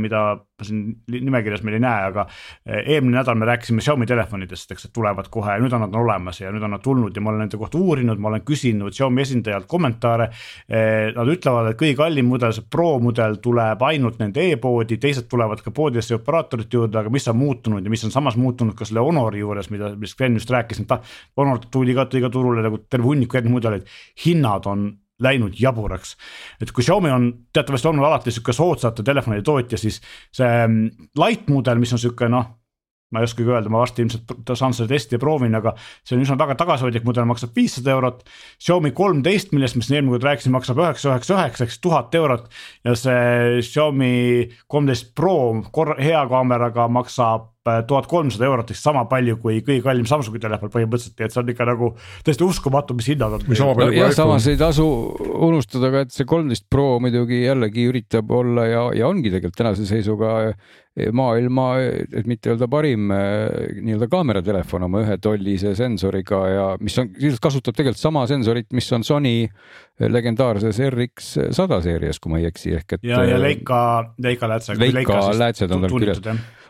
mida 0.58 0.66
siin 0.66 1.22
nimekirjas 1.28 1.62
meil 1.62 1.76
ei 1.78 1.82
näe, 1.84 2.06
aga 2.10 2.24
äh, 2.26 2.80
eelmine 2.96 3.20
nädal 3.20 3.36
me 3.38 3.46
rääkisime 3.46 3.84
Xiaomi 3.84 4.08
telefonidest, 4.10 4.72
eks, 4.74 4.88
et 4.88 4.94
tulevad 4.94 5.30
kohe 5.30 5.54
ja 5.54 5.62
nüüd 5.62 5.74
on 5.78 5.84
nad 5.86 5.98
olemas 6.00 6.42
ja 6.42 6.50
nüüd 6.54 6.66
on 6.66 6.74
nad 6.74 6.82
tulnud 6.82 7.14
ja 7.16 7.22
ma 7.22 7.30
olen 7.30 7.46
nende 7.46 7.60
kohta 7.62 7.78
uurinud, 7.78 8.18
ma 8.18 8.32
olen 8.32 8.42
küsinud 8.48 8.96
Xiaomi 8.96 9.22
esindajalt 9.22 9.68
kommentaare. 9.70 10.30
Nad 11.14 11.32
ütlevad, 11.32 11.70
et 11.72 11.78
kõige 11.80 11.98
kallim 12.00 12.30
mudel, 12.32 12.56
see 12.56 12.66
Pro 12.74 12.98
mudel 13.04 13.38
tuleb 13.44 13.86
ainult 13.86 14.18
nende 14.22 14.50
e-poodi, 14.50 14.98
teised 15.02 15.30
tulevad 15.30 15.62
ka 15.62 15.74
poodidesse 15.76 16.16
ja 16.16 16.22
operaatorite 16.22 16.80
juurde, 16.80 17.04
aga 17.04 17.14
mis 17.14 17.30
on 17.30 17.38
muutunud 17.38 17.86
ja 17.86 17.94
mis 17.94 18.06
on 18.08 18.14
samas 18.16 18.38
muutunud 18.40 18.74
ka 18.78 18.88
selle 18.88 19.06
Honori 19.06 19.44
juures, 19.44 19.70
mida, 19.74 19.94
millest 19.94 20.18
Glen 20.18 20.40
just 20.42 20.54
rääkis, 20.54 20.82
ta, 20.90 21.04
Honor 21.38 21.62
tuli 21.72 21.94
ka, 21.98 22.08
tõi 22.10 22.24
ka 22.26 22.34
turule 22.34 22.66
nagu 22.66 22.82
terve 22.90 23.12
hunniku 23.12 23.38
erinevaid 23.38 23.58
mudeleid 23.58 23.98
hinnad 24.26 24.66
on 24.70 24.90
läinud 25.24 25.58
jaburaks. 25.60 26.16
et 26.62 26.72
kui 26.72 26.84
Xiaomi 26.84 27.12
on 27.12 27.32
teatavasti 27.54 27.88
olnud 27.88 28.06
alati 28.06 28.32
sihuke 28.32 28.54
soodsate 28.54 29.04
telefonide 29.04 29.42
tootja, 29.42 29.78
siis 29.78 30.02
see 30.32 30.54
mm, 30.68 31.10
light 31.18 31.50
mudel, 31.50 31.82
mis 31.82 31.94
on 31.94 32.02
sihuke 32.02 32.30
noh 32.30 32.54
ma 33.12 33.22
ei 33.22 33.28
oskagi 33.28 33.48
öelda, 33.48 33.72
ma 33.72 33.80
varsti 33.80 34.04
ilmselt 34.04 34.50
saan 34.60 34.74
seda 34.76 34.90
testi 34.92 35.16
ja 35.16 35.22
proovin, 35.22 35.56
aga 35.56 35.72
see 36.04 36.18
on 36.18 36.26
üsna 36.26 36.36
väga 36.40 36.58
tagasihoidlik 36.60 37.06
mudel, 37.08 37.28
maksab 37.30 37.56
viissada 37.56 37.94
eurot. 37.94 38.26
Xiaomi 38.60 38.92
kolmteist, 38.96 39.54
millest 39.56 39.78
me 39.80 39.86
siin 39.86 40.02
eelmine 40.02 40.18
kord 40.18 40.28
rääkisime, 40.28 40.58
maksab 40.58 40.82
üheksa, 40.84 41.14
üheksa, 41.14 41.38
üheksa 41.38 41.68
ehk 41.68 41.78
tuhat 41.84 42.18
eurot. 42.20 42.50
ja 42.84 42.96
see 43.00 43.62
Xiaomi 43.64 44.12
kolmteist 44.68 45.14
Pro 45.16 45.38
korra, 45.72 45.96
hea 46.04 46.26
kaameraga 46.28 46.90
maksab 46.92 47.54
tuhat 47.88 48.08
kolmsada 48.12 48.48
eurot 48.48 48.72
ehk 48.74 48.80
sama 48.80 49.06
palju 49.10 49.38
kui 49.42 49.62
kõige 49.66 49.84
kallim 49.86 50.08
Samsungi 50.10 50.42
telefon 50.44 50.72
põhimõtteliselt, 50.74 51.18
nii 51.18 51.28
et 51.28 51.36
see 51.36 51.42
on 51.44 51.54
ikka 51.54 51.68
nagu 51.70 51.92
täiesti 52.26 52.48
uskumatu, 52.48 52.98
mis 52.98 53.12
hinnad 53.12 53.38
on. 53.38 53.46
No, 53.48 53.90
ja 53.94 54.10
samas 54.16 54.48
ei 54.52 54.60
tasu 54.60 54.88
unustada 55.50 55.92
ka, 55.94 56.06
et 56.08 56.16
see 56.16 56.28
kolmteist 56.30 56.68
Pro 56.72 56.98
muidugi 57.04 57.44
jällegi 57.44 57.88
üritab 57.92 58.32
olla 58.34 58.68
ja, 58.68 58.84
ja 58.98 59.08
ongi 59.10 59.32
tegelikult 59.32 59.58
tänase 59.60 59.88
seisuga 59.90 60.34
maailma, 61.14 61.68
et 61.82 62.26
mitte 62.30 62.54
öelda 62.54 62.68
parim 62.72 63.12
nii-öelda 63.12 64.08
kaameratelefon 64.12 64.88
oma 64.88 65.04
ühe 65.06 65.18
tollise 65.22 65.76
sensoriga 65.78 66.42
ja 66.50 66.68
mis 66.82 66.98
on, 67.02 67.12
kasutab 67.42 67.78
tegelikult 67.78 68.02
sama 68.02 68.26
sensorit, 68.30 68.70
mis 68.74 68.90
on 68.96 69.06
Sony 69.08 69.36
legendaarses 70.02 70.82
RX 70.90 71.34
sada 71.58 71.82
seerias, 71.86 72.22
kui 72.22 72.34
ma 72.34 72.42
ei 72.42 72.50
eksi, 72.50 72.76
ehk 72.80 72.98
et. 72.98 73.08
ja, 73.08 73.24
ja 73.26 73.42
Leica, 73.42 73.82
Leica 74.22 74.50
läätsega. 74.50 74.82
Leica 74.82 75.20
läätsed 75.38 75.74
on 75.74 75.86
tal 75.86 75.94
küljes 75.94 76.24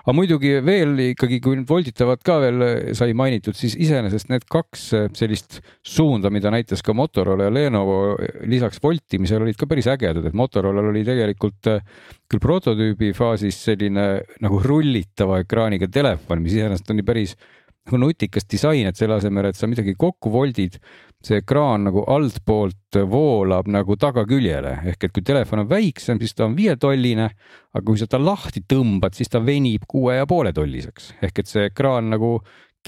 aga 0.07 0.15
muidugi 0.15 0.53
veel 0.63 0.93
ikkagi, 1.09 1.41
kui 1.43 1.57
nüüd 1.59 1.67
volditavat 1.67 2.21
ka 2.23 2.37
veel 2.39 2.61
sai 2.95 3.11
mainitud, 3.17 3.57
siis 3.59 3.73
iseenesest 3.75 4.29
need 4.31 4.45
kaks 4.47 4.85
sellist 5.19 5.59
suunda, 5.83 6.31
mida 6.31 6.47
näitas 6.53 6.79
ka 6.85 6.95
Motorola 6.95 7.49
ja 7.49 7.51
Lenovo 7.51 8.15
lisaks 8.47 8.79
voltimisele 8.83 9.43
olid 9.43 9.59
ka 9.59 9.67
päris 9.67 9.89
ägedad, 9.91 10.23
et 10.29 10.37
Motorolal 10.37 10.93
oli 10.93 11.03
tegelikult 11.07 11.67
küll 12.27 12.43
prototüübi 12.43 13.13
faasis 13.15 13.59
selline 13.69 14.07
nagu 14.43 14.59
rullitava 14.63 15.41
ekraaniga 15.43 15.87
telefon, 15.91 16.41
mis 16.43 16.57
iseenesest 16.57 16.91
on 16.91 17.01
ju 17.01 17.07
päris 17.07 17.35
nagu 17.87 18.01
nutikas 18.01 18.43
disain, 18.51 18.89
et 18.89 18.99
selle 18.99 19.15
asemel, 19.15 19.47
et 19.47 19.55
sa 19.55 19.67
midagi 19.69 19.93
kokku 19.99 20.31
voldid, 20.33 20.75
see 21.23 21.39
ekraan 21.39 21.87
nagu 21.87 22.03
altpoolt 22.11 22.99
voolab 23.09 23.69
nagu 23.71 23.95
tagaküljele. 23.99 24.73
Ehk 24.91 25.07
et 25.07 25.15
kui 25.15 25.23
telefon 25.25 25.63
on 25.63 25.69
väiksem, 25.71 26.19
siis 26.19 26.35
ta 26.35 26.45
on 26.45 26.57
viietolline, 26.57 27.29
aga 27.73 27.85
kui 27.87 27.99
sa 27.99 28.09
ta 28.11 28.19
lahti 28.19 28.65
tõmbad, 28.67 29.15
siis 29.15 29.31
ta 29.31 29.39
venib 29.43 29.87
kuue 29.87 30.17
ja 30.19 30.27
poole 30.27 30.51
tolliseks. 30.53 31.13
Ehk 31.23 31.39
et 31.43 31.51
see 31.51 31.69
ekraan 31.71 32.11
nagu 32.11 32.37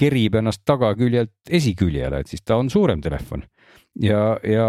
kerib 0.00 0.36
ennast 0.40 0.62
tagaküljelt 0.68 1.50
esiküljele, 1.50 2.20
et 2.20 2.28
siis 2.28 2.44
ta 2.44 2.60
on 2.60 2.70
suurem 2.72 3.00
telefon 3.04 3.42
ja, 3.98 4.20
ja 4.46 4.66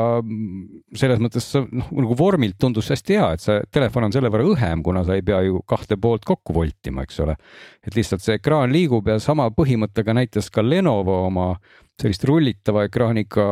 selles 0.97 1.21
mõttes 1.21 1.47
noh, 1.69 1.91
nagu 1.93 2.17
vormilt 2.17 2.57
tundus 2.61 2.89
hästi 2.93 3.17
hea, 3.17 3.27
et 3.35 3.43
see 3.43 3.59
telefon 3.73 4.07
on 4.07 4.15
selle 4.15 4.31
võrra 4.33 4.47
õhem, 4.53 4.81
kuna 4.85 5.03
sa 5.07 5.17
ei 5.17 5.25
pea 5.25 5.41
ju 5.45 5.61
kahte 5.67 5.97
poolt 6.01 6.25
kokku 6.27 6.55
voltima, 6.55 7.05
eks 7.05 7.21
ole. 7.25 7.37
et 7.85 7.95
lihtsalt 7.97 8.23
see 8.25 8.39
ekraan 8.39 8.73
liigub 8.73 9.07
ja 9.07 9.19
sama 9.21 9.49
põhimõttega 9.55 10.15
näitas 10.17 10.49
ka 10.49 10.65
Lenovo 10.65 11.25
oma 11.27 11.53
sellist 12.01 12.25
rullitava 12.25 12.87
ekraaniga 12.87 13.45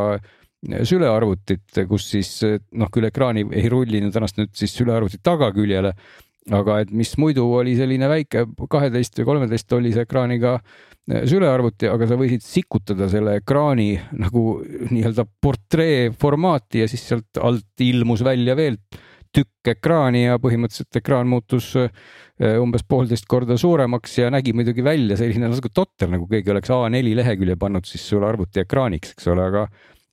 sülearvutit, 0.60 1.70
kus 1.88 2.10
siis 2.12 2.32
noh, 2.44 2.90
küll 2.92 3.08
ekraani 3.08 3.46
ei 3.56 3.70
rullinud 3.72 4.16
ennast 4.16 4.40
nüüd 4.40 4.52
siis 4.58 4.74
sülearvuti 4.76 5.22
tagaküljele, 5.24 5.94
aga 6.56 6.80
et 6.84 6.94
mis 6.96 7.12
muidu 7.22 7.46
oli 7.60 7.76
selline 7.78 8.08
väike 8.10 8.46
kaheteist 8.70 9.20
või 9.20 9.28
kolmeteist 9.34 9.68
tollise 9.70 10.06
ekraaniga 10.08 10.58
sülearvuti, 11.10 11.88
aga 11.90 12.06
sa 12.10 12.18
võisid 12.20 12.44
sikutada 12.46 13.08
selle 13.10 13.40
ekraani 13.40 13.92
nagu 14.20 14.44
nii-öelda 14.92 15.26
portree 15.42 16.10
formaati 16.14 16.84
ja 16.84 16.90
siis 16.90 17.08
sealt 17.10 17.40
alt 17.42 17.84
ilmus 17.86 18.24
välja 18.26 18.56
veel 18.58 18.78
tükk 19.36 19.74
ekraani 19.76 20.24
ja 20.24 20.40
põhimõtteliselt 20.42 21.00
ekraan 21.02 21.30
muutus 21.30 21.72
eh, 21.78 21.90
umbes 22.62 22.86
poolteist 22.90 23.28
korda 23.30 23.58
suuremaks 23.62 24.18
ja 24.22 24.32
nägi 24.34 24.56
muidugi 24.58 24.86
välja 24.86 25.18
selline 25.20 25.50
natuke 25.52 25.70
totter, 25.74 26.10
nagu 26.10 26.26
keegi 26.30 26.54
oleks 26.54 26.74
A4 26.74 27.16
lehekülje 27.22 27.58
pannud 27.62 27.86
siis 27.90 28.06
sulle 28.10 28.30
arvuti 28.30 28.64
ekraaniks, 28.64 29.14
eks 29.14 29.30
ole, 29.34 29.46
aga 29.52 29.68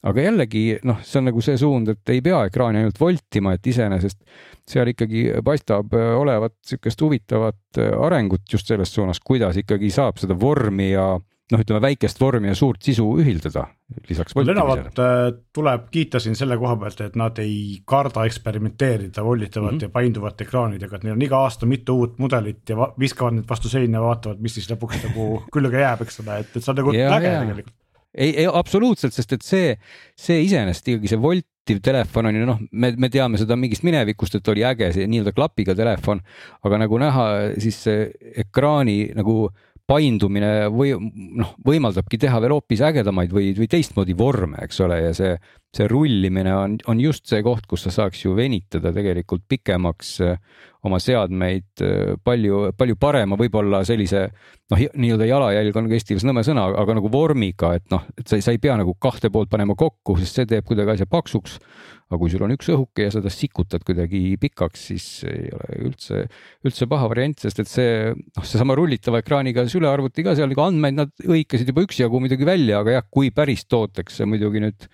aga 0.06 0.26
jällegi 0.28 0.64
noh, 0.86 1.00
see 1.04 1.20
on 1.20 1.30
nagu 1.30 1.44
see 1.44 1.58
suund, 1.60 1.92
et 1.92 2.14
ei 2.14 2.22
pea 2.24 2.44
ekraani 2.48 2.82
ainult 2.82 3.00
voltima, 3.00 3.54
et 3.56 3.66
iseenesest 3.66 4.20
seal 4.66 4.90
ikkagi 4.92 5.28
paistab 5.46 5.94
äh, 5.94 6.10
olevat 6.18 6.56
niisugust 6.58 7.06
huvitavat 7.06 7.80
äh, 7.80 7.94
arengut 8.06 8.46
just 8.52 8.68
selles 8.70 8.94
suunas, 8.94 9.22
kuidas 9.22 9.58
ikkagi 9.62 9.90
saab 9.94 10.20
seda 10.22 10.38
vormi 10.38 10.92
ja 10.92 11.14
noh, 11.52 11.62
ütleme 11.62 11.80
väikest 11.82 12.20
vormi 12.20 12.50
ja 12.50 12.56
suurt 12.58 12.82
sisu 12.82 13.06
ühildada 13.22 13.66
lisaks. 14.08 14.34
Lenovat 14.42 14.98
äh, 14.98 15.28
tuleb 15.54 15.86
kiita 15.94 16.20
siin 16.22 16.38
selle 16.38 16.58
koha 16.58 16.74
pealt, 16.80 17.02
et 17.06 17.18
nad 17.18 17.38
ei 17.42 17.80
karda 17.86 18.26
eksperimenteerida 18.26 19.24
volditavate 19.24 19.72
mm 19.72 19.78
-hmm. 19.78 19.88
ja 19.88 19.94
painduvate 19.94 20.46
ekraanidega, 20.46 20.96
et 20.96 21.06
neil 21.06 21.14
on 21.14 21.26
iga 21.28 21.42
aasta 21.46 21.66
mitu 21.66 21.98
uut 22.02 22.18
mudelit 22.18 22.68
ja 22.68 22.90
viskavad 22.98 23.38
need 23.38 23.48
vastu 23.48 23.70
seina 23.70 23.98
ja 23.98 24.06
vaatavad, 24.06 24.42
mis 24.42 24.58
siis 24.58 24.70
lõpuks 24.70 25.02
nagu 25.06 25.42
külge 25.52 25.82
jääb, 25.82 26.02
eks 26.02 26.20
ole, 26.24 26.40
et, 26.42 26.56
et 26.56 26.62
see 26.62 26.72
on 26.74 26.80
nagu 26.82 26.96
ja, 26.98 27.10
äge 27.16 27.34
tegelikult 27.38 27.74
ei, 28.16 28.32
ei 28.42 28.48
absoluutselt, 28.48 29.14
sest 29.14 29.36
et 29.36 29.46
see, 29.46 29.76
see 30.18 30.40
iseenesest 30.46 30.88
ikkagi 30.92 31.12
see 31.12 31.20
voltiv 31.20 31.82
telefon 31.84 32.30
on 32.30 32.40
ju 32.40 32.48
noh, 32.48 32.64
me, 32.72 32.92
me 32.96 33.10
teame 33.12 33.40
seda 33.40 33.58
mingist 33.60 33.84
minevikust, 33.86 34.38
et 34.38 34.52
oli 34.52 34.64
äge 34.66 34.90
see 34.96 35.06
nii-öelda 35.10 35.34
klapiga 35.36 35.76
telefon, 35.78 36.22
aga 36.66 36.82
nagu 36.86 37.00
näha, 37.02 37.26
siis 37.62 37.82
ekraani 38.46 39.12
nagu 39.16 39.46
paindumine 39.86 40.66
või 40.74 40.96
noh, 41.38 41.52
võimaldabki 41.66 42.18
teha 42.18 42.40
veel 42.42 42.56
hoopis 42.56 42.82
ägedamaid 42.88 43.30
või, 43.34 43.52
või 43.58 43.68
teistmoodi 43.70 44.16
vorme, 44.18 44.58
eks 44.66 44.80
ole, 44.82 44.98
ja 45.04 45.12
see, 45.14 45.36
see 45.76 45.88
rullimine 45.90 46.52
on, 46.56 46.78
on 46.90 47.00
just 47.02 47.26
see 47.28 47.42
koht, 47.44 47.66
kus 47.68 47.86
sa 47.86 47.92
saaks 47.94 48.24
ju 48.24 48.34
venitada 48.36 48.92
tegelikult 48.96 49.44
pikemaks 49.48 50.12
äh, 50.24 50.38
oma 50.86 51.00
seadmeid 51.02 51.84
äh, 51.84 52.14
palju, 52.24 52.70
palju 52.78 52.98
parema, 53.00 53.38
võib-olla 53.40 53.82
sellise 53.88 54.26
noh, 54.72 54.86
nii-öelda 54.94 55.28
jalajälg 55.28 55.80
on 55.80 55.90
ka 55.90 55.98
eesti 55.98 56.14
keeles 56.14 56.28
nõme 56.28 56.46
sõna, 56.46 56.68
aga 56.82 56.96
nagu 56.98 57.10
vormiga, 57.12 57.74
et 57.78 57.86
noh, 57.92 58.06
et 58.16 58.26
sa, 58.26 58.40
sa 58.40 58.54
ei 58.54 58.62
pea 58.62 58.78
nagu 58.80 58.96
kahte 59.00 59.30
poolt 59.32 59.52
panema 59.52 59.76
kokku, 59.78 60.18
sest 60.22 60.40
see 60.40 60.50
teeb 60.54 60.66
kuidagi 60.68 60.96
asja 60.96 61.10
paksuks 61.10 61.60
aga 62.06 62.20
kui 62.20 62.30
sul 62.30 62.44
on 62.46 62.54
üks 62.54 62.68
õhuke 62.70 63.08
ja 63.08 63.10
seda 63.10 63.30
sikutad 63.34 63.82
kuidagi 63.86 64.36
pikaks, 64.38 64.84
siis 64.92 65.06
ei 65.26 65.48
ole 65.54 65.78
üldse, 65.88 66.22
üldse 66.66 66.86
paha 66.90 67.08
variant, 67.10 67.40
sest 67.42 67.62
et 67.64 67.70
see 67.70 68.12
noh, 68.14 68.46
seesama 68.46 68.76
rullitava 68.78 69.24
ekraaniga 69.24 69.66
sülearvuti 69.70 70.22
ka 70.26 70.36
seal 70.38 70.52
nagu 70.52 70.62
andmeid 70.62 71.00
nad 71.00 71.14
hõikasid 71.26 71.72
juba 71.72 71.82
üksjagu 71.86 72.22
muidugi 72.22 72.46
välja, 72.46 72.84
aga 72.84 73.00
jah, 73.00 73.06
kui 73.10 73.32
päris 73.34 73.66
tooteks 73.66 74.20
see 74.20 74.30
muidugi 74.30 74.62
nüüd 74.62 74.86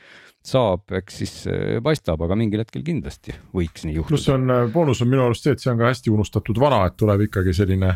saab, 0.46 0.84
eks 0.98 1.18
siis 1.22 1.34
äh, 1.50 1.76
paistab, 1.84 2.22
aga 2.26 2.36
mingil 2.38 2.62
hetkel 2.64 2.82
kindlasti 2.86 3.34
võiks 3.54 3.86
nii 3.86 3.94
juhtuda. 3.98 4.10
pluss 4.10 4.30
on, 4.32 4.48
äh, 4.50 4.64
boonus 4.72 5.02
on 5.04 5.10
minu 5.12 5.22
arust 5.26 5.46
see, 5.46 5.54
et 5.54 5.62
see 5.62 5.70
on 5.70 5.78
ka 5.78 5.90
hästi 5.90 6.10
unustatud 6.12 6.58
vana, 6.62 6.80
et 6.88 6.96
tuleb 6.98 7.26
ikkagi 7.28 7.54
selline 7.54 7.92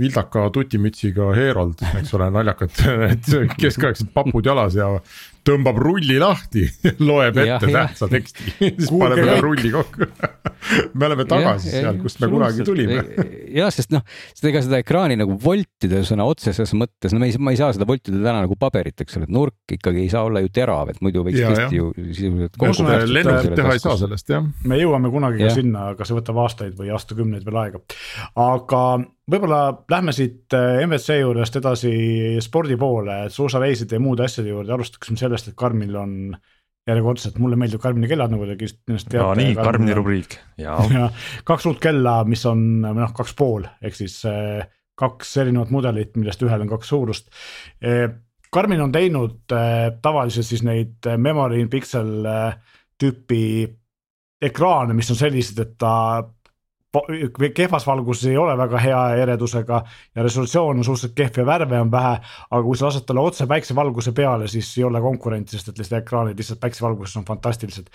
vildaka 0.00 0.46
tutimütsiga 0.54 1.28
Herold, 1.36 1.84
eks 2.00 2.14
ole, 2.16 2.30
naljakad 2.32 2.80
need 3.04 3.56
keskaegsed 3.60 4.12
papud 4.16 4.48
jalas 4.48 4.78
ja 4.78 4.88
tõmbab 5.46 5.78
rulli 5.82 6.18
lahti 6.22 6.64
loeb 7.08 7.38
ette 7.42 7.68
tähtsa 7.68 8.08
teksti 8.10 8.54
siis 8.60 8.90
paneb 8.90 9.22
ühe 9.22 9.36
rulli 9.42 9.72
kokku 9.74 10.08
me 10.98 11.08
oleme 11.08 11.26
tagasi 11.28 11.70
ja, 11.70 11.84
seal, 11.86 12.00
kust 12.02 12.20
me 12.22 12.30
kunagi 12.32 12.66
tulime 12.66 13.00
jah, 13.52 13.72
sest 13.74 13.92
noh, 13.94 14.04
ega 14.52 14.62
seda 14.64 14.80
ekraani 14.82 15.18
nagu 15.20 15.36
voltida 15.42 16.02
sõna 16.06 16.26
otseses 16.30 16.74
mõttes, 16.78 17.14
no 17.14 17.22
me 17.22 17.30
ei, 17.30 17.38
ma 17.42 17.54
ei 17.54 17.60
saa 17.60 17.72
seda 17.74 17.88
voltida 17.88 18.20
täna 18.20 18.44
nagu 18.44 18.58
paberit, 18.58 18.98
eks 19.02 19.18
ole, 19.18 19.28
et 19.28 19.34
nurk 19.34 19.76
ikkagi 19.78 20.04
ei 20.04 20.12
saa 20.12 20.24
olla 20.28 20.42
ju 20.44 20.52
terav, 20.54 20.92
et 20.92 21.02
muidu 21.04 21.24
võiks 21.26 21.42
tõesti 21.42 21.80
ju 21.80 21.90
sisuliselt. 22.12 22.60
lennukit 23.10 23.56
teha 23.58 23.74
ei 23.76 23.82
saa 23.82 23.96
sellest 24.00 24.30
jah. 24.34 24.46
me 24.68 24.78
jõuame 24.80 25.10
kunagi 25.12 25.42
ja. 25.42 25.50
ka 25.50 25.58
sinna, 25.58 25.88
aga 25.96 26.06
see 26.06 26.18
võtab 26.18 26.38
aastaid 26.44 26.78
või 26.78 26.92
aastakümneid 26.94 27.46
veel 27.48 27.60
aega. 27.64 27.82
aga 28.38 28.84
võib-olla 29.30 29.60
lähme 29.90 30.14
siit 30.16 30.54
äh, 30.56 30.80
MWC 30.86 31.20
juurest 31.20 31.58
edasi 31.60 31.92
spordi 32.42 32.76
poole, 32.80 33.24
suusareiside 33.30 33.98
ja 33.98 34.02
muude 34.02 34.26
asjade 34.26 34.50
juurde, 34.50 34.72
alustaksime 34.74 35.20
sellest, 35.20 35.52
et 35.52 35.58
Karmil 35.58 35.94
on 35.98 36.16
järjekordselt, 36.88 37.38
mulle 37.38 37.56
meeldib 37.60 37.82
Karmini 37.82 38.10
kellad, 38.10 38.32
nagu 38.32 38.46
te 38.48 38.56
kindlasti 38.58 39.14
teate. 39.14 39.22
no 39.22 39.36
nii, 39.38 39.54
Karmini 39.58 39.94
rubriik, 39.94 40.36
jaa 40.58 40.80
ja,. 40.96 41.08
kaks 41.46 41.68
uut 41.70 41.78
kella, 41.82 42.22
mis 42.28 42.42
on 42.50 42.82
noh, 42.82 43.14
kaks 43.14 43.36
pool, 43.38 43.68
ehk 43.82 43.98
siis 43.98 44.18
äh, 44.28 44.64
kaks 44.98 45.36
erinevat 45.44 45.70
mudelit, 45.74 46.16
millest 46.18 46.42
ühel 46.42 46.66
on 46.66 46.70
kaks 46.74 46.90
suurust. 46.92 47.30
Äh, 47.84 48.08
Karmin 48.52 48.82
on 48.84 48.90
teinud 48.92 49.48
tavaliselt 50.04 50.44
siis 50.44 50.60
neid 50.60 51.06
memory 51.16 51.62
in 51.62 51.70
pixel 51.72 52.26
tüüpi 53.00 53.46
ekraane, 54.44 54.92
mis 54.92 55.08
on 55.08 55.16
sellised, 55.16 55.62
et 55.62 55.70
ta 55.80 55.94
kehvas 57.54 57.86
valguses 57.86 58.26
ei 58.28 58.36
ole 58.36 58.56
väga 58.58 58.78
hea 58.78 59.00
eredusega 59.22 59.78
ja 60.14 60.22
resolutsioon 60.22 60.78
on 60.78 60.84
suhteliselt 60.84 61.14
kehv 61.16 61.38
ja 61.40 61.46
värve 61.46 61.80
on 61.80 61.90
vähe. 61.90 62.18
aga 62.50 62.62
kui 62.62 62.76
sa 62.76 62.86
lased 62.86 63.06
talle 63.08 63.20
otse 63.20 63.46
päiksevalguse 63.46 64.12
peale, 64.12 64.48
siis 64.48 64.78
ei 64.78 64.84
ole 64.84 65.00
konkurentsi, 65.00 65.56
sest 65.56 65.72
et 65.72 65.78
lihtsalt 65.78 66.02
ekraanid 66.02 66.38
lihtsalt 66.38 66.60
päiksevalguses 66.60 67.16
on 67.16 67.24
fantastilised. 67.24 67.88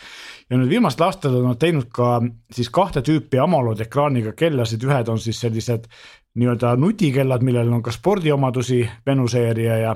ja 0.49 0.57
nüüd 0.57 0.69
viimastel 0.69 1.05
aastatel 1.05 1.41
on 1.43 1.51
nad 1.53 1.61
teinud 1.61 1.91
ka 1.93 2.21
siis 2.51 2.69
kahte 2.69 3.01
tüüpi 3.05 3.41
AMOLED 3.43 3.85
ekraaniga 3.85 4.33
kellasid, 4.33 4.83
ühed 4.83 5.13
on 5.13 5.19
siis 5.19 5.41
sellised 5.41 5.85
nii-öelda 6.37 6.75
nutikellad, 6.77 7.41
millel 7.45 7.71
on 7.73 7.83
ka 7.83 7.91
spordiomadusi, 7.91 8.83
Venu-seeria 9.05 9.77
ja, 9.77 9.95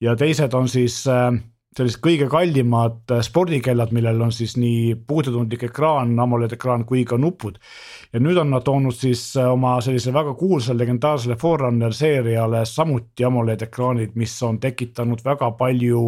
ja 0.00 0.16
teised 0.16 0.54
on 0.54 0.68
siis 0.68 1.02
äh, 1.08 1.32
sellised 1.76 2.02
kõige 2.04 2.28
kallimad 2.32 3.14
spordikellad, 3.24 3.92
millel 3.96 4.20
on 4.26 4.32
siis 4.34 4.56
nii 4.60 4.94
puutetundlik 5.08 5.64
ekraan, 5.70 6.12
AMOLED 6.20 6.56
ekraan 6.58 6.84
kui 6.88 7.04
ka 7.08 7.16
nupud. 7.20 7.58
Ja 8.12 8.20
nüüd 8.20 8.40
on 8.42 8.52
nad 8.52 8.64
toonud 8.66 8.96
siis 8.96 9.24
äh, 9.40 9.48
oma 9.48 9.78
sellise 9.84 10.12
väga 10.12 10.34
kuulsale 10.38 10.82
legendaarsele 10.82 11.38
Forerunner 11.40 11.96
seeriale 11.96 12.66
samuti 12.68 13.24
AMOLED 13.24 13.66
ekraanid, 13.68 14.16
mis 14.20 14.36
on 14.44 14.60
tekitanud 14.60 15.24
väga 15.24 15.52
palju 15.56 16.02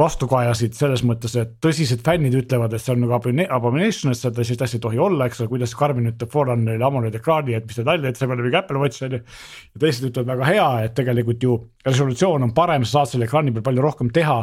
vastukajasid 0.00 0.76
selles 0.76 1.02
mõttes, 1.08 1.34
et 1.40 1.54
tõsised 1.64 2.02
fännid 2.04 2.34
ütlevad, 2.36 2.74
et 2.76 2.82
see 2.82 2.92
on 2.92 3.04
nagu 3.06 3.16
abomination, 3.16 4.12
et 4.12 4.20
seda 4.20 4.44
sellist 4.44 4.64
asja 4.66 4.76
ei 4.76 4.84
tohi 4.84 5.00
olla, 5.00 5.28
eks 5.28 5.40
ole, 5.40 5.50
kuidas 5.54 5.72
Karmen 5.78 6.10
ütleb 6.12 6.32
Forerunnerile 6.32 6.84
AMOLED 6.84 7.16
ekraani, 7.16 7.56
et 7.56 7.68
mis 7.68 7.78
te 7.78 7.84
nalja, 7.86 8.12
et 8.12 8.20
see 8.20 8.28
peab 8.28 8.42
mingi 8.42 8.60
Apple 8.60 8.82
Watch 8.82 9.06
on 9.06 9.16
ju. 9.16 9.22
ja 9.22 9.84
teised 9.86 10.10
ütlevad 10.10 10.34
väga 10.34 10.50
hea, 10.50 10.68
et 10.84 10.96
tegelikult 10.98 11.48
ju 11.48 11.56
resolutsioon 11.86 12.44
on 12.44 12.52
parem, 12.56 12.84
sa 12.84 13.00
saad 13.00 13.14
selle 13.14 13.28
ekraani 13.30 13.56
peal 13.56 13.64
palju 13.70 13.86
rohkem 13.88 14.12
teha 14.12 14.42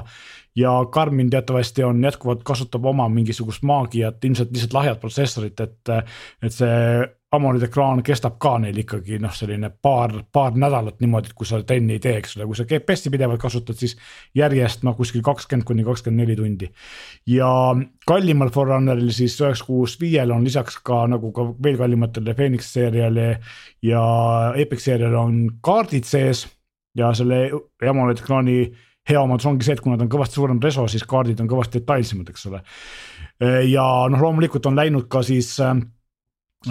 ja 0.58 0.74
Karmin 0.92 1.30
teatavasti 1.30 1.84
on 1.84 2.02
jätkuvalt, 2.04 2.44
kasutab 2.46 2.86
oma 2.86 3.08
mingisugust 3.10 3.64
maagiat, 3.66 4.24
ilmselt 4.26 4.54
lihtsalt 4.54 4.74
lahjat 4.74 5.02
protsessorit, 5.02 5.60
et, 5.60 5.94
et 6.42 6.54
see 6.54 6.78
AMOLED 7.34 7.66
ekraan 7.66 8.04
kestab 8.06 8.36
ka 8.42 8.52
neil 8.62 8.78
ikkagi 8.84 9.18
noh, 9.22 9.34
selline 9.34 9.72
paar, 9.82 10.12
paar 10.32 10.54
nädalat 10.60 11.00
niimoodi, 11.02 11.32
et 11.32 11.38
kui 11.38 11.48
sa 11.50 11.60
trenni 11.66 11.98
ei 11.98 12.04
tee, 12.04 12.16
eks 12.20 12.36
ole, 12.38 12.46
kui 12.50 12.60
sa 12.60 12.66
GPS-i 12.70 13.12
pidevalt 13.14 13.42
kasutad, 13.42 13.80
siis 13.80 13.96
järjest 14.38 14.86
noh, 14.86 14.94
kuskil 14.98 15.24
kakskümmend 15.26 15.66
kuni 15.66 15.86
kakskümmend 15.88 16.24
neli 16.24 16.38
tundi. 16.38 16.70
ja 17.34 17.50
kallimal 18.08 18.54
Forerunneril 18.54 19.10
siis 19.16 19.40
üheksa 19.42 19.66
kuus 19.66 19.98
viiel 20.02 20.32
on 20.36 20.46
lisaks 20.46 20.78
ka 20.86 21.04
nagu 21.10 21.32
ka 21.34 21.48
veel 21.64 21.78
kallimatele 21.82 22.36
Phoenix 22.38 22.70
seeriale 22.74 23.28
ja 23.82 24.04
Epic 24.56 24.86
seeriale 24.86 25.18
on 25.18 25.44
kaardid 25.62 26.06
sees 26.06 26.46
ja 26.98 27.14
selle 27.18 27.48
AMOLED 27.82 28.22
ekraani 28.22 28.58
hea 29.10 29.20
omadus 29.20 29.50
ongi 29.50 29.66
see, 29.66 29.76
et 29.76 29.82
kuna 29.84 29.98
ta 29.98 30.06
on 30.06 30.12
kõvasti 30.12 30.40
suurem 30.40 30.62
reso, 30.64 30.86
siis 30.88 31.04
kaardid 31.08 31.42
on 31.44 31.50
kõvasti 31.52 31.82
detailsemad, 31.82 32.30
eks 32.32 32.46
ole. 32.52 32.62
ja 33.68 33.84
noh, 34.14 34.22
loomulikult 34.22 34.70
on 34.70 34.78
läinud 34.80 35.10
ka 35.12 35.24
siis 35.26 35.50
äh, 35.60 35.76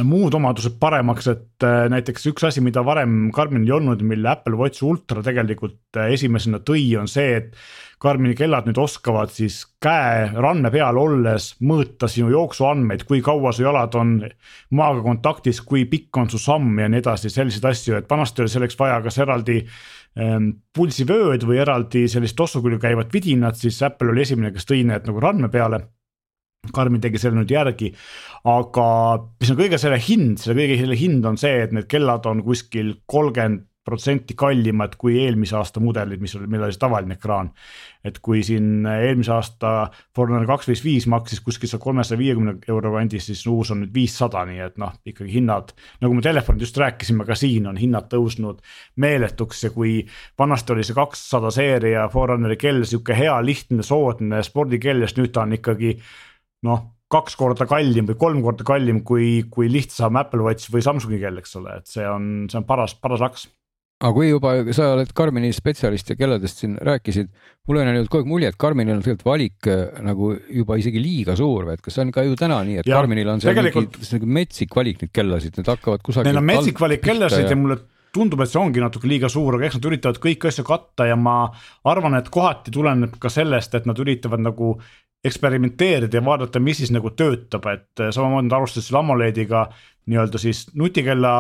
muud 0.01 0.35
omadused 0.35 0.79
paremaks, 0.81 1.29
et 1.29 1.67
äh, 1.67 1.85
näiteks 1.93 2.25
üks 2.31 2.47
asi, 2.49 2.63
mida 2.65 2.85
varem 2.85 3.31
Karminil 3.35 3.69
ei 3.69 3.77
olnud, 3.77 4.03
mille 4.09 4.31
Apple 4.31 4.57
Watch 4.57 4.85
Ultra 4.87 5.23
tegelikult 5.25 6.01
äh, 6.01 6.13
esimesena 6.17 6.63
tõi, 6.65 6.87
on 7.01 7.11
see, 7.11 7.37
et 7.43 7.57
Karmini 8.03 8.35
kellad 8.35 8.67
nüüd 8.67 8.81
oskavad 8.83 9.31
siis 9.31 9.61
käe 9.83 10.25
ranne 10.35 10.73
peal 10.75 10.97
olles 10.99 11.53
mõõta 11.63 12.09
sinu 12.11 12.33
jooksuandmeid, 12.33 13.05
kui 13.07 13.21
kaua 13.23 13.53
su 13.55 13.63
jalad 13.63 13.95
on 14.01 14.17
maaga 14.75 15.05
kontaktis, 15.05 15.61
kui 15.63 15.85
pikk 15.91 16.19
on 16.19 16.33
su 16.33 16.41
samm 16.43 16.81
ja 16.83 16.89
nii 16.91 17.03
edasi, 17.05 17.31
selliseid 17.31 17.69
asju, 17.71 18.01
et 18.01 18.11
vanasti 18.11 18.43
oli 18.43 18.51
selleks 18.57 18.79
vaja 18.81 18.99
kas 19.05 19.21
eraldi 19.23 19.61
ähm, 20.19 20.51
pulsivööd 20.75 21.47
või 21.47 21.63
eraldi 21.63 22.09
sellist 22.11 22.39
tossu 22.41 22.65
külge 22.65 22.81
käivat 22.83 23.15
vidinat, 23.15 23.61
siis 23.61 23.79
Apple 23.87 24.11
oli 24.11 24.27
esimene, 24.27 24.51
kes 24.57 24.67
tõi 24.67 24.83
need 24.89 25.07
nagu 25.07 25.23
randme 25.23 25.53
peale 25.53 25.85
Karmin 26.71 27.01
tegi 27.03 27.19
selle 27.19 27.41
nüüd 27.41 27.51
järgi, 27.51 27.89
aga 28.47 28.87
mis 29.43 29.51
on 29.51 29.59
kõige 29.59 29.81
selle 29.83 29.99
hind, 29.99 30.39
selle 30.39 30.61
kõige 30.61 30.79
selle 30.79 30.99
hind 31.01 31.27
on 31.27 31.39
see, 31.41 31.57
et 31.65 31.75
need 31.75 31.89
kellad 31.91 32.29
on 32.31 32.45
kuskil 32.47 32.95
kolmkümmend 33.11 33.67
protsenti 33.83 34.37
kallimad 34.39 34.95
kui 34.95 35.17
eelmise 35.25 35.57
aasta 35.59 35.81
mudelid, 35.83 36.21
mis 36.23 36.37
oli, 36.39 36.47
millel 36.47 36.69
oli 36.69 36.75
siis 36.75 36.83
tavaline 36.85 37.17
ekraan. 37.19 37.51
et 38.05 38.19
kui 38.23 38.45
siin 38.47 38.87
eelmise 38.87 39.33
aasta 39.35 39.91
Forerunner 40.15 40.47
kaks 40.47 40.69
viis 40.71 40.85
viis 40.85 41.07
maksis 41.11 41.43
kuskil 41.43 41.71
seal 41.71 41.83
kolmesaja 41.83 42.19
viiekümne 42.19 42.55
euro 42.71 42.93
kandis, 42.95 43.27
siis 43.27 43.43
uus 43.51 43.71
on 43.75 43.83
nüüd 43.83 43.93
viissada, 43.95 44.45
nii 44.47 44.63
et 44.63 44.79
noh, 44.79 44.95
ikkagi 45.07 45.35
hinnad. 45.35 45.75
nagu 46.01 46.15
me 46.15 46.23
telefonid 46.23 46.63
just 46.63 46.79
rääkisime, 46.79 47.27
ka 47.27 47.35
siin 47.39 47.67
on 47.67 47.79
hinnad 47.79 48.07
tõusnud 48.13 48.63
meeletuks 49.03 49.65
ja 49.67 49.75
kui 49.75 50.01
vanasti 50.39 50.77
oli 50.77 50.87
see 50.87 50.99
kakssada 50.99 51.51
seeria 51.51 52.09
Forerunneri 52.11 52.57
kell 52.57 52.85
sihuke 52.87 53.19
hea, 53.19 53.35
lihtne, 53.43 53.83
soodne 53.83 54.43
spordikell, 54.47 55.03
siis 55.03 55.19
nüüd 55.19 55.35
ta 55.35 55.43
on 55.43 55.59
ikkagi 55.59 55.97
noh, 56.69 56.85
kaks 57.13 57.37
korda 57.37 57.67
kallim 57.69 58.07
või 58.09 58.19
kolm 58.21 58.45
korda 58.45 58.67
kallim 58.67 59.03
kui, 59.05 59.43
kui 59.53 59.69
lihtsam 59.73 60.17
Apple 60.21 60.47
Watch 60.47 60.73
või 60.73 60.85
Samsungi 60.85 61.21
kell, 61.21 61.43
eks 61.43 61.59
ole, 61.61 61.81
et 61.83 61.91
see 61.91 62.07
on, 62.09 62.47
see 62.51 62.61
on 62.61 62.69
paras, 62.69 62.97
paras 62.99 63.25
laks 63.25 63.51
aga 64.03 64.11
kui 64.17 64.29
juba 64.33 64.53
sa 64.75 64.93
oled 64.97 65.13
Karmini 65.15 65.53
spetsialist 65.55 66.13
ja 66.13 66.17
kelladest 66.19 66.63
siin 66.63 66.75
rääkisid, 66.83 67.31
mul 67.69 67.79
on 67.79 67.89
jäänud 67.89 68.11
kogu 68.11 68.25
aeg 68.25 68.33
mulje, 68.33 68.51
et 68.51 68.59
Karminil 68.59 68.97
on 68.97 69.05
tegelikult 69.05 69.29
valik 69.29 69.69
äh, 69.71 70.01
nagu 70.03 70.33
juba 70.51 70.79
isegi 70.81 71.03
liiga 71.03 71.37
suur 71.39 71.69
või 71.69 71.77
et 71.77 71.85
kas 71.85 71.97
see 71.97 72.07
on 72.07 72.13
ka 72.15 72.27
ju 72.27 72.35
täna 72.39 72.59
nii, 72.67 72.81
et 72.83 72.91
ja, 72.91 72.99
Karminil 72.99 73.31
on 73.31 73.43
see 73.43 73.53
tegelikult... 73.53 73.99
mingi, 74.01 74.13
nagu 74.17 74.31
metsik 74.39 74.77
valik 74.79 75.05
neid 75.05 75.15
kellasid, 75.15 75.59
need 75.59 75.71
hakkavad 75.71 76.03
kusagil. 76.07 76.31
Neil 76.31 76.43
on 76.43 76.49
metsik 76.51 76.83
valik 76.83 77.05
kellasid 77.05 77.47
ja, 77.47 77.53
ja 77.55 77.59
mulle 77.59 77.79
tundub, 78.13 78.43
et 78.45 78.51
see 78.51 78.61
ongi 78.61 78.83
natuke 78.83 79.09
liiga 79.09 79.31
suur, 79.33 79.57
aga 79.57 79.69
eks 79.69 79.79
nad 79.79 79.89
üritavad 79.89 80.19
kõiki 80.23 80.51
asju 80.51 80.67
katta 80.67 81.07
ja 81.09 81.17
ma 81.17 81.37
arvan, 81.89 82.19
et 82.19 82.29
kohati 82.33 82.75
tuleneb 82.75 83.17
ka 83.23 83.31
sellest, 83.33 83.79
et 83.79 83.87
nad 83.89 84.03
üritavad 84.03 84.43
nagu 84.43 84.75
eksperimenteerida 85.25 86.19
ja 86.19 86.25
vaadata, 86.25 86.61
mis 86.61 86.81
siis 86.83 86.91
nagu 86.95 87.13
töötab, 87.15 87.67
et 87.71 88.03
äh, 88.03 88.11
samamoodi 88.15 88.49
nad 88.49 88.59
alustasid 88.59 88.97
AMOLED-iga 88.99 89.67
nii-öelda 90.11 90.39
siis 90.43 90.65
nutikella 90.75 91.33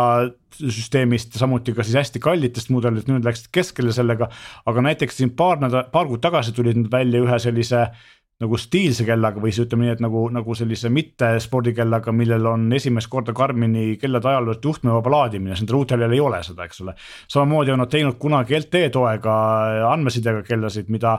süsteemist, 0.55 1.35
samuti 1.39 1.75
ka 1.75 1.83
siis 1.83 1.99
hästi 1.99 2.23
kallitest 2.23 2.71
mudelitest, 2.71 3.11
nüüd 3.11 3.27
läksid 3.27 3.51
keskele 3.55 3.95
sellega. 3.95 4.29
aga 4.67 4.85
näiteks 4.87 5.19
siin 5.19 5.33
paar 5.35 5.59
nädalat, 5.59 5.91
paar 5.91 6.07
kuud 6.07 6.23
tagasi 6.23 6.55
tulid 6.55 6.79
nad 6.79 6.91
välja 6.93 7.25
ühe 7.25 7.39
sellise 7.43 7.89
nagu 8.43 8.59
stiilse 8.59 9.05
kellaga 9.07 9.41
või 9.43 9.53
siis 9.55 9.67
ütleme 9.67 9.87
nii, 9.87 9.97
et 9.97 10.01
nagu, 10.03 10.25
nagu 10.35 10.55
sellise 10.59 10.91
mitte 10.91 11.29
spordikellaga, 11.43 12.15
millel 12.15 12.47
on 12.51 12.65
esimest 12.75 13.11
korda 13.11 13.35
Karmini 13.37 13.97
kellade 14.03 14.31
ajaloos 14.31 14.59
juhtmevaba 14.65 15.13
laadimine, 15.15 15.55
nendel 15.59 15.79
uutel 15.79 16.07
ei 16.09 16.21
ole 16.23 16.43
seda, 16.47 16.67
eks 16.67 16.83
ole. 16.83 16.95
samamoodi 17.31 17.75
on 17.75 17.83
nad 17.83 17.91
teinud 17.91 18.19
kunagi 18.23 18.59
LTE 18.59 18.91
toega 18.95 19.37
andmesidega 19.93 20.43
kellasid, 20.47 20.91
mida 20.91 21.19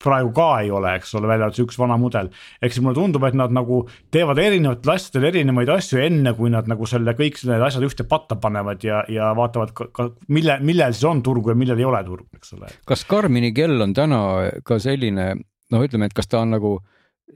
praegu 0.00 0.32
ka 0.36 0.48
ei 0.64 0.70
ole, 0.74 0.94
eks 0.98 1.14
ole, 1.18 1.28
välja 1.30 1.48
arvatud 1.48 1.66
üks 1.66 1.78
vana 1.80 1.96
mudel. 2.00 2.30
ehk 2.62 2.72
siis 2.74 2.84
mulle 2.84 2.98
tundub, 2.98 3.24
et 3.28 3.36
nad 3.38 3.52
nagu 3.54 3.82
teevad 4.14 4.38
erinevatel 4.40 4.94
asjadel 4.94 5.28
erinevaid 5.30 5.72
asju, 5.76 6.00
enne 6.04 6.34
kui 6.38 6.52
nad 6.52 6.70
nagu 6.70 6.88
selle 6.88 7.14
kõik 7.18 7.40
need 7.48 7.66
asjad 7.66 7.86
ühte 7.86 8.06
patta 8.08 8.38
panevad 8.40 8.84
ja, 8.86 9.02
ja 9.08 9.32
vaatavad 9.36 9.74
ka, 9.76 9.90
ka 9.92 10.08
mille, 10.28 10.58
millel 10.64 10.96
siis 10.96 11.08
on 11.10 11.22
turgu 11.26 11.52
ja 11.52 11.58
millel 11.58 11.78
ei 11.80 11.88
ole 11.88 12.02
turgu, 12.06 12.30
eks 12.36 12.56
ole. 12.56 12.72
kas 12.88 13.04
Karmini 13.10 13.52
kell 13.56 13.80
on 13.80 13.94
täna 13.96 14.22
ka 14.64 14.80
selline 14.82 15.34
noh, 15.70 15.84
ütleme, 15.84 16.08
et 16.08 16.16
kas 16.16 16.30
ta 16.30 16.42
on 16.44 16.56
nagu 16.56 16.78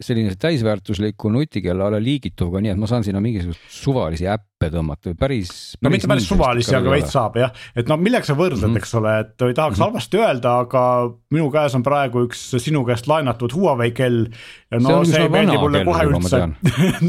selline 0.03 0.35
täisväärtusliku 0.41 1.31
nutikellale 1.33 2.01
liigituv 2.03 2.53
ka 2.55 2.63
nii, 2.63 2.75
et 2.75 2.81
ma 2.81 2.89
saan 2.91 3.05
sinna 3.07 3.21
mingisuguseid 3.23 3.71
suvalisi 3.71 4.27
äppe 4.31 4.71
tõmmata 4.73 5.11
või 5.11 5.19
päris, 5.21 5.51
päris. 5.51 5.83
no 5.85 5.93
mitte 5.93 6.09
päris 6.11 6.27
suvalisi, 6.29 6.75
aga 6.77 6.93
veits 6.95 7.13
saab 7.15 7.37
jah, 7.39 7.53
et 7.77 7.91
no 7.91 7.99
millega 8.01 8.27
sa 8.27 8.37
võrdled 8.39 8.65
mm, 8.65 8.73
-hmm. 8.73 8.83
eks 8.83 8.95
ole, 8.99 9.15
et 9.21 9.45
ei 9.47 9.55
tahaks 9.55 9.77
mm 9.77 9.83
-hmm. 9.83 9.85
halvasti 9.85 10.21
öelda, 10.23 10.55
aga 10.65 10.83
minu 11.35 11.51
käes 11.55 11.77
on 11.79 11.85
praegu 11.87 12.25
üks 12.27 12.43
sinu 12.59 12.85
käest 12.89 13.09
laenatud 13.11 13.53
Huawei 13.55 13.93
kell. 13.93 14.27
no 14.75 15.05
see, 15.05 15.13
see 15.15 15.23
ei 15.23 15.29
meeldi 15.29 15.59
mulle 15.59 15.85
kohe 15.85 16.07
üldse. 16.11 16.43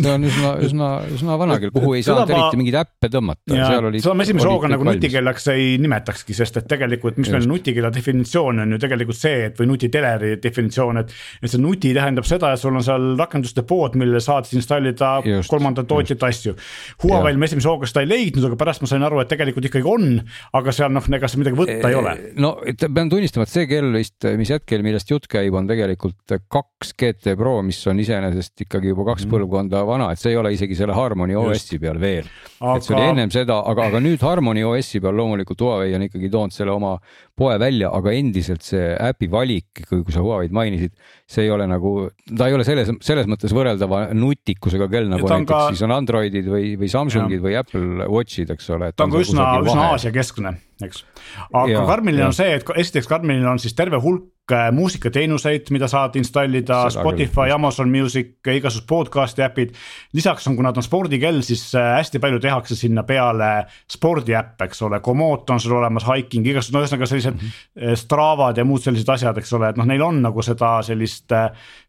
see 0.04 0.14
on 0.14 0.30
üsna, 0.30 0.54
üsna, 0.68 0.90
üsna 1.16 1.40
vana 1.40 1.60
kell, 1.60 1.74
kuhu 1.74 1.96
ei 1.96 2.04
saanud 2.06 2.30
eriti 2.30 2.62
mingeid 2.62 2.80
äppe 2.84 3.10
tõmmata. 3.10 3.56
seda 3.56 4.14
ma 4.14 4.28
esimese 4.28 4.52
hooga 4.52 4.70
nagu 4.70 4.84
nutikellaks 4.84 5.48
ei 5.56 5.78
nimetakski, 5.82 6.38
sest 6.38 6.62
et 6.62 6.70
tegelikult, 6.70 7.18
mis 7.18 7.32
meil 7.34 7.48
nutikella 7.50 7.94
definitsioon 7.94 8.66
on 8.66 8.78
ju 8.78 8.82
tegelikult 8.84 9.18
see, 9.18 9.46
et 9.50 9.60
või 9.60 9.72
nutiteleri 9.74 10.36
definitsioon, 10.44 11.04
et. 11.04 11.14
et 11.42 11.52
see 11.52 11.62
nuti 11.62 11.94
tähendab 11.96 12.28
seda, 12.28 12.54
et 12.54 12.62
sul 12.62 12.75
on 12.80 12.86
seal 12.86 13.08
rakenduste 13.20 13.66
pood, 13.68 13.98
mille 14.00 14.22
saad 14.24 14.50
installida 14.56 15.18
kolmanda 15.50 15.86
tootjate 15.88 16.30
asju. 16.30 16.56
Huawei'l 17.04 17.40
me 17.40 17.50
esimese 17.50 17.70
hooga 17.70 17.90
seda 17.90 18.06
ei 18.06 18.12
leidnud, 18.12 18.48
aga 18.50 18.60
pärast 18.60 18.84
ma 18.84 18.90
sain 18.92 19.06
aru, 19.06 19.22
et 19.24 19.32
tegelikult 19.32 19.70
ikkagi 19.70 19.88
on, 19.90 20.20
aga 20.58 20.76
seal 20.76 20.94
noh, 20.96 21.10
ega 21.18 21.30
seal 21.32 21.44
midagi 21.44 21.60
võtta 21.60 21.92
ei 21.92 22.00
ole. 22.00 22.16
no 22.42 22.56
pean 22.86 23.12
tunnistama, 23.12 23.48
et 23.48 23.54
see 23.54 23.70
kell 23.70 23.92
vist, 23.96 24.28
mis 24.40 24.52
hetkel, 24.54 24.84
millest 24.86 25.12
jutt 25.12 25.30
käib, 25.32 25.56
on 25.58 25.70
tegelikult 25.70 26.36
kaks 26.52 26.94
GT 27.00 27.36
Pro, 27.40 27.58
mis 27.66 27.80
on 27.92 28.00
iseenesest 28.02 28.66
ikkagi 28.66 28.92
juba 28.92 29.08
kaks 29.12 29.26
mm. 29.26 29.34
põlvkonda 29.36 29.84
vana, 29.88 30.12
et 30.14 30.22
see 30.22 30.34
ei 30.34 30.40
ole 30.40 30.54
isegi 30.56 30.78
selle 30.78 30.96
Harmony 30.98 31.38
OS-i 31.40 31.80
peal 31.82 32.00
veel 32.02 32.28
aga.... 32.60 32.76
et 32.78 32.88
see 32.88 32.96
oli 32.96 33.08
ennem 33.12 33.34
seda, 33.34 33.60
aga, 33.72 33.90
aga 33.92 34.02
nüüd 34.04 34.24
Harmony 34.26 34.66
OS-i 34.68 35.02
peal 35.04 35.18
loomulikult 35.18 35.64
Huawei 35.66 35.96
on 35.98 36.06
ikkagi 36.08 36.32
toonud 36.34 36.56
selle 36.56 36.74
oma 36.76 36.96
poe 37.38 37.58
välja, 37.62 37.92
aga 37.96 38.14
endiselt 38.16 38.66
see 38.66 38.94
äpi 38.96 39.30
valik, 39.32 39.84
kui 39.90 40.04
sa 40.14 40.24
Huawei'd 40.24 40.56
mainisid, 40.56 40.96
see 41.30 41.48
ei 41.48 41.54
ole 41.54 41.68
nagu, 41.70 41.96
ta 42.32 42.50
ei 42.50 42.58
ole 42.58 42.65
selles, 42.68 42.92
selles 43.06 43.30
mõttes 43.32 43.54
võrreldava 43.56 44.06
nutikusega 44.18 44.90
kell 44.92 45.10
nagu 45.12 45.30
näiteks 45.30 45.52
ka... 45.52 45.64
siis 45.74 45.86
on 45.88 45.96
Androidid 45.96 46.50
või, 46.52 46.76
või 46.80 46.92
Samsungid 46.92 47.40
ja. 47.40 47.46
või 47.48 47.58
Apple 47.62 48.10
Watchid, 48.12 48.54
eks 48.56 48.70
ole. 48.76 48.92
ta 48.96 49.08
on 49.08 49.16
ka 49.16 49.24
üsna, 49.24 49.50
üsna 49.64 49.90
Aasia 49.94 50.14
keskne, 50.16 50.56
eks. 50.84 51.04
aga 51.50 51.86
Karminil 51.90 52.28
on 52.30 52.38
see, 52.38 52.58
et 52.60 52.76
esiteks 52.86 53.10
Karminil 53.12 53.48
on 53.50 53.62
siis 53.62 53.78
terve 53.78 54.02
hulk 54.04 54.32
muusikateenuseid, 54.72 55.72
mida 55.74 55.88
saad 55.90 56.16
installida, 56.16 56.84
Spotify, 56.94 57.50
Amazon 57.54 57.90
Music, 57.90 58.36
igasugused 58.46 58.86
podcast'i 58.90 59.42
äpid. 59.42 59.74
lisaks 60.14 60.48
on, 60.48 60.56
kui 60.56 60.64
nad 60.64 60.78
on 60.78 60.84
spordikell, 60.86 61.42
siis 61.42 61.64
äh, 61.76 61.96
hästi 61.98 62.20
palju 62.22 62.40
tehakse 62.40 62.76
sinna 62.78 63.04
peale 63.04 63.66
spordiäppe, 63.92 64.68
eks 64.70 64.82
ole, 64.86 65.00
Komoot 65.00 65.50
on 65.50 65.60
sul 65.60 65.78
olemas, 65.80 66.06
Hiking, 66.06 66.46
igasugused, 66.46 66.76
no 66.76 66.84
ühesõnaga 66.84 67.10
sellised 67.10 67.34
mm 67.34 67.40
-hmm. 67.40 67.96
Stravad 67.96 68.58
ja 68.58 68.66
muud 68.66 68.82
sellised 68.82 69.10
asjad, 69.10 69.38
eks 69.38 69.54
ole, 69.54 69.70
et 69.70 69.78
noh, 69.78 69.86
neil 69.86 70.02
on 70.02 70.22
nagu 70.22 70.42
seda 70.42 70.82
sellist, 70.82 71.34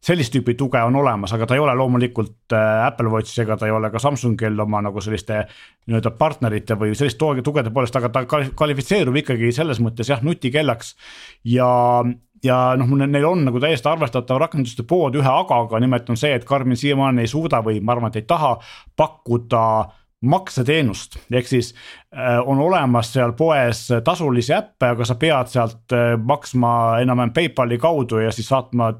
sellist 0.00 0.34
tüüpi 0.34 0.56
tuge 0.56 0.82
on 0.82 0.96
olemas, 0.96 1.32
aga 1.32 1.46
ta 1.46 1.54
ei 1.54 1.60
ole 1.60 1.74
loomulikult 1.74 2.56
Apple 2.86 3.08
Watch 3.08 3.40
ega 3.40 3.56
ta 3.56 3.66
ei 3.66 3.72
ole 3.72 3.90
ka 3.90 3.98
Samsungil 3.98 4.60
oma 4.60 4.80
nagu 4.82 5.00
selliste 5.00 5.46
nii-öelda 5.86 6.10
partnerite 6.10 6.74
või 6.74 6.94
sellist 6.94 7.18
tugede 7.18 7.70
poolest, 7.70 7.96
aga 7.96 8.08
ta 8.08 8.24
kvalifitseerub 8.26 9.16
ikkagi 9.16 9.52
selles 9.52 9.80
mõttes 9.80 10.08
jah, 10.08 10.22
nutikellaks 10.22 10.96
ja 11.44 12.02
ja 12.44 12.76
noh, 12.78 12.90
neil 13.06 13.24
on 13.28 13.44
nagu 13.46 13.60
täiesti 13.62 13.88
arvestatav 13.88 14.40
rakenduste 14.40 14.84
pood 14.88 15.16
ühe 15.18 15.30
agaga, 15.30 15.80
nimelt 15.80 16.10
on 16.10 16.18
see, 16.20 16.34
et 16.36 16.44
Karmin 16.44 16.78
siiamaani 16.78 17.24
ei 17.24 17.30
suuda 17.30 17.62
või 17.64 17.80
ma 17.80 17.96
arvan, 17.96 18.12
et 18.12 18.20
ei 18.22 18.28
taha 18.28 18.56
pakkuda 18.96 19.62
makseteenust, 20.24 21.18
ehk 21.30 21.48
siis 21.48 21.74
äh, 22.16 22.38
on 22.48 22.58
olemas 22.58 23.10
seal 23.12 23.34
poes 23.36 23.82
tasulisi 24.04 24.54
äppe, 24.56 24.88
aga 24.94 25.04
sa 25.04 25.14
pead 25.20 25.50
sealt 25.52 25.92
äh, 25.92 26.14
maksma 26.16 26.70
enam-vähem 27.04 27.32
PayPali 27.36 27.76
kaudu 27.78 28.22
ja 28.24 28.30
siis 28.32 28.48
saatma 28.48 28.94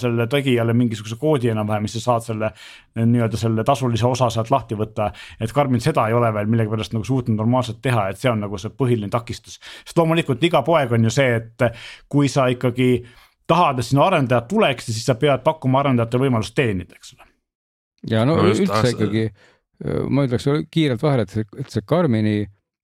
selle 0.00 0.26
tegijale 0.32 0.72
mingisuguse 0.72 1.18
koodi 1.20 1.50
enam-vähem, 1.52 1.84
mis 1.84 1.98
sa 1.98 2.00
saad 2.06 2.24
selle 2.24 2.50
nii-öelda 2.96 3.36
selle 3.36 3.64
tasulise 3.68 4.06
osa 4.08 4.30
sealt 4.32 4.50
lahti 4.50 4.78
võtta. 4.80 5.10
et 5.40 5.52
Karmin 5.52 5.84
seda 5.84 6.06
ei 6.08 6.16
ole 6.16 6.32
veel 6.34 6.48
millegipärast 6.48 6.96
nagu 6.96 7.04
suutnud 7.04 7.36
normaalselt 7.36 7.82
teha, 7.84 8.08
et 8.08 8.18
see 8.18 8.30
on 8.32 8.40
nagu 8.40 8.58
see 8.58 8.72
põhiline 8.72 9.12
takistus. 9.12 9.60
sest 9.84 9.98
loomulikult 9.98 10.44
iga 10.44 10.62
poeg 10.62 10.92
on 10.92 11.04
ju 11.04 11.12
see, 11.12 11.34
et 11.36 11.66
kui 12.08 12.32
sa 12.32 12.46
ikkagi 12.48 13.04
tahad, 13.46 13.78
et 13.78 13.86
sinu 13.86 14.02
arendajad 14.06 14.48
tuleksid, 14.48 14.96
siis 14.96 15.04
sa 15.04 15.18
pead 15.20 15.44
pakkuma 15.44 15.84
arendajatele 15.84 16.30
võimalust 16.30 16.56
teenida, 16.56 16.96
eks 16.96 17.12
ole. 17.12 17.28
ja 18.08 18.24
no, 18.24 18.38
no 18.40 18.48
üldse 18.48 18.94
ikkagi 18.94 19.28
ma 19.82 20.26
ütleks 20.26 20.46
kiirelt 20.72 21.02
vahele, 21.02 21.26
et 21.26 21.34
see, 21.34 21.48
et 21.60 21.72
see 21.72 21.84
Karmini 21.86 22.38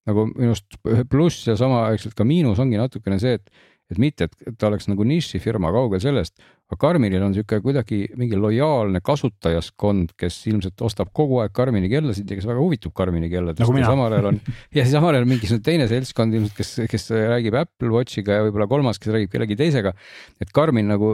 nagu 0.09 0.27
minu 0.33 0.53
arust 0.53 0.79
pluss 1.11 1.47
ja 1.47 1.55
samaaegselt 1.59 2.17
ka 2.19 2.27
miinus 2.27 2.61
ongi 2.63 2.81
natukene 2.81 3.21
see, 3.23 3.39
et 3.39 3.53
et 3.93 3.99
mitte, 4.01 4.25
et 4.25 4.57
ta 4.57 4.71
oleks 4.71 4.87
nagu 4.89 5.05
nišifirma, 5.05 5.69
kaugel 5.75 6.01
sellest, 6.01 6.39
aga 6.73 6.81
Karminil 6.81 7.21
on 7.21 7.35
niisugune 7.35 7.61
kuidagi 7.61 7.99
mingi 8.17 8.39
lojaalne 8.41 9.03
kasutajaskond, 9.05 10.15
kes 10.17 10.39
ilmselt 10.49 10.81
ostab 10.87 11.11
kogu 11.13 11.43
aeg 11.43 11.53
Karmini 11.53 11.91
kellasid 11.93 12.31
ja 12.31 12.39
kes 12.39 12.47
väga 12.49 12.63
huvitub 12.63 12.95
Karmini 12.97 13.29
kelladest 13.33 13.61
nagu 13.61 13.77
ja 13.77 13.91
samal 13.91 14.15
ajal 14.17 14.31
on 14.31 14.39
ja 14.79 14.85
samal 14.89 15.13
ajal 15.13 15.29
mingisugune 15.29 15.65
teine 15.67 15.89
seltskond 15.91 16.33
ilmselt, 16.39 16.57
kes, 16.57 16.71
kes 16.89 17.11
räägib 17.13 17.59
Apple 17.61 17.93
Watchiga 17.93 18.39
ja 18.39 18.47
võib-olla 18.47 18.69
kolmas, 18.71 19.01
kes 19.03 19.13
räägib 19.13 19.35
kellegi 19.35 19.59
teisega. 19.61 19.93
et 20.41 20.53
Karmin 20.55 20.89
nagu, 20.89 21.13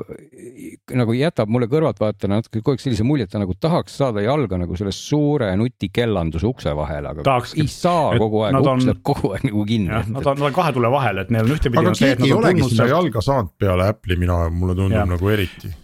nagu 0.94 1.16
jätab 1.18 1.50
mulle 1.50 1.66
kõrvaltvaatajana 1.72 2.38
natuke 2.38 2.62
kogu 2.62 2.76
aeg 2.76 2.84
sellise 2.84 3.08
mulje, 3.08 3.26
et 3.26 3.34
ta 3.34 3.42
nagu 3.42 3.58
tahaks 3.58 3.98
saada 3.98 4.22
jalga 4.22 4.60
nagu 4.62 4.78
selle 4.78 4.94
suure 4.94 5.50
nutikellanduse 5.58 6.46
ukse 6.46 6.76
vahele, 6.78 7.16
aga 7.16 7.26
Tahakski. 7.26 7.66
ei 7.66 7.72
saa 7.72 8.14
kogu 8.14 8.44
aeg, 8.46 8.60
uks 8.62 8.86
läheb 8.86 9.02
kogu 9.02 9.34
aeg 9.34 9.48
nagu 9.50 9.66
kinni. 9.66 9.90
Nad 9.90 10.22
on, 10.22 10.38
nad 10.38 10.46
on 10.52 10.54
kahe 10.54 10.76
tule 10.76 10.94
vahel, 10.94 11.24
et 11.24 11.34
neil 11.34 11.50
on 11.50 11.58
ühtepidi 11.58 11.82
aga 11.82 11.98
keegi 11.98 12.30
ei 12.30 12.36
olegi 12.36 12.70
sinna 12.70 12.90
jalga 12.92 13.24
saanud 13.24 13.54
peale 13.58 13.90
Apple'i, 13.90 14.20
mina, 14.20 14.44
mulle 14.54 14.78
tundub 14.78 15.00
ja. 15.00 15.06
nagu 15.08 15.34
eriti 15.34 15.47
eriti 15.48 15.74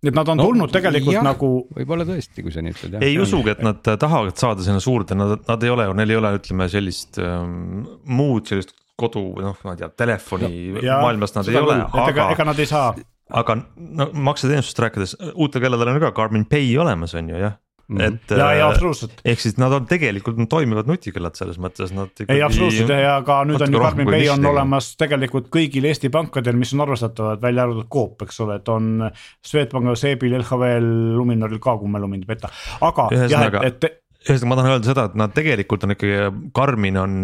et 0.00 0.16
nad 0.16 0.28
on 0.32 0.38
no, 0.40 0.46
tulnud 0.48 0.72
tegelikult 0.72 1.12
jah, 1.12 1.24
nagu. 1.24 1.48
võib-olla 1.76 2.06
tõesti, 2.08 2.44
kui 2.44 2.54
sa 2.54 2.62
nii 2.64 2.72
ütled. 2.72 2.98
ei 3.04 3.18
usugi, 3.20 3.52
et 3.52 3.60
nad 3.64 3.80
tahavad 3.84 4.36
saada 4.40 4.64
sinna 4.64 4.80
suurde, 4.82 5.16
nad, 5.18 5.36
nad 5.44 5.66
ei 5.66 5.72
ole, 5.72 5.88
neil 5.98 6.14
ei 6.14 6.20
ole, 6.20 6.32
ütleme 6.38 6.68
sellist 6.72 7.20
ähm, 7.20 7.82
muud 8.08 8.48
sellist 8.48 8.72
kodu 9.00 9.26
või 9.36 9.46
noh, 9.48 9.58
ma 9.64 9.76
ei 9.76 9.82
tea, 9.82 9.90
telefoni 10.02 10.50
ja, 10.84 11.00
maailmas 11.04 11.36
nad 11.36 11.50
ei 11.52 11.60
ole, 11.60 11.80
aga. 11.84 12.30
ega 12.32 12.48
nad 12.48 12.60
ei 12.60 12.68
saa. 12.68 12.94
aga 13.42 13.58
no 13.76 14.08
makseteenustust 14.30 14.80
rääkides, 14.86 15.16
uutel 15.34 15.66
kelladel 15.66 15.92
on 15.92 16.00
ka 16.06 16.14
Garmin 16.16 16.48
Pay 16.48 16.72
olemas, 16.80 17.14
on 17.20 17.32
ju 17.34 17.44
jah. 17.44 17.58
Et. 17.98 18.32
ja, 18.32 18.50
ja 18.54 18.66
äh, 18.66 18.70
absoluutselt. 18.70 19.22
ehk 19.24 19.42
siis 19.42 19.56
nad 19.60 19.72
on 19.74 19.86
tegelikult 19.90 20.38
nad 20.40 20.50
toimivad 20.50 20.90
nutikellad 20.90 21.38
selles 21.38 21.58
mõttes, 21.62 21.94
nad. 21.96 22.12
ei 22.26 22.42
absoluutselt 22.44 22.92
ja 22.94 23.16
ka 23.26 23.40
nüüd 23.48 23.64
on 23.66 23.76
ju 23.76 23.82
Karmin 23.82 24.10
Pay 24.10 24.28
on 24.34 24.50
olemas 24.52 24.92
tegelikult 25.00 25.50
kõigil 25.54 25.88
Eesti 25.90 26.12
pankadel, 26.12 26.58
mis 26.60 26.74
on 26.76 26.84
arvestatavad, 26.86 27.42
välja 27.42 27.66
arvatud 27.66 27.88
Coop, 27.92 28.26
eks 28.26 28.42
ole, 28.44 28.60
et 28.60 28.70
on 28.72 29.08
Swedbankil, 29.46 29.96
SEB-il, 29.98 30.36
LHV-l, 30.40 30.92
Luminoril 31.18 31.62
ka, 31.62 31.76
kui 31.80 31.90
mälu 31.90 32.10
mind 32.10 32.26
ei 32.26 32.34
peta, 32.34 32.52
aga 32.86 33.08
ühesõnaga, 33.16 33.64
ühesõnaga, 33.66 34.52
ma 34.52 34.60
tahan 34.60 34.76
öelda 34.76 34.92
seda, 34.92 35.08
et 35.10 35.18
nad 35.18 35.34
tegelikult 35.34 35.88
on 35.88 35.96
ikkagi, 35.96 36.30
Karmin 36.56 37.00
on 37.00 37.18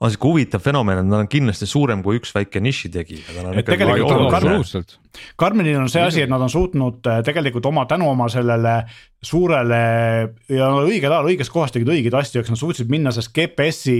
on 0.00 0.12
sihuke 0.12 0.28
huvitav 0.28 0.60
fenomen, 0.60 1.00
et 1.00 1.08
nad 1.08 1.22
on 1.24 1.28
kindlasti 1.30 1.68
suurem 1.68 2.02
kui 2.04 2.18
üks 2.20 2.34
väike 2.36 2.60
nišitegija. 2.60 3.36
Karmenil 5.40 5.78
on 5.80 5.88
see 5.88 6.02
asi, 6.04 6.22
et 6.24 6.32
nad 6.32 6.42
on 6.44 6.52
suutnud 6.52 7.06
äh, 7.08 7.22
tegelikult 7.24 7.66
oma 7.70 7.86
tänu 7.88 8.10
oma 8.10 8.28
sellele 8.32 8.82
suurele 9.26 9.78
ja 10.52 10.66
õigel 10.84 11.10
ajal 11.10 11.28
õiges 11.30 11.48
kohas 11.50 11.72
tegid 11.74 11.88
õigeid 11.90 12.14
asju, 12.18 12.42
eks 12.42 12.52
nad 12.52 12.60
suutsid 12.60 12.90
minna 12.92 13.10
sellest 13.14 13.32
GPS-i 13.34 13.96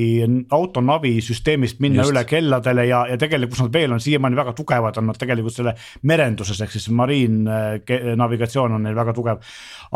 autonavi 0.55 1.15
süsteemist 1.25 1.81
minna 1.83 2.05
Just. 2.05 2.13
üle 2.13 2.23
kelladele 2.29 2.85
ja, 2.87 3.01
ja 3.11 3.17
tegelikult, 3.19 3.57
kus 3.57 3.65
nad 3.65 3.73
veel 3.75 3.97
on 3.97 4.03
siiamaani 4.03 4.39
väga 4.39 4.53
tugevad, 4.59 5.01
on 5.01 5.09
nad 5.11 5.19
tegelikult 5.19 5.57
selle 5.57 5.75
merenduses 6.07 6.61
ehk 6.63 6.77
siis 6.77 6.91
mariinnavigatsioon 7.01 8.77
on 8.77 8.87
neil 8.87 8.99
väga 8.99 9.17
tugev. 9.17 9.41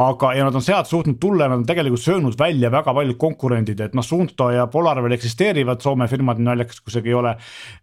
aga, 0.01 0.32
ja 0.38 0.48
nad 0.48 0.57
on 0.57 0.64
sealt 0.64 0.88
suutnud 0.90 1.20
tulla 1.20 1.46
ja 1.46 1.53
nad 1.53 1.62
on 1.62 1.68
tegelikult 1.68 2.03
söönud 2.03 2.38
välja 2.38 2.72
väga 2.72 2.94
paljud 2.96 3.18
konkurendid, 3.20 3.80
et 3.84 3.94
noh, 3.94 4.07
Suunto 4.07 4.48
ja 4.55 4.66
Polar 4.72 5.03
veel 5.05 5.18
eksisteerivad, 5.18 5.84
Soome 5.91 6.07
firmad, 6.11 6.38
naljakas 6.43 6.80
kui 6.84 6.95
ka 6.95 7.03
ei 7.03 7.16
ole. 7.16 7.34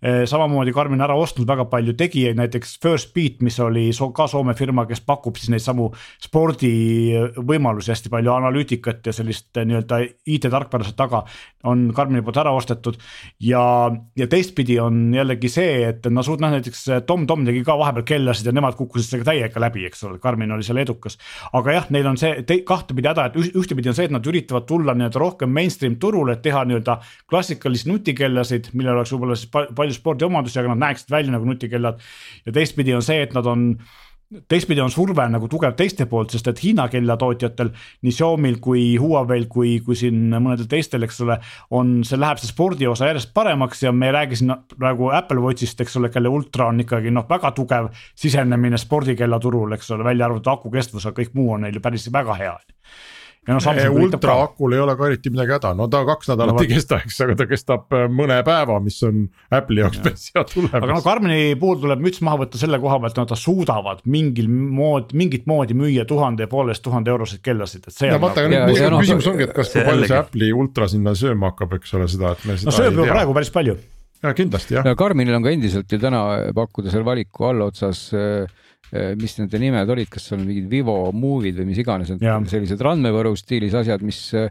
Eh, 0.02 0.24
samamoodi 0.30 0.74
Karmin 0.76 1.04
ära 1.04 1.18
ostnud 1.20 1.48
väga 1.50 1.68
palju 1.72 1.98
tegijaid, 2.00 2.38
näiteks 2.40 2.78
First 2.84 3.14
Beat, 3.16 3.42
mis 3.44 3.60
oli 3.64 3.90
ka 4.16 4.28
Soome 4.32 4.56
firma, 4.58 4.88
kes 4.88 5.04
pakub 5.04 5.36
siis 5.38 5.52
neid 5.52 5.64
samu 5.66 5.90
spordi 6.24 6.72
võimalusi, 7.38 7.92
hästi 7.92 8.12
palju 8.14 8.34
analüütikat 8.34 9.06
ja 9.10 9.16
sellist 9.16 9.58
nii-öelda 9.58 10.02
IT-tarkvara 10.28 10.88
seal 10.88 10.98
taga 10.98 11.24
on 11.68 11.88
Karmini 11.96 12.24
poolt 12.24 12.40
ära 12.40 12.52
ostetud. 12.56 12.98
ja, 13.40 13.62
ja 14.16 14.28
teistpidi 14.28 14.80
on 14.80 15.14
jällegi 15.14 15.50
see, 15.52 15.84
et 15.90 16.06
no 16.12 16.24
suut-, 16.24 16.42
noh 16.42 16.54
näiteks 16.54 16.86
Tom-Tom 17.08 17.46
tegi 17.48 17.64
ka 17.68 17.78
vahepeal 17.80 18.06
kellasid 18.08 18.50
ja 18.50 18.56
nemad 18.56 18.78
kukkusid 18.80 19.10
sellega 19.10 19.32
täiega 19.32 19.64
läbi, 19.64 19.86
eks 19.88 20.04
ole, 20.08 20.20
Karmin 20.24 20.52
oli 20.56 20.66
seal 20.66 20.82
edukas. 20.82 21.18
aga 21.54 21.78
jah, 21.78 21.90
neil 21.94 22.08
on 22.08 22.20
see 22.20 22.44
te, 22.48 22.62
kahtepidi 22.68 23.12
häda, 23.12 23.28
et 23.30 23.38
ühtepidi 23.52 23.92
on 23.92 23.98
see, 23.98 24.08
et 24.08 24.16
nad 24.16 24.32
üritavad 24.32 24.68
tulla 24.70 24.96
nii-öelda 24.98 25.22
rohkem 25.22 25.54
mainstream 25.54 25.98
turule, 26.02 26.38
et 26.38 26.44
teha 26.46 26.64
nii-öelda 26.68 27.00
klassikalisi 27.30 27.90
nutikellasid, 27.98 28.72
millel 28.78 29.00
oleks 29.00 29.14
võib-olla 29.16 29.38
siis 29.38 29.52
palju 29.52 29.98
spordiomadusi, 29.98 30.62
aga 30.62 30.74
nad 30.74 30.86
näeksid 30.86 31.14
välja 31.14 31.36
nagu 31.36 31.50
nutikellad. 31.50 32.04
ja 32.46 32.56
teistpidi 32.56 32.96
on 32.96 33.06
see, 33.06 33.24
et 33.26 33.34
nad 33.36 33.50
on 33.50 33.72
teistpidi 34.52 34.82
on 34.84 34.92
surve 34.92 35.24
nagu 35.32 35.48
tugev 35.48 35.76
teiste 35.80 36.06
poolt, 36.10 36.34
sest 36.36 36.50
et 36.52 36.60
Hiina 36.60 36.88
kellatootjatel, 36.92 37.70
nii 38.04 38.16
Xiaomi'l 38.16 38.60
kui 38.64 38.84
Huawei'l 39.00 39.48
kui, 39.52 39.78
kui 39.86 39.96
siin 39.96 40.26
mõnedel 40.34 40.68
teistel, 40.72 41.06
eks 41.08 41.22
ole, 41.24 41.38
on, 41.80 42.02
see 42.08 42.20
läheb 42.20 42.42
see 42.42 42.52
spordiosa 42.52 43.08
järjest 43.08 43.32
paremaks 43.38 43.86
ja 43.86 43.94
me 43.96 44.10
ei 44.10 44.16
räägi 44.18 44.42
siin 44.42 44.56
praegu 44.76 45.12
Apple 45.16 45.44
Watchist, 45.46 45.80
eks 45.84 45.96
ole, 46.00 46.12
kelle 46.14 46.32
ultra 46.32 46.68
on 46.74 46.84
ikkagi 46.84 47.14
noh, 47.16 47.28
väga 47.30 47.54
tugev 47.56 47.92
sisenemine 48.16 48.80
spordikellaturul, 48.82 49.78
eks 49.78 49.96
ole, 49.96 50.08
välja 50.08 50.28
arvatud 50.28 50.52
aku 50.58 50.74
kestvus, 50.76 51.08
aga 51.08 51.22
kõik 51.22 51.38
muu 51.38 51.54
on 51.56 51.64
neil 51.64 51.80
ju 51.80 51.86
päris 51.88 52.12
väga 52.12 52.36
hea 52.42 52.58
no 53.48 54.02
ultra 54.02 54.36
akul 54.44 54.76
ei 54.76 54.82
ole 54.84 54.96
ka 55.00 55.08
eriti 55.08 55.32
midagi 55.34 55.56
häda, 55.56 55.72
no 55.78 55.88
ta 55.92 56.04
kaks 56.08 56.32
nädalat 56.32 56.62
ei 56.64 56.70
kesta, 56.72 57.00
eks, 57.04 57.20
aga 57.26 57.38
ta 57.40 57.48
kestab 57.50 57.96
äh, 57.96 58.06
mõne 58.12 58.38
päeva, 58.48 58.80
mis 58.84 58.98
on 59.08 59.26
Apple'i 59.54 59.84
jaoks 59.84 60.02
päris 60.04 60.28
hea 60.36 60.44
tulemus. 60.52 60.76
aga 60.80 60.92
no 60.92 61.00
Karmini 61.06 61.56
puhul 61.60 61.82
tuleb 61.84 62.04
müts 62.04 62.22
maha 62.26 62.44
võtta 62.44 62.62
selle 62.62 62.80
koha 62.84 63.00
pealt, 63.04 63.22
nad 63.22 63.36
suudavad 63.40 64.04
mingil 64.06 64.50
mood, 64.52 65.14
mingit 65.18 65.48
moodi 65.50 65.78
müüa 65.78 66.08
tuhande 66.10 66.48
ja 66.48 66.52
pooleteist 66.52 66.86
tuhande 66.88 67.14
euroseid 67.14 67.44
kellasid, 67.46 67.88
et 67.88 67.96
see. 67.96 68.12
no 68.12 68.20
vaata, 68.24 68.44
aga 68.44 68.54
nüüd 68.54 68.84
no, 68.92 69.02
küsimus 69.04 69.32
ongi, 69.32 69.48
et 69.48 69.56
kas, 69.56 69.72
kui 69.74 69.86
palju 69.88 70.10
see 70.12 70.20
Apple'i 70.20 70.52
ultra 70.56 70.90
sinna 70.92 71.16
sööma 71.18 71.54
hakkab, 71.54 71.78
eks 71.80 71.96
ole, 71.98 72.10
seda, 72.12 72.36
et 72.36 72.50
me 72.50 72.60
seda 72.60 72.72
no 72.72 72.78
sööb 72.78 73.00
ju 73.00 73.08
praegu 73.08 73.38
päris 73.38 73.54
palju. 73.56 73.80
ja 74.24 74.36
kindlasti 74.36 74.80
jah. 74.80 74.88
no 74.88 74.98
Karminil 75.00 75.40
on 75.40 75.48
ka 75.48 75.56
endiselt 75.56 75.92
ju 75.92 76.02
täna 76.02 76.24
pakkuda 76.58 76.92
seal 76.92 77.08
valiku 77.08 77.52
allotsas 77.52 78.08
Äh, 78.18 78.48
mis 79.20 79.34
nende 79.36 79.60
nimed 79.60 79.90
olid, 79.92 80.08
kas 80.08 80.30
seal 80.30 80.40
mingid 80.40 80.70
Vivo 80.72 80.94
Move'id 81.12 81.58
või 81.60 81.66
mis 81.74 81.82
iganes, 81.82 82.14
sellised 82.48 82.84
randmevõru 82.88 83.34
stiilis 83.36 83.76
asjad, 83.76 84.06
mis 84.08 84.22
äh, 84.38 84.48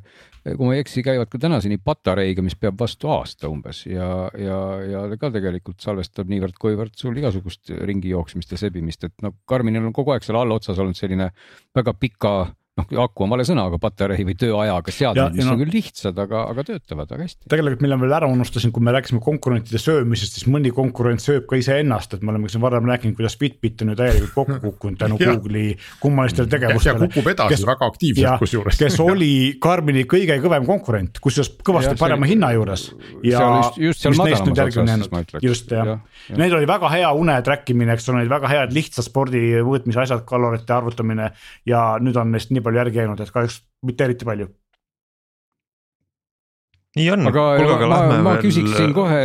kui 0.54 0.68
ma 0.68 0.74
ei 0.76 0.82
eksi, 0.84 1.02
käivad 1.06 1.30
ka 1.32 1.40
tänaseni 1.42 1.78
patareiga, 1.82 2.44
mis 2.44 2.54
peab 2.58 2.76
vastu 2.78 3.10
aasta 3.10 3.48
umbes. 3.50 3.82
Ja, 3.88 4.28
ja, 4.38 4.58
ja 4.86 5.06
ka 5.18 5.30
tegelikult 5.34 5.82
salvestab 5.82 6.30
niivõrd-kuivõrd 6.30 6.94
sul 7.00 7.16
igasugust 7.18 7.72
ringi 7.88 8.12
jooksmist 8.12 8.52
ja 8.54 8.60
sebimist, 8.60 9.08
et 9.08 9.16
no 9.24 9.32
Karminil 9.48 9.88
on 9.88 9.96
kogu 9.96 10.14
aeg 10.14 10.26
seal 10.26 10.38
allotsas 10.38 10.78
olnud 10.82 10.98
selline 10.98 11.32
väga 11.74 11.96
pika 11.98 12.36
noh, 12.76 13.02
aku 13.06 13.24
on 13.24 13.32
vale 13.32 13.44
sõna, 13.48 13.66
aga 13.70 13.78
patarei 13.80 14.24
või 14.26 14.36
tööajaga 14.38 14.92
seadmed, 14.92 15.36
mis 15.36 15.46
no, 15.46 15.54
on 15.54 15.60
küll 15.62 15.72
lihtsad, 15.72 16.18
aga, 16.20 16.42
aga 16.52 16.64
töötavad 16.66 17.12
väga 17.14 17.24
hästi. 17.24 17.48
tegelikult, 17.52 17.82
mille 17.84 17.96
ma 17.96 18.04
veel 18.04 18.16
ära 18.18 18.28
unustasin, 18.30 18.72
kui 18.74 18.84
me 18.84 18.92
rääkisime 18.94 19.22
konkurentide 19.24 19.80
söömisest, 19.80 20.36
siis 20.36 20.48
mõni 20.52 20.72
konkurent 20.76 21.24
sööb 21.24 21.46
ka 21.48 21.58
iseennast, 21.60 22.16
et 22.16 22.24
me 22.26 22.34
oleme 22.34 22.50
siin 22.52 22.64
varem 22.64 22.88
rääkinud, 22.90 23.16
kuidas 23.16 23.38
Fitbit 23.40 23.80
on 23.84 23.94
ju 23.94 23.98
täielikult 24.00 24.34
kokku 24.36 24.58
kukkunud 24.66 25.00
tänu 25.00 25.18
Google'i 25.22 25.76
kummalistele 26.02 26.50
tegevustele. 26.52 27.00
ja 27.00 27.08
kukub 27.08 27.30
edasi 27.32 27.56
kes, 27.56 27.64
väga 27.70 27.90
aktiivselt 27.92 28.44
kusjuures. 28.44 28.80
kes 28.84 29.00
oli 29.08 29.32
Karmini 29.62 30.04
kõige 30.10 30.36
kõvem 30.44 30.68
konkurent, 30.68 31.20
kusjuures 31.24 31.54
kõvasti 31.64 31.96
parema 32.00 32.28
hinna 32.28 32.52
juures. 32.56 32.90
ja 33.24 33.40
just, 33.40 33.80
just 33.86 34.04
seal 34.04 34.18
madalamas 34.20 35.08
otsas, 35.08 35.40
just 35.44 35.72
jah 35.72 35.94
ja, 35.94 35.98
ja., 36.28 36.36
neil 36.42 36.58
oli 36.60 36.68
väga 36.68 36.92
hea 36.92 37.14
une 37.16 37.40
track 37.46 37.72
imine, 37.72 37.96
eks 37.96 38.10
ole, 38.12 38.26
väga 38.28 38.52
head 38.52 38.76
lihtsa 38.76 39.04
spordi 39.06 39.42
mõõtmise 39.64 40.04
asjad, 40.04 40.26
kalorite 40.28 40.76
arvutamine 40.76 41.30
ja 41.68 41.82
nüüd 42.02 42.20
on 42.20 42.34
neist 42.34 42.52
nii 42.52 42.65
palju 42.66 42.82
järgi 42.82 43.02
jäänud, 43.02 43.22
et 43.22 43.34
kahjuks 43.34 43.60
mitte 43.86 44.08
eriti 44.08 44.28
palju. 44.28 44.50
Nii 46.96 47.10
on. 47.12 47.26
aga, 47.28 47.42
aga 47.60 47.88
ma, 47.90 47.96
ma 48.24 48.34
veel... 48.36 48.46
küsiksin 48.46 48.94
kohe 48.96 49.18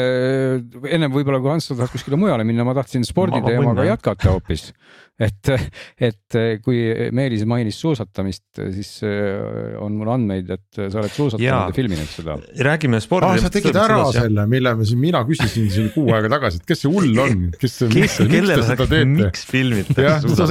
ennem 0.91 1.13
võib-olla, 1.13 1.39
kui 1.39 1.53
Ants 1.53 1.69
tahab 1.71 1.93
kuskile 1.93 2.19
mujale 2.19 2.43
minna, 2.47 2.65
ma 2.67 2.75
tahtsin 2.75 3.05
sporditeemaga 3.07 3.85
jätkata 3.87 4.33
hoopis 4.33 4.73
et, 5.21 5.51
et 6.09 6.37
kui 6.65 6.79
Meelis 7.15 7.43
mainis 7.49 7.77
suusatamist, 7.81 8.45
siis 8.73 8.91
äh, 9.07 9.75
on 9.81 9.95
mul 9.99 10.11
andmeid, 10.15 10.49
et 10.55 10.79
sa 10.81 11.01
oled 11.01 11.13
suusatanud 11.13 11.45
ja, 11.45 11.59
ja 11.67 11.75
filminud 11.75 12.09
seda. 12.11 12.37
räägime 12.67 13.01
spordist 13.03 13.41
ah,. 13.41 13.47
sa 13.47 13.53
tegid 13.53 13.77
ära 13.77 13.99
sedasi, 14.01 14.23
selle, 14.25 14.45
mille 14.51 14.73
me 14.79 14.87
siin, 14.87 15.01
mina 15.03 15.23
küsisin 15.27 15.69
siin 15.73 15.91
kuu 15.93 16.09
aega 16.15 16.31
tagasi, 16.35 16.61
et 16.61 16.71
kes 16.71 16.83
see 16.85 16.93
hull 16.93 17.21
on, 17.25 17.45
kes, 17.61 17.77
miks, 17.91 18.17
miks 18.31 18.49
te 18.53 18.59
seda 18.71 18.87
teete? 18.87 19.11
miks 19.11 19.45
filmite? 19.51 20.07
jah, 20.07 20.25
sa 20.41 20.49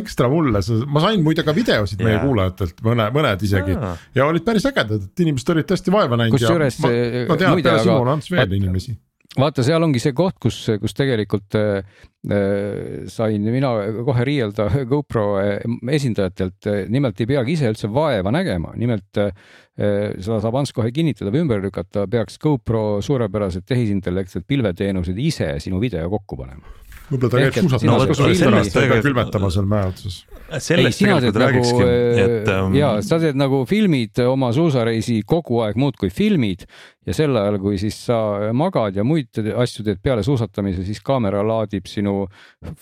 ekstra 0.00 0.30
mulle, 0.32 0.64
ma 0.88 1.04
sain 1.06 1.22
muide 1.24 1.46
ka 1.46 1.54
videosid 1.56 2.02
meie 2.02 2.18
kuulajatelt, 2.24 2.82
mõne, 2.86 3.08
mõned 3.14 3.46
isegi 3.46 3.76
ja, 3.76 3.94
ja 4.18 4.28
olid 4.28 4.46
päris 4.46 4.66
ägedad, 4.70 5.08
et 5.08 5.24
inimesed 5.26 5.54
olid 5.54 5.70
tõesti 5.70 5.94
vaeva 5.94 6.18
näinud. 6.20 6.36
kusjuures. 6.36 6.82
ma, 6.82 6.92
ma 7.30 7.40
tean, 7.40 7.56
et 7.58 7.70
peale 7.70 7.86
Simon 7.86 8.14
Ants 8.16 8.30
veel 8.34 8.58
inimesi 8.58 8.98
vaata, 9.38 9.64
seal 9.64 9.84
ongi 9.84 10.00
see 10.02 10.14
koht, 10.16 10.36
kus, 10.42 10.58
kus 10.80 10.96
tegelikult 10.96 11.56
äh, 11.58 11.84
äh 12.28 13.06
sain 13.10 13.42
mina 13.54 13.72
kohe 14.06 14.26
riielda 14.28 14.68
GoPro 14.92 15.26
äh, 15.40 15.64
esindajatelt, 15.96 16.68
nimelt 16.92 17.20
ei 17.20 17.30
peagi 17.30 17.56
ise 17.56 17.72
üldse 17.72 17.90
vaeva 17.92 18.34
nägema, 18.34 18.74
nimelt 18.78 19.22
äh, 19.22 19.32
seda 19.78 20.42
saab 20.42 20.60
Ants 20.60 20.74
kohe 20.76 20.92
kinnitada 20.92 21.32
või 21.32 21.46
ümber 21.46 21.64
lükata, 21.64 22.06
peaks 22.10 22.38
GoPro 22.42 23.00
suurepärased 23.04 23.66
tehisintellektsed 23.68 24.46
pilveteenused 24.48 25.18
ise 25.18 25.54
sinu 25.64 25.80
video 25.82 26.10
kokku 26.12 26.40
panema. 26.44 26.80
Võib-olla 27.12 27.32
ta 27.32 27.40
käib 27.52 27.68
suusatamas, 27.68 28.68
ta 28.72 28.84
peab 28.86 29.02
külmetama 29.04 29.50
seal 29.52 29.66
mäe 29.68 29.88
otsas. 29.90 30.22
sellest 30.64 31.02
tegelikult 31.02 31.38
räägikski, 31.42 31.88
et 32.22 32.50
ähm.... 32.52 32.76
ja 32.76 32.94
sa 33.04 33.18
teed 33.20 33.36
nagu 33.40 33.62
filmid 33.68 34.20
oma 34.24 34.52
suusareisi 34.56 35.20
kogu 35.28 35.62
aeg 35.64 35.80
muudkui 35.80 36.12
filmid 36.12 36.64
ja 37.06 37.14
sel 37.16 37.36
ajal, 37.36 37.58
kui 37.62 37.78
siis 37.80 37.96
sa 38.06 38.18
magad 38.56 38.96
ja 38.96 39.04
muid 39.06 39.38
asju 39.38 39.84
teed 39.86 40.02
peale 40.02 40.22
suusatamise, 40.26 40.84
siis 40.86 41.02
kaamera 41.04 41.42
laadib 41.46 41.88
sinu 41.90 42.26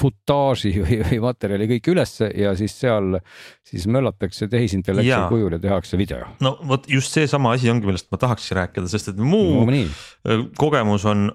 futaaži 0.00 0.74
või, 0.82 1.00
või 1.06 1.20
materjali 1.24 1.68
kõik 1.74 1.92
ülesse 1.94 2.30
ja 2.36 2.52
siis 2.58 2.76
seal 2.82 3.16
siis 3.70 3.86
möllatakse 3.90 4.48
tehisintellektsel 4.50 5.28
kujul 5.30 5.54
ja 5.54 5.60
tehakse 5.62 5.98
video. 6.00 6.24
no 6.42 6.56
vot 6.68 6.88
just 6.90 7.14
seesama 7.14 7.54
asi 7.56 7.70
ongi, 7.70 7.86
millest 7.88 8.10
ma 8.12 8.18
tahakski 8.20 8.56
rääkida, 8.58 8.90
sest 8.90 9.12
et 9.12 9.20
muu 9.22 9.64
no, 9.64 10.38
kogemus 10.58 11.06
on, 11.08 11.28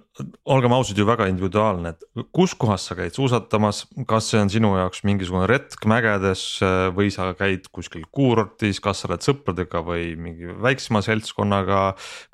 olgem 0.51 0.75
ausad, 0.75 0.99
ju 0.99 1.07
väga 1.07 1.29
individuaalne, 1.31 1.95
et 1.95 2.27
kus 2.35 2.55
kohas 2.59 2.87
sa 2.89 2.97
käid 2.97 3.15
suusatamas, 3.15 3.85
kas 4.09 4.29
see 4.31 4.41
on 4.43 4.51
sinu 4.51 4.73
jaoks 4.77 5.05
mingisugune 5.07 5.47
retk 5.49 5.87
mägedes 5.89 6.43
või 6.95 7.11
sa 7.13 7.31
käid 7.37 7.69
kuskil 7.73 8.05
kuurortis, 8.15 8.81
kas 8.83 9.03
sa 9.03 9.09
oled 9.09 9.25
sõpradega 9.25 9.83
või 9.85 10.13
mingi 10.19 10.51
väiksema 10.61 11.01
seltskonnaga, 11.05 11.85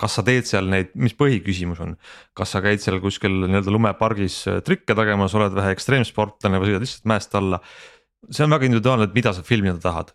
kas 0.02 0.18
sa 0.18 0.26
teed 0.26 0.41
teed 0.42 0.50
seal 0.50 0.70
neid, 0.72 0.92
mis 0.98 1.16
põhiküsimus 1.18 1.82
on, 1.84 1.96
kas 2.38 2.56
sa 2.56 2.64
käid 2.66 2.84
seal 2.84 3.00
kuskil 3.04 3.44
nii-öelda 3.46 3.74
lumepargis 3.74 4.42
äh, 4.50 4.60
trikke 4.66 4.98
tegemas, 4.98 5.38
oled 5.38 5.56
vähe 5.56 5.76
ekstreemsportlane 5.78 6.62
või 6.62 6.72
sõidad 6.72 6.86
lihtsalt 6.88 7.10
mäest 7.14 7.38
alla. 7.38 7.62
see 8.30 8.46
on 8.46 8.54
väga 8.58 8.70
individuaalne, 8.70 9.10
et 9.10 9.18
mida 9.18 9.34
sa 9.34 9.46
filmida 9.46 9.78
tahad, 9.82 10.14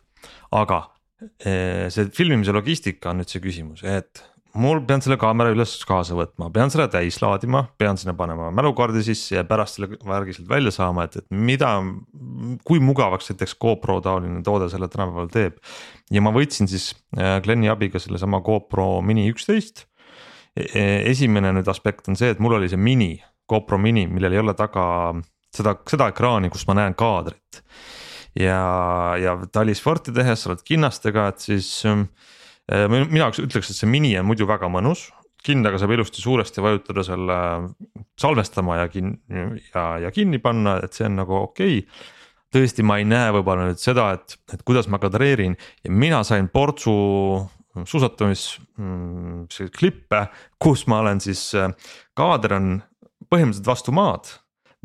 aga 0.55 0.83
äh, 1.23 1.87
see 1.95 2.11
filmimise 2.15 2.55
logistika 2.55 3.13
on 3.13 3.23
nüüd 3.23 3.31
see 3.31 3.43
küsimus, 3.45 3.85
et 3.87 4.25
mul 4.57 4.81
pean 4.89 5.03
selle 5.05 5.19
kaamera 5.21 5.53
üles 5.55 5.75
kaasa 5.89 6.17
võtma, 6.17 6.49
pean 6.55 6.73
selle 6.73 6.87
täis 6.93 7.19
laadima, 7.23 7.65
pean 7.81 7.99
sinna 8.01 8.15
panema 8.19 8.49
mälukaardi 8.55 9.03
sisse 9.05 9.37
ja 9.39 9.45
pärast 9.49 9.79
selle 9.79 9.99
värgi 10.07 10.37
sealt 10.37 10.49
välja 10.51 10.73
saama, 10.75 11.07
et, 11.07 11.19
et 11.21 11.27
mida, 11.31 11.75
kui 12.67 12.81
mugavaks 12.83 13.31
näiteks 13.33 13.57
GoPro 13.63 13.99
taoline 14.05 14.43
toode 14.47 14.71
selle 14.73 14.89
tänapäeval 14.93 15.29
teeb. 15.33 15.61
ja 16.11 16.23
ma 16.25 16.33
võtsin 16.35 16.71
siis 16.71 16.93
äh, 17.19 17.37
Glenni 17.45 17.71
abiga 17.73 18.01
sellesama 18.03 18.41
GoPro 18.45 19.03
mini 19.05 19.29
üksteist 19.33 19.87
esimene 20.57 21.53
nüüd 21.53 21.69
aspekt 21.69 22.09
on 22.09 22.17
see, 22.17 22.33
et 22.33 22.41
mul 22.41 22.57
oli 22.57 22.71
see 22.73 22.81
mini, 22.81 23.15
GoPro 23.49 23.79
mini, 23.79 24.07
millel 24.09 24.35
ei 24.35 24.43
ole 24.43 24.55
taga 24.59 24.87
seda, 25.55 25.77
seda 25.89 26.09
ekraani, 26.13 26.51
kus 26.53 26.67
ma 26.69 26.79
näen 26.81 26.97
kaadrit. 26.99 27.63
ja, 28.37 29.17
ja 29.21 29.37
talisporti 29.53 30.13
tehes 30.17 30.43
sa 30.43 30.51
oled 30.51 30.65
kinnastega, 30.65 31.29
et 31.33 31.45
siis 31.45 31.71
äh, 31.89 32.03
mina 32.91 33.31
ütleks, 33.31 33.71
et 33.71 33.79
see 33.79 33.89
mini 33.89 34.17
on 34.21 34.29
muidu 34.29 34.49
väga 34.49 34.69
mõnus 34.73 35.09
kindaga 35.47 35.79
saab 35.79 35.95
ilusti 35.95 36.23
suuresti 36.23 36.63
vajutada 36.65 37.05
selle 37.07 37.39
salvestama 38.19 38.81
ja 38.81 38.91
kin- 38.91 39.17
ja, 39.73 39.87
ja 40.03 40.13
kinni 40.15 40.41
panna, 40.43 40.81
et 40.83 40.97
see 40.97 41.07
on 41.09 41.21
nagu 41.21 41.37
okei 41.39 41.79
okay. 41.79 42.07
tõesti, 42.57 42.85
ma 42.87 42.99
ei 43.01 43.07
näe 43.09 43.33
võib-olla 43.37 43.69
nüüd 43.69 43.83
seda, 43.83 44.11
et, 44.17 44.39
et 44.55 44.65
kuidas 44.67 44.89
ma 44.91 45.01
kadreerin 45.03 45.57
ja 45.85 45.93
mina 45.93 46.23
sain 46.27 46.49
portsu 46.53 46.97
suusatamis 47.85 48.49
mm, 48.79 49.47
klippe, 49.77 50.27
kus 50.63 50.87
ma 50.91 51.03
olen 51.05 51.21
siis, 51.25 51.49
äh, 51.59 51.73
kaader 52.17 52.57
on 52.59 52.75
põhimõtteliselt 53.31 53.71
vastu 53.71 53.95
maad 53.97 54.31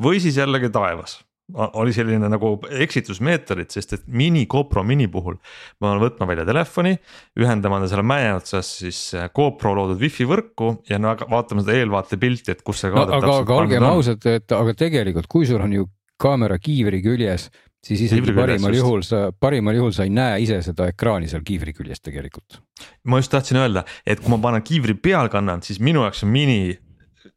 või 0.02 0.22
siis 0.24 0.40
jällegi 0.42 0.72
taevas 0.74 1.20
oli 1.52 1.94
selline 1.94 2.30
nagu 2.32 2.54
eksitusmeetodid, 2.84 3.72
sest 3.74 3.96
et 3.98 4.04
mini 4.08 4.46
GoPro 4.50 4.84
mini 4.88 5.08
puhul 5.12 5.36
ma 5.82 5.90
pean 5.90 6.02
võtma 6.04 6.28
välja 6.30 6.46
telefoni, 6.48 6.94
ühendama 7.40 7.82
ta 7.82 7.90
selle 7.92 8.06
mäe 8.08 8.30
otsas 8.36 8.70
siis 8.82 9.00
äh, 9.18 9.30
GoPro 9.36 9.74
loodud 9.78 10.02
wifi 10.02 10.28
võrku 10.30 10.74
ja 10.90 11.00
no 11.02 11.16
vaatame 11.20 11.66
seda 11.66 11.80
eelvaatepilti, 11.82 12.56
et 12.56 12.64
kus 12.66 12.84
see 12.84 12.94
no,. 12.94 13.04
aga, 13.04 13.34
aga 13.42 13.58
olgem 13.58 13.88
ausad, 13.90 14.26
et 14.32 14.56
aga 14.56 14.76
tegelikult, 14.78 15.28
kui 15.32 15.50
sul 15.50 15.64
on 15.64 15.76
ju 15.76 15.90
kaamera 16.22 16.60
kiivri 16.62 17.02
küljes, 17.04 17.50
siis 17.86 18.06
isegi 18.08 18.34
parimal 18.36 18.76
juhul 18.76 19.04
sa, 19.06 19.24
parimal 19.34 19.78
juhul 19.78 19.94
sa 19.96 20.06
ei 20.06 20.14
näe 20.14 20.38
ise 20.44 20.62
seda 20.66 20.90
ekraani 20.92 21.30
seal 21.32 21.44
kiivri 21.46 21.74
küljes 21.74 22.04
tegelikult. 22.04 22.62
ma 23.04 23.22
just 23.22 23.32
tahtsin 23.34 23.62
öelda, 23.62 23.86
et 24.06 24.22
kui 24.22 24.34
ma 24.34 24.40
panen 24.42 24.64
kiivri 24.66 24.94
peal 24.94 25.30
kannan, 25.34 25.64
siis 25.66 25.82
minu 25.82 26.06
jaoks 26.06 26.24
on 26.28 26.34
mini 26.34 26.78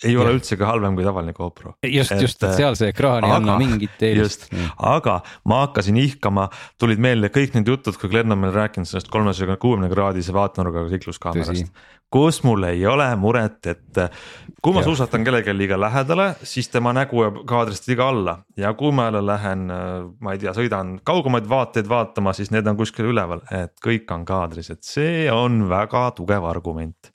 ei 0.04 0.16
ole 0.16 0.34
üldse 0.36 0.58
ka 0.60 0.68
halvem 0.72 0.96
kui 0.98 1.06
tavaline 1.06 1.34
GoPro. 1.36 1.74
just, 1.86 2.14
just, 2.20 2.42
et 2.42 2.56
seal 2.58 2.78
see 2.78 2.92
ekraan 2.94 3.26
ei 3.26 3.34
anna 3.36 3.58
mingit 3.60 4.02
eelist. 4.04 4.48
aga 4.78 5.20
ma 5.50 5.64
hakkasin 5.64 5.98
ihkama, 6.00 6.48
tulid 6.80 7.02
meelde 7.02 7.32
kõik 7.34 7.58
need 7.58 7.68
jutud, 7.72 7.98
kui 8.00 8.12
Glen 8.12 8.32
on 8.32 8.40
meile 8.42 8.56
rääkinud 8.56 8.88
sellest 8.90 9.12
kolmesaja 9.12 9.58
kuuekümne 9.60 9.90
kraadise 9.92 10.34
vaatenurgaga 10.36 10.92
seikluskaamerast 10.94 11.72
kus 12.14 12.42
mul 12.46 12.62
ei 12.68 12.84
ole 12.86 13.08
muret, 13.18 13.58
et 13.66 13.98
kui 14.62 14.74
ma 14.74 14.84
ja. 14.84 14.86
suusatan 14.86 15.24
kellelegi 15.26 15.54
liiga 15.56 15.78
lähedale, 15.80 16.28
siis 16.46 16.68
tema 16.70 16.92
nägu 16.94 17.24
jääb 17.24 17.40
kaadrist 17.48 17.88
liiga 17.90 18.06
alla. 18.12 18.36
Ja 18.56 18.70
kui 18.78 18.94
ma 18.94 19.08
jälle 19.08 19.24
lähen, 19.26 19.66
ma 20.22 20.34
ei 20.34 20.38
tea, 20.42 20.54
sõidan 20.54 20.94
kaugemaid 21.06 21.48
vaateid 21.50 21.90
vaatama, 21.90 22.36
siis 22.36 22.52
need 22.54 22.70
on 22.70 22.78
kuskil 22.78 23.10
üleval, 23.10 23.42
et 23.50 23.74
kõik 23.82 24.14
on 24.14 24.22
kaadris, 24.28 24.70
et 24.70 24.86
see 24.86 25.26
on 25.32 25.64
väga 25.70 26.06
tugev 26.14 26.46
argument 26.46 27.10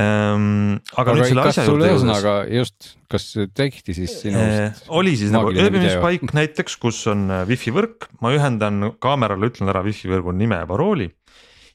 ähm,. 0.00 0.80
aga, 0.94 1.02
aga 1.02 1.16
nüüd 1.18 1.30
selle 1.30 1.46
asja 1.50 1.66
juurde 1.68 1.90
ühesõnaga 1.90 2.34
just, 2.48 2.92
kas 3.12 3.26
tehti 3.52 3.96
siis 3.96 4.18
sinust? 4.22 4.86
oli 4.88 5.14
siis 5.20 5.34
nagu 5.34 5.52
ööbimispaik 5.52 6.30
näiteks, 6.32 6.78
kus 6.80 7.02
on 7.12 7.26
äh, 7.30 7.46
wifi 7.50 7.74
võrk, 7.74 8.08
ma 8.24 8.32
ühendan 8.36 8.94
kaamerale, 9.02 9.52
ütlen 9.52 9.72
ära 9.72 9.84
wifi 9.84 10.10
võrgu 10.12 10.34
nime 10.36 10.62
ja 10.62 10.68
parooli 10.70 11.10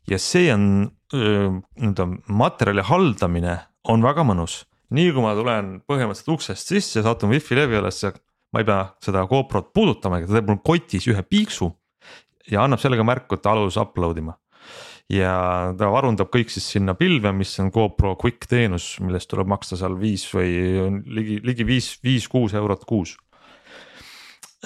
ja 0.10 0.20
see 0.22 0.50
on 0.54 0.88
nii-öelda 1.14 2.08
materjali 2.28 2.84
haldamine 2.84 3.60
on 3.88 4.04
väga 4.04 4.26
mõnus. 4.28 4.66
nii 4.88 5.12
kui 5.12 5.24
ma 5.24 5.34
tulen 5.36 5.82
põhimõtteliselt 5.88 6.32
uksest 6.32 6.70
sisse, 6.72 7.02
satun 7.04 7.34
wifi 7.34 7.56
levi 7.58 7.76
ülesse, 7.76 8.14
ma 8.56 8.62
ei 8.64 8.68
pea 8.68 8.86
seda 9.04 9.26
GoPro-t 9.28 9.74
puudutamagi, 9.76 10.28
ta 10.28 10.38
teeb 10.38 10.48
mul 10.48 10.62
kotis 10.64 11.08
ühe 11.12 11.24
piiksu 11.28 11.68
ja 12.48 12.64
annab 12.64 12.80
sellega 12.80 13.04
märku, 13.04 13.36
et 13.36 13.44
ta 13.44 13.52
alus 13.52 13.76
upload 13.80 14.22
ima. 14.22 14.38
Ja 15.12 15.36
ta 15.80 15.88
varundab 15.92 16.32
kõik 16.34 16.52
siis 16.52 16.68
sinna 16.76 16.96
pilve, 17.00 17.32
mis 17.36 17.54
on 17.64 17.72
GoPro 17.74 18.16
Quick 18.20 18.50
teenus, 18.52 18.98
millest 19.04 19.30
tuleb 19.32 19.48
maksta 19.48 19.80
seal 19.80 19.96
viis 20.00 20.26
või 20.34 20.52
ligi, 21.06 21.40
ligi 21.48 21.68
viis, 21.68 21.94
viis-kuus 22.04 22.58
eurot 22.60 22.84
kuus 22.90 23.16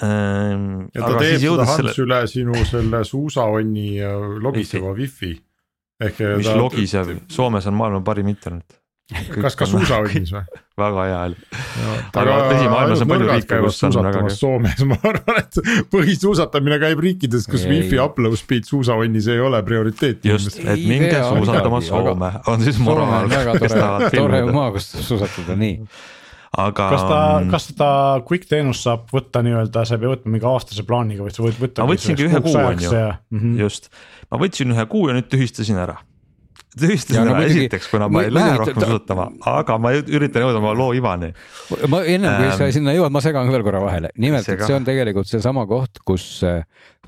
ähm,. 0.02 0.88
ja 0.94 1.06
ta 1.06 1.14
teeb 1.20 1.40
seda 1.44 1.68
Hans 1.68 1.78
selle... 1.78 1.96
üle 2.06 2.20
sinu 2.30 2.66
selle 2.66 3.04
suusaonni 3.06 3.88
logiseva 4.42 4.94
wifi 4.98 5.36
ehk. 6.02 6.22
mis 6.40 6.50
ta... 6.50 6.58
logisev, 6.58 7.16
Soomes 7.30 7.70
on 7.70 7.78
maailma 7.78 8.02
parim 8.04 8.30
internet. 8.32 8.81
Kas 9.42 9.56
ka 9.58 9.66
suusaõnnis 9.68 10.32
või? 10.34 10.60
väga 10.78 11.04
hea 11.08 11.18
oli. 11.26 11.36
aga 12.16 12.36
tõsi, 12.48 12.68
maailmas 12.70 13.02
on 13.04 13.10
palju 13.10 13.28
riike, 13.28 13.58
kus 13.64 13.82
on 13.88 13.96
väga 13.98 14.22
hea. 14.24 14.36
Soomes, 14.36 14.84
ma 14.90 14.98
arvan, 15.10 15.42
et 15.42 15.58
põhisuusatamine 15.92 16.78
käib 16.82 17.02
riikides, 17.04 17.46
kus 17.50 17.66
wifi 17.68 18.00
upload 18.02 18.38
speed 18.40 18.68
suusaõnnis 18.68 19.28
ei 19.32 19.42
ole 19.42 19.60
prioriteet. 19.66 20.24
just, 20.28 20.58
et 20.62 20.86
minge 20.88 21.12
suusatama 21.18 21.82
Soome, 21.84 22.32
on 22.52 22.64
siis 22.64 22.80
moraal. 22.82 23.30
väga 23.32 23.58
tore, 23.60 24.10
tore 24.16 24.42
maa, 24.52 24.72
kus 24.76 24.92
suusatada, 25.00 25.58
nii 25.60 25.80
aga. 26.62 26.88
kas 26.92 27.04
ta, 27.08 27.18
kas 27.52 27.68
seda 27.70 27.90
quick 28.28 28.48
teenust 28.50 28.86
saab 28.86 29.10
võtta 29.12 29.42
nii-öelda, 29.44 29.84
sa 29.88 29.96
ei 29.96 30.04
pea 30.04 30.14
võtma 30.14 30.34
mingi 30.36 30.48
aastase 30.48 30.86
plaaniga, 30.88 31.26
vaid 31.26 31.36
sa 31.36 31.44
võid 31.44 31.60
võtta. 31.60 31.84
ma 31.84 31.94
võtsingi 31.94 32.28
ühe 32.28 32.42
kuu 32.44 32.56
on 32.60 32.86
ju, 32.86 32.94
mhm. 33.34 33.60
just, 33.60 33.92
ma 34.32 34.40
võtsin 34.42 34.74
ühe 34.74 34.88
kuu 34.92 35.08
ja 35.10 35.18
nüüd 35.18 35.30
tühistasin 35.32 35.80
ära 35.82 36.00
tühistasin 36.78 37.22
ära 37.22 37.36
muidugi, 37.36 37.66
esiteks, 37.66 37.88
kuna 37.92 38.08
ma 38.12 38.24
ei 38.24 38.32
lähe 38.32 38.56
rohkem 38.60 38.80
suusatama, 38.80 39.28
aga 39.52 39.78
ma 39.82 39.92
üritan 39.98 40.46
jõuda 40.46 40.60
oma 40.62 40.72
loo 40.78 40.92
ivani. 40.96 41.32
ma 41.92 42.02
ennem 42.02 42.38
kui 42.38 42.48
ähm, 42.48 42.56
sa 42.58 42.70
sinna 42.74 42.96
jõuad, 42.96 43.12
ma 43.14 43.22
segan 43.24 43.52
veel 43.52 43.66
korra 43.66 43.82
vahele, 43.84 44.12
nimelt, 44.22 44.48
et 44.48 44.64
see 44.64 44.76
on 44.76 44.88
tegelikult 44.88 45.30
seesama 45.30 45.66
koht, 45.70 46.02
kus 46.06 46.26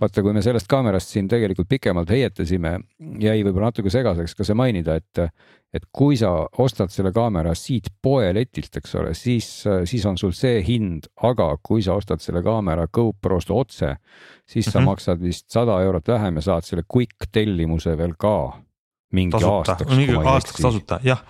vaata, 0.00 0.22
kui 0.22 0.36
me 0.36 0.42
sellest 0.44 0.68
kaamerast 0.70 1.14
siin 1.14 1.28
tegelikult 1.30 1.70
pikemalt 1.70 2.12
heietasime, 2.12 2.78
jäi 3.22 3.40
võib-olla 3.42 3.72
natuke 3.72 3.92
segaseks 3.92 4.36
ka 4.38 4.46
see 4.46 4.58
mainida, 4.58 4.98
et 5.00 5.28
et 5.74 5.88
kui 5.90 6.14
sa 6.14 6.28
ostad 6.62 6.92
selle 6.94 7.10
kaamera 7.10 7.50
siit 7.58 7.88
poeletilt, 8.02 8.76
eks 8.78 8.92
ole, 9.00 9.14
siis, 9.18 9.48
siis 9.90 10.04
on 10.06 10.18
sul 10.20 10.30
see 10.36 10.60
hind, 10.62 11.08
aga 11.26 11.48
kui 11.66 11.82
sa 11.82 11.96
ostad 11.98 12.22
selle 12.22 12.44
kaamera 12.46 12.86
GoProst 12.86 13.50
otse, 13.50 13.96
siis 14.46 14.66
mm 14.66 14.70
-hmm. 14.70 14.72
sa 14.72 14.84
maksad 14.86 15.22
vist 15.22 15.50
sada 15.50 15.80
eurot 15.82 16.08
vähem 16.08 16.36
ja 16.36 16.42
saad 16.42 16.62
selle 16.62 16.84
quick 16.86 17.26
tellimuse 17.32 17.96
veel 17.98 18.14
ka 18.18 18.62
mingi 19.14 19.34
tasuta, 19.36 19.74
aastaks. 19.74 19.96
mingi 19.96 20.16
aastaks 20.20 20.64
tasuta, 20.66 21.00
jah. 21.06 21.24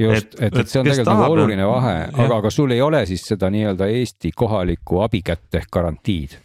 Just, 0.00 0.36
et, 0.40 0.54
et, 0.56 0.68
see 0.70 0.80
on 0.80 0.86
tegelikult 0.88 1.10
nagu 1.10 1.34
oluline 1.34 1.64
vahe, 1.68 1.96
aga, 2.08 2.38
aga 2.38 2.52
sul 2.54 2.72
ei 2.72 2.80
ole 2.80 3.02
siis 3.08 3.24
seda 3.34 3.50
nii-öelda 3.52 3.90
Eesti 3.92 4.30
kohalikku 4.36 5.02
abikätt 5.04 5.58
ehk 5.60 5.68
garantiid? 5.76 6.38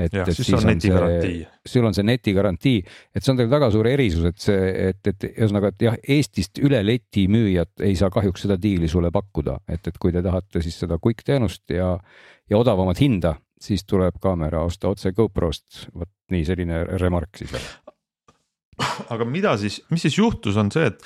Et, 0.00 0.14
et 0.14 0.30
siis 0.32 0.48
on, 0.54 0.64
on 0.70 0.80
see, 0.80 1.32
sul 1.66 1.86
on 1.86 1.94
see 1.94 2.06
netigarantii, 2.06 2.78
et 3.14 3.22
see 3.22 3.32
on 3.32 3.38
tegelikult 3.38 3.56
väga 3.58 3.68
suur 3.74 3.88
erisus, 3.90 4.26
et 4.30 4.42
see, 4.42 4.70
et, 4.88 5.00
et 5.10 5.26
ühesõnaga, 5.28 5.72
et 5.74 5.84
jah, 5.86 5.98
Eestist 6.16 6.62
üle 6.62 6.80
leti 6.86 7.26
müüjad 7.30 7.84
ei 7.86 7.98
saa 7.98 8.10
kahjuks 8.14 8.46
seda 8.46 8.56
diili 8.60 8.88
sulle 8.90 9.10
pakkuda, 9.14 9.58
et, 9.68 9.90
et 9.90 9.98
kui 10.00 10.14
te 10.14 10.22
tahate 10.24 10.62
siis 10.64 10.78
seda 10.84 10.98
quick 11.02 11.26
teenust 11.26 11.74
ja, 11.74 11.92
ja 12.50 12.58
odavamat 12.58 13.02
hinda, 13.02 13.34
siis 13.60 13.84
tuleb 13.84 14.16
kaamera 14.22 14.62
osta 14.64 14.94
otse 14.94 15.12
GoProst, 15.16 15.90
vot 15.92 16.10
nii 16.30 16.46
selline 16.46 16.84
remark 17.02 17.42
siis 17.42 17.52
aga 19.12 19.26
mida 19.28 19.56
siis, 19.60 19.80
mis 19.92 20.04
siis 20.06 20.18
juhtus, 20.18 20.58
on 20.60 20.70
see, 20.74 20.90
et 20.92 21.02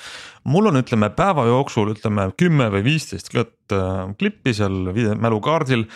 mul 0.49 0.71
on, 0.71 0.81
ütleme 0.81 1.09
päeva 1.15 1.47
jooksul 1.49 1.93
ütleme 1.95 2.29
kümme 2.39 2.69
või 2.73 2.85
viisteist 2.91 3.33
äh, 3.35 3.49
klippi 4.19 4.55
seal 4.57 4.93
mälukaardil 5.19 5.87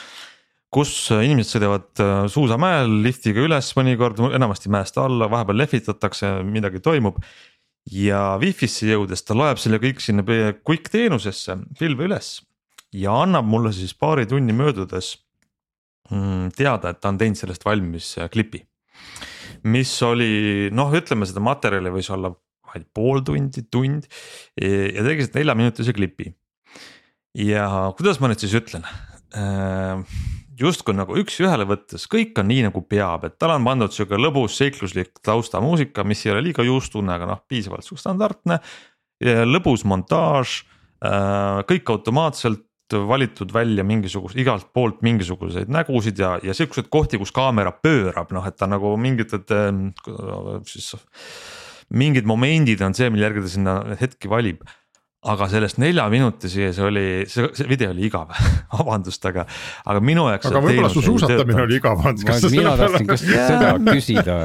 kus 0.73 0.91
inimesed 1.15 1.55
sõidavad 1.55 2.01
äh, 2.03 2.17
suusamäel 2.29 2.99
liftiga 3.05 3.41
üles 3.45 3.71
mõnikord, 3.77 4.21
enamasti 4.29 4.71
mäest 4.73 4.99
alla, 5.01 5.29
vahepeal 5.31 5.63
lehvitatakse, 5.63 6.35
midagi 6.45 6.81
toimub. 6.85 7.17
ja 7.89 8.37
Wi-Fi'sse 8.37 8.91
jõudes 8.91 9.23
ta 9.25 9.33
loeb 9.33 9.57
selle 9.57 9.79
kõik 9.81 10.01
sinna 10.03 10.21
Quick 10.21 10.91
teenusesse 10.93 11.55
pilve 11.79 12.05
üles 12.05 12.37
ja 12.93 13.15
annab 13.23 13.45
mulle 13.45 13.71
siis 13.73 13.93
paari 13.93 14.25
tunni 14.29 14.53
möödudes 14.53 15.15
mm, 16.11 16.51
teada, 16.57 16.91
et 16.91 17.01
ta 17.01 17.09
on 17.09 17.17
teinud 17.17 17.39
sellest 17.39 17.65
valmis 17.65 18.15
äh, 18.17 18.29
klipi. 18.29 18.63
Mis 19.63 19.91
oli 20.05 20.69
noh, 20.75 20.93
ütleme 20.95 21.27
seda 21.27 21.43
materjali 21.43 21.91
võis 21.93 22.09
olla 22.13 22.31
pool 22.93 23.23
tundi, 23.25 23.63
tund 23.71 24.05
ja 24.59 25.05
tegi 25.05 25.25
seda 25.25 25.41
neljaminutise 25.41 25.93
klipi. 25.95 26.29
ja 27.37 27.65
kuidas 27.97 28.19
ma 28.21 28.29
nüüd 28.29 28.43
siis 28.43 28.53
ütlen 28.57 28.85
äh, 29.33 30.03
justkui 30.59 30.95
nagu 30.97 31.15
üks-ühele 31.21 31.65
võttes 31.69 32.05
kõik 32.11 32.37
on 32.41 32.49
nii 32.51 32.65
nagu 32.67 32.83
peab, 32.87 33.25
et 33.27 33.37
tal 33.39 33.55
on 33.55 33.67
pandud 33.67 33.93
sihuke 33.95 34.19
lõbus 34.19 34.57
seikluslik 34.59 35.21
taustamuusika, 35.25 36.03
mis 36.07 36.25
ei 36.25 36.33
ole 36.33 36.43
liiga 36.49 36.65
juustune, 36.67 37.13
aga 37.15 37.29
noh, 37.29 37.43
piisavalt 37.47 37.87
sihuke 37.87 38.03
standardne. 38.03 38.59
lõbus 39.19 39.83
montaaž, 39.83 40.63
äh, 41.03 41.63
kõik 41.67 41.89
automaatselt 41.91 42.68
valitud 42.93 43.53
välja 43.53 43.85
mingisugust, 43.87 44.37
igalt 44.39 44.69
poolt 44.73 45.03
mingisuguseid 45.05 45.71
nägusid 45.71 46.19
ja, 46.19 46.35
ja 46.43 46.55
siukseid 46.57 46.89
kohti, 46.91 47.19
kus 47.21 47.33
kaamera 47.35 47.71
pöörab, 47.71 48.33
noh, 48.35 48.47
et 48.47 48.57
ta 48.59 48.69
nagu 48.69 48.95
mingid, 48.97 49.33
et 49.37 49.55
siis. 50.69 50.93
mingid 51.89 52.27
momendid 52.29 52.81
on 52.85 52.93
see, 52.93 53.09
mille 53.09 53.25
järgi 53.25 53.41
ta 53.41 53.49
sinna 53.49 53.79
hetki 53.97 54.29
valib 54.29 54.61
aga 55.27 55.49
sellest 55.51 55.79
nelja 55.83 56.05
minuti 56.11 56.47
sees 56.51 56.77
oli, 56.79 57.25
see, 57.27 57.49
see 57.57 57.67
video 57.67 57.91
oli 57.91 58.05
igav 58.07 58.29
vabandust, 58.77 59.25
aga, 59.27 59.43
aga 59.91 60.03
minu 60.03 60.29
jaoks. 60.31 60.47
aga 60.47 60.61
võib-olla 60.63 60.91
su 60.93 61.03
suusatamine 61.03 61.65
oli 61.65 61.79
igav, 61.81 61.99
Hans, 62.05 62.23
kas 62.27 62.39
sa 62.45 62.51
selle 62.53 62.75
peale. 62.79 63.01
just 63.03 63.27
seda 63.27 63.73
küsida. 63.97 64.37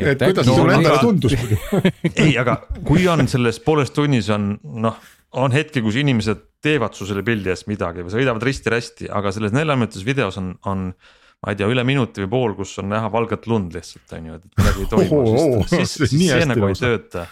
et 0.00 0.24
kuidas 0.24 0.48
sulle 0.48 0.78
endale 0.78 1.02
tundus 1.04 1.36
ei, 2.24 2.32
aga 2.40 2.62
kui 2.86 3.04
on 3.12 3.28
selles 3.28 3.60
pooles 3.64 3.92
tunnis 3.92 4.32
on 4.32 4.54
noh, 4.86 4.96
on 5.36 5.54
hetki, 5.54 5.82
kus 5.84 5.98
inimesed 6.00 6.42
teevad 6.64 6.96
su 6.96 7.06
selle 7.08 7.22
pildi 7.26 7.52
eest 7.52 7.68
midagi 7.70 8.04
või 8.04 8.14
sõidavad 8.14 8.44
risti-rästi, 8.46 9.10
aga 9.12 9.32
selles 9.34 9.54
neljaminutises 9.54 10.06
videos 10.06 10.38
on, 10.40 10.54
on 10.66 10.90
ma 11.44 11.52
ei 11.52 11.58
tea, 11.58 11.68
üle 11.70 11.84
minuti 11.86 12.24
või 12.24 12.30
pool, 12.32 12.54
kus 12.58 12.76
on 12.82 12.88
näha 12.90 13.10
valget 13.12 13.46
lund 13.50 13.76
lihtsalt 13.76 14.16
on 14.16 14.30
ju, 14.30 14.38
et 14.38 14.62
midagi 14.62 14.86
ei 14.86 14.92
toimu 14.92 15.18
oh,, 15.20 15.42
oh, 15.60 15.66
siis, 15.70 15.98
siis, 16.00 16.16
see 16.32 16.48
nagu 16.48 16.70
ei 16.70 16.78
tööta 16.78 17.26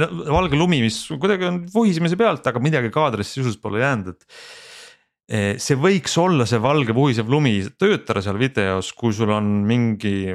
noh, 0.00 0.12
valge 0.32 0.58
lumi, 0.58 0.82
mis 0.84 1.00
kuidagi 1.20 1.48
on 1.48 1.64
vuhisemise 1.72 2.18
pealt, 2.20 2.46
aga 2.48 2.62
midagi 2.62 2.92
kaadrisse 2.94 3.38
sisuliselt 3.38 3.64
pole 3.64 3.82
jäänud, 3.84 4.14
et. 4.14 4.38
Eh, 5.24 5.54
see 5.56 5.78
võiks 5.80 6.18
olla 6.20 6.44
see 6.44 6.58
valge 6.60 6.92
vuhisev 6.92 7.30
lumi 7.32 7.54
töötada 7.80 8.20
seal 8.20 8.36
videos, 8.36 8.90
kui 8.92 9.14
sul 9.16 9.30
on 9.32 9.46
mingi 9.64 10.34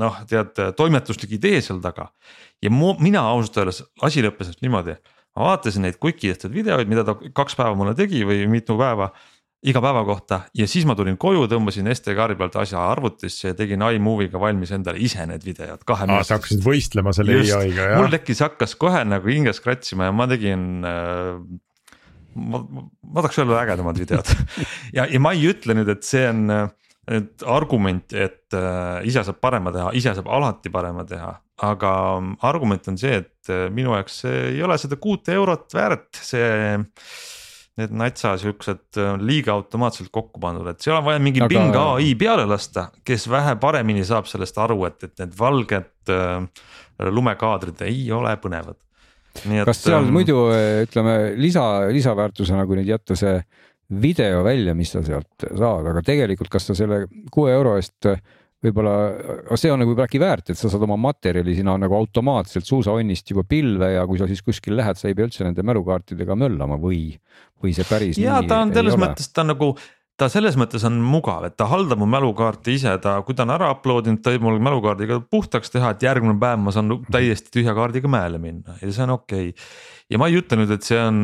noh, 0.00 0.16
tead 0.28 0.56
toimetuslik 0.78 1.34
idee 1.36 1.58
seal 1.60 1.82
taga. 1.84 2.06
ja 2.64 2.72
mu, 2.72 2.94
mina 3.04 3.20
ausalt 3.34 3.58
öeldes, 3.60 3.82
asi 4.00 4.24
lõppes 4.24 4.54
niimoodi, 4.64 4.96
ma 5.36 5.50
vaatasin 5.50 5.86
neid 5.86 6.00
Quicki 6.02 6.32
tehtud 6.32 6.54
videoid, 6.54 6.88
mida 6.90 7.04
ta 7.06 7.16
kaks 7.16 7.58
päeva 7.58 7.76
mulle 7.78 7.94
tegi 7.98 8.24
või 8.26 8.42
mitu 8.50 8.78
päeva 8.80 9.10
iga 9.60 9.80
päeva 9.84 10.02
kohta 10.08 10.40
ja 10.56 10.66
siis 10.70 10.86
ma 10.88 10.94
tulin 10.96 11.18
koju, 11.20 11.44
tõmbasin 11.50 11.90
SD-kaardi 11.92 12.36
pealt 12.40 12.56
asja 12.62 12.80
arvutisse 12.94 13.50
ja 13.50 13.56
tegin 13.56 13.82
iMovie'ga 13.84 14.40
valmis 14.40 14.72
endale 14.72 15.02
ise 15.04 15.26
need 15.28 15.44
videod 15.44 15.84
kahe 15.88 16.08
minutit. 16.08 16.30
sa 16.30 16.38
hakkasid 16.38 16.62
võistlema 16.64 17.12
selle 17.16 17.36
ai-ga 17.44 17.90
jah? 17.92 17.98
mul 18.00 18.14
tekkis, 18.14 18.40
hakkas 18.46 18.74
kohe 18.80 19.02
nagu 19.04 19.28
hinge 19.28 19.52
scratch 19.56 19.92
ima 19.92 20.08
ja 20.08 20.14
ma 20.16 20.26
tegin 20.30 20.86
äh, 20.88 21.34
ma, 22.40 22.62
ma 22.64 23.20
tahaks 23.20 23.42
öelda 23.42 23.60
ägedamad 23.60 24.00
videod 24.00 24.32
ja, 24.96 25.04
ja 25.04 25.20
ma 25.20 25.34
ei 25.36 25.44
ütle 25.52 25.76
nüüd, 25.76 25.92
et 25.92 26.08
see 26.08 26.24
on 26.30 26.46
nüüd 27.10 27.44
argument, 27.48 28.12
et 28.14 28.54
äh, 28.56 29.00
ise 29.08 29.24
saab 29.26 29.40
parema 29.42 29.72
teha, 29.74 29.90
ise 29.98 30.14
saab 30.16 30.30
alati 30.30 30.72
parema 30.72 31.06
teha. 31.08 31.34
aga 31.60 31.90
argument 32.48 32.86
on 32.88 32.96
see, 32.96 33.18
et 33.20 33.50
äh, 33.52 33.66
minu 33.74 33.92
jaoks 33.92 34.22
ei 34.30 34.62
ole 34.64 34.78
seda 34.80 34.96
kuute 34.96 35.34
eurot 35.36 35.74
väärt, 35.76 36.16
see 36.16 36.48
need 37.80 37.94
natsa 37.96 38.34
siuksed 38.40 38.98
äh, 39.00 39.14
liiga 39.20 39.54
automaatselt 39.56 40.10
kokku 40.12 40.40
pandud, 40.42 40.68
et 40.70 40.82
seal 40.84 40.98
on 40.98 41.06
vaja 41.06 41.22
mingi 41.22 41.42
Aga... 41.44 41.50
Bing 41.52 41.78
ai 41.80 42.12
peale 42.18 42.46
lasta, 42.48 42.88
kes 43.06 43.26
vähe 43.30 43.56
paremini 43.60 44.04
saab 44.06 44.28
sellest 44.30 44.58
aru, 44.60 44.82
et, 44.88 45.02
et 45.08 45.24
need 45.24 45.34
valged 45.38 46.14
äh, 46.14 46.38
lumekaadrid 47.10 47.82
ei 47.88 48.04
ole 48.12 48.34
põnevad. 48.42 48.78
kas 49.68 49.84
seal 49.84 50.02
ähm, 50.02 50.12
muidu 50.14 50.42
ütleme 50.84 51.16
lisa, 51.38 51.66
lisaväärtusena, 51.92 52.66
kui 52.66 52.80
nüüd 52.80 52.90
jätta 52.90 53.16
see 53.18 53.38
video 53.90 54.44
välja, 54.46 54.74
mis 54.78 54.92
sa 54.94 55.02
sealt 55.02 55.48
saad, 55.48 55.88
aga 55.90 56.02
tegelikult, 56.06 56.50
kas 56.52 56.68
sa 56.70 56.76
selle 56.78 57.04
kuue 57.32 57.50
euro 57.52 57.76
eest 57.80 58.06
võib-olla 58.60 59.56
see 59.58 59.70
on 59.72 59.80
nagu 59.80 59.92
võib-olla 59.92 60.08
äkki 60.08 60.20
väärt, 60.20 60.52
et 60.52 60.60
sa 60.60 60.68
saad 60.70 60.84
oma 60.84 60.98
materjali 61.00 61.54
sinna 61.56 61.76
nagu 61.80 61.96
automaatselt 61.96 62.68
suusaonnist 62.68 63.32
juba 63.32 63.44
pilve 63.48 63.94
ja 63.94 64.04
kui 64.08 64.20
sa 64.20 64.28
siis 64.30 64.44
kuskil 64.44 64.76
lähed, 64.78 65.00
sa 65.00 65.08
ei 65.08 65.16
pea 65.16 65.28
üldse 65.28 65.46
nende 65.46 65.64
mälukaartidega 65.66 66.36
möllama 66.38 66.76
või, 66.80 67.14
või 67.62 67.72
see 67.76 67.88
päris. 67.88 68.20
ja 68.20 68.42
ta 68.46 68.60
on 68.66 68.74
selles 68.76 69.00
mõttes, 69.00 69.32
ta 69.32 69.46
on 69.46 69.54
nagu 69.54 69.72
ta 70.20 70.28
selles 70.28 70.56
mõttes 70.60 70.82
on 70.84 70.98
mugav, 71.00 71.46
et 71.48 71.56
ta 71.58 71.66
haldab 71.70 72.00
mu 72.02 72.08
mälukaarti 72.10 72.74
ise, 72.76 72.92
ta, 73.02 73.16
kui 73.24 73.36
ta 73.36 73.46
on 73.46 73.54
ära 73.54 73.70
upload 73.72 74.10
inud, 74.10 74.20
ta 74.24 74.34
võib 74.34 74.44
mul 74.46 74.58
mälukaardiga 74.66 75.20
puhtaks 75.32 75.72
teha, 75.72 75.94
et 75.94 76.04
järgmine 76.04 76.36
päev 76.40 76.60
ma 76.60 76.74
saan 76.74 76.98
täiesti 77.12 77.52
tühja 77.56 77.74
kaardiga 77.76 78.10
mäele 78.10 78.40
minna 78.42 78.76
ja 78.82 78.90
see 78.90 79.06
on 79.06 79.14
okei. 79.16 79.52
okay.. 79.54 79.70
ja 80.12 80.20
ma 80.20 80.28
ei 80.28 80.40
ütle 80.40 80.60
nüüd, 80.60 80.74
et 80.76 80.86
see 80.86 81.00
on, 81.00 81.22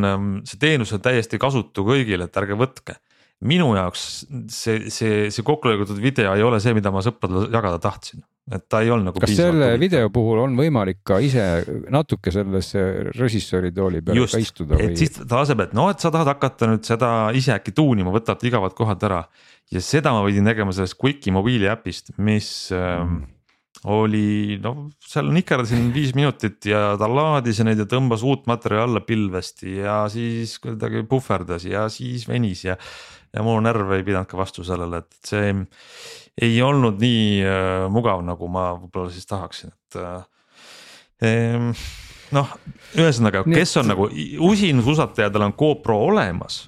see 0.48 0.62
teenus 0.62 0.94
on 0.96 1.04
täiesti 1.04 1.40
kasutu 1.42 1.84
kõigile, 1.86 2.30
et 2.30 2.40
ärge 2.40 2.56
võtke. 2.58 2.96
minu 3.44 3.68
jaoks 3.76 4.06
see, 4.48 4.88
see, 4.88 5.26
see 5.28 5.44
kokku 5.44 5.68
lõigatud 5.68 6.00
video 6.00 6.32
ei 6.32 6.46
ole 6.46 6.60
see, 6.64 6.72
mida 6.76 6.92
ma 6.92 7.04
sõpradele 7.04 7.50
jagada 7.52 7.82
tahtsin, 7.82 8.24
et 8.46 8.62
ta 8.70 8.80
ei 8.84 8.90
olnud 8.94 9.10
nagu. 9.10 9.20
kas 9.22 9.32
selle 9.34 9.72
huvitav. 9.72 9.82
video 9.82 10.10
puhul 10.14 10.40
on 10.44 10.56
võimalik 10.58 11.00
ka 11.06 11.18
ise 11.24 11.44
natuke 11.92 12.30
sellesse 12.34 12.82
režissööri 13.16 13.72
tooli 13.74 14.02
peal 14.06 14.20
Just, 14.22 14.36
ka 14.36 14.42
istuda? 14.42 14.78
et 14.78 14.92
või... 14.92 14.98
siis 15.00 15.16
ta 15.18 15.40
laseb, 15.40 15.64
et 15.66 15.74
noh, 15.76 15.90
et 15.90 16.02
sa 16.02 16.12
tahad 16.14 16.30
hakata 16.30 16.70
nüüd 16.70 16.86
seda 16.86 17.12
ise 17.36 17.56
äkki 17.56 17.74
tuunima, 17.74 18.14
võtad 18.14 18.42
igavad 18.46 18.76
kohad 18.78 19.02
ära. 19.08 19.24
ja 19.74 19.82
seda 19.82 20.14
ma 20.14 20.22
pidin 20.28 20.46
tegema 20.46 20.74
sellest 20.76 20.98
Quicki 21.00 21.34
mobiiliäpist, 21.34 22.14
mis 22.22 22.50
mm. 22.70 23.18
äh, 23.18 23.90
oli 23.90 24.60
noh, 24.62 24.86
seal 25.02 25.32
nikerdasin 25.34 25.90
viis 25.96 26.14
minutit 26.14 26.70
ja 26.70 26.92
ta 27.00 27.10
laadis 27.10 27.64
neid 27.66 27.82
ja 27.82 27.88
tõmbas 27.90 28.22
uut 28.26 28.46
materjali 28.46 28.86
alla 28.86 29.02
pilvesti 29.06 29.80
ja 29.80 30.04
siis 30.12 30.54
kuidagi 30.62 31.02
puhverdas 31.10 31.66
ja 31.66 31.88
siis 31.90 32.28
venis 32.30 32.62
ja 32.68 32.78
ja 33.36 33.42
mu 33.44 33.56
närv 33.60 33.90
ei 33.96 34.04
pidanud 34.06 34.28
ka 34.30 34.38
vastu 34.38 34.64
sellele, 34.64 35.02
et 35.02 35.28
see 35.28 35.50
ei 36.42 36.56
olnud 36.62 37.00
nii 37.00 37.42
äh, 37.42 37.86
mugav, 37.92 38.22
nagu 38.26 38.48
ma 38.52 38.70
võib-olla 38.76 39.12
siis 39.12 39.28
tahaksin, 39.28 39.72
et 39.72 40.00
äh,. 40.02 41.84
noh, 42.36 42.56
ühesõnaga, 43.00 43.44
kes 43.48 43.76
on 43.80 43.92
nagu 43.94 44.08
usin 44.44 44.82
suusataja, 44.84 45.30
tal 45.32 45.46
on 45.48 45.54
GoPro 45.56 45.96
olemas 46.10 46.66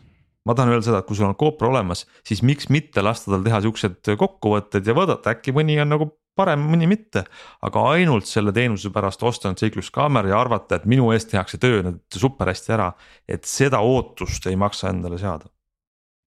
ma 0.49 0.55
tahan 0.57 0.73
öelda 0.73 0.87
seda, 0.87 1.03
et 1.03 1.09
kui 1.09 1.19
sul 1.19 1.29
on 1.29 1.37
GoPro 1.37 1.69
olemas, 1.69 2.07
siis 2.25 2.41
miks 2.47 2.71
mitte 2.73 3.05
lasta 3.05 3.35
tal 3.35 3.45
teha 3.45 3.61
siuksed 3.67 4.15
kokkuvõtted 4.17 4.87
ja 4.89 4.95
vaadata, 4.97 5.35
äkki 5.37 5.53
mõni 5.53 5.77
on 5.83 5.93
nagu 5.93 6.09
parem, 6.39 6.63
mõni 6.71 6.89
mitte. 6.89 7.25
aga 7.67 7.85
ainult 7.93 8.29
selle 8.31 8.55
teenuse 8.57 8.93
pärast 8.95 9.23
osta 9.27 9.51
nüüd 9.51 9.61
seikluskaamera 9.61 10.33
ja 10.33 10.41
arvata, 10.41 10.79
et 10.79 10.89
minu 10.89 11.11
eest 11.13 11.33
tehakse 11.35 11.61
töö 11.61 11.83
nüüd 11.85 12.01
super 12.17 12.49
hästi 12.49 12.75
ära, 12.79 12.93
et 13.29 13.45
seda 13.45 13.83
ootust 13.85 14.47
ei 14.49 14.57
maksa 14.57 14.93
endale 14.95 15.19
seada 15.21 15.51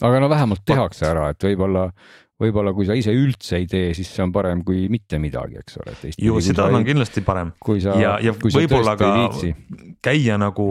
aga 0.01 0.21
no 0.21 0.29
vähemalt 0.31 0.65
tehakse 0.65 1.05
ära, 1.07 1.29
et 1.31 1.43
võib-olla, 1.45 1.87
võib-olla 2.41 2.73
kui 2.75 2.87
sa 2.89 2.97
ise 2.97 3.13
üldse 3.15 3.59
ei 3.59 3.67
tee, 3.69 3.91
siis 3.97 4.09
see 4.11 4.25
on 4.25 4.33
parem 4.35 4.63
kui 4.65 4.87
mitte 4.91 5.19
midagi, 5.21 5.61
eks 5.61 5.79
ole. 5.81 5.95
ju, 6.17 6.39
seda 6.43 6.69
on 6.71 6.85
kindlasti 6.87 7.23
parem 7.25 7.53
sa, 7.83 7.97
ja, 7.99 8.15
ja 8.23 8.33
võib-olla 8.33 8.95
ka 8.99 9.11
käia 10.01 10.39
nagu, 10.41 10.69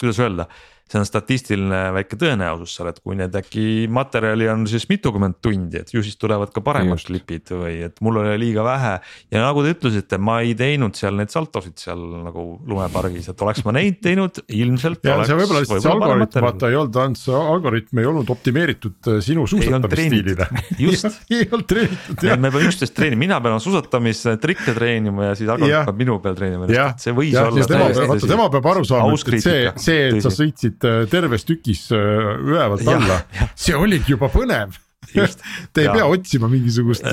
kuidas 0.00 0.22
öelda 0.24 0.48
see 0.84 1.00
on 1.00 1.06
statistiline 1.08 1.78
väike 1.96 2.18
tõenäosus 2.20 2.74
seal, 2.76 2.90
et 2.90 2.98
kui 3.00 3.16
need 3.16 3.34
äkki 3.38 3.86
materjali 3.92 4.50
on 4.52 4.66
siis 4.68 4.84
mitukümmend 4.90 5.38
tundi, 5.42 5.80
et 5.80 5.92
ju 5.94 6.02
siis 6.04 6.18
tulevad 6.20 6.52
ka 6.52 6.60
paremad 6.64 7.00
Just. 7.00 7.08
klipid 7.08 7.52
või 7.56 7.78
et 7.86 8.02
mul 8.04 8.20
oli 8.20 8.34
liiga 8.42 8.64
vähe. 8.66 8.92
ja 9.32 9.44
nagu 9.46 9.64
te 9.64 9.72
ütlesite, 9.72 10.18
ma 10.20 10.38
ei 10.44 10.52
teinud 10.58 10.96
seal 10.98 11.16
neid 11.16 11.32
saltosid 11.32 11.80
seal 11.80 12.02
nagu 12.26 12.44
lumepargis, 12.68 13.30
et 13.32 13.44
oleks 13.46 13.64
ma 13.64 13.72
neid 13.78 14.02
teinud, 14.04 14.42
ilmselt. 14.52 15.00
ja 15.08 15.16
see 15.24 15.38
võib-olla 15.38 15.64
lihtsalt 15.64 15.86
see 15.86 15.94
algoritm, 15.94 16.44
vaata 16.44 16.70
ei 16.70 16.78
olnud, 16.82 17.00
Ants, 17.04 17.24
algoritm 17.32 18.02
ei 18.02 18.10
olnud 18.12 18.34
optimeeritud 18.36 19.10
äh, 19.14 19.18
sinu 19.24 19.48
suusatamisstiilile. 19.50 20.50
just 20.84 21.08
ei 21.32 21.48
olnud 21.48 21.66
treenitud 21.70 22.28
jah. 22.28 22.36
me 22.36 22.52
peame 22.52 22.68
üksteist 22.68 22.96
treenima, 22.96 23.22
mina 23.24 23.40
pean 23.40 23.56
suusatamistrikke 23.64 24.76
treenima 24.76 25.30
ja 25.30 25.40
siis 25.40 25.48
algoritm 25.48 25.88
peab 25.88 26.04
minu 26.04 26.20
peal 26.20 26.36
treenima, 26.36 26.68
see 27.00 27.16
võis 27.16 27.32
ja, 27.32 27.48
olla. 27.48 28.20
tema 28.20 28.52
peab 28.52 28.72
aru 28.74 28.84
saama, 28.84 29.16
et 29.16 29.40
see, 29.40 29.66
see, 29.80 30.08
et 30.12 30.22
sa 30.24 30.32
sõitsid 30.34 30.73
läksid 30.74 30.84
äh, 30.84 31.04
terves 31.10 31.44
tükis 31.44 31.90
äh, 31.92 31.98
ülevalt 32.42 32.86
alla, 32.88 33.20
see 33.56 33.76
oligi 33.76 34.14
juba 34.14 34.28
põnev 34.32 34.80
Te 35.14 35.82
ei 35.82 35.84
ja. 35.84 35.92
pea 35.92 36.06
otsima 36.08 36.48
mingisugust, 36.48 37.04
äh, 37.06 37.12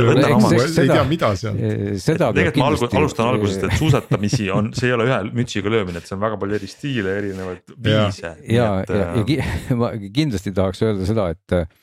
ei 0.80 0.88
tea 0.90 1.04
mida 1.06 1.34
seal. 1.38 1.58
tegelikult 1.60 2.58
ma 2.58 2.70
algu, 2.72 2.88
alustan 2.98 3.28
algusest, 3.34 3.66
et 3.68 3.76
suusatamisi 3.78 4.48
on, 4.50 4.72
see 4.74 4.88
ei 4.88 4.96
ole 4.96 5.06
ühe 5.10 5.18
mütsiga 5.36 5.70
löömine, 5.70 6.00
et 6.00 6.08
see 6.08 6.16
on 6.16 6.24
väga 6.24 6.40
palju 6.42 6.58
eri 6.58 6.70
stiile, 6.72 7.18
erinevaid 7.20 7.76
viise. 7.76 8.32
ja, 8.48 8.70
ja, 8.88 9.04
ja, 9.28 9.28
ja 9.28 9.78
ma 9.78 9.92
kindlasti 10.16 10.56
tahaks 10.56 10.82
öelda 10.88 11.10
seda, 11.10 11.28
et, 11.36 11.78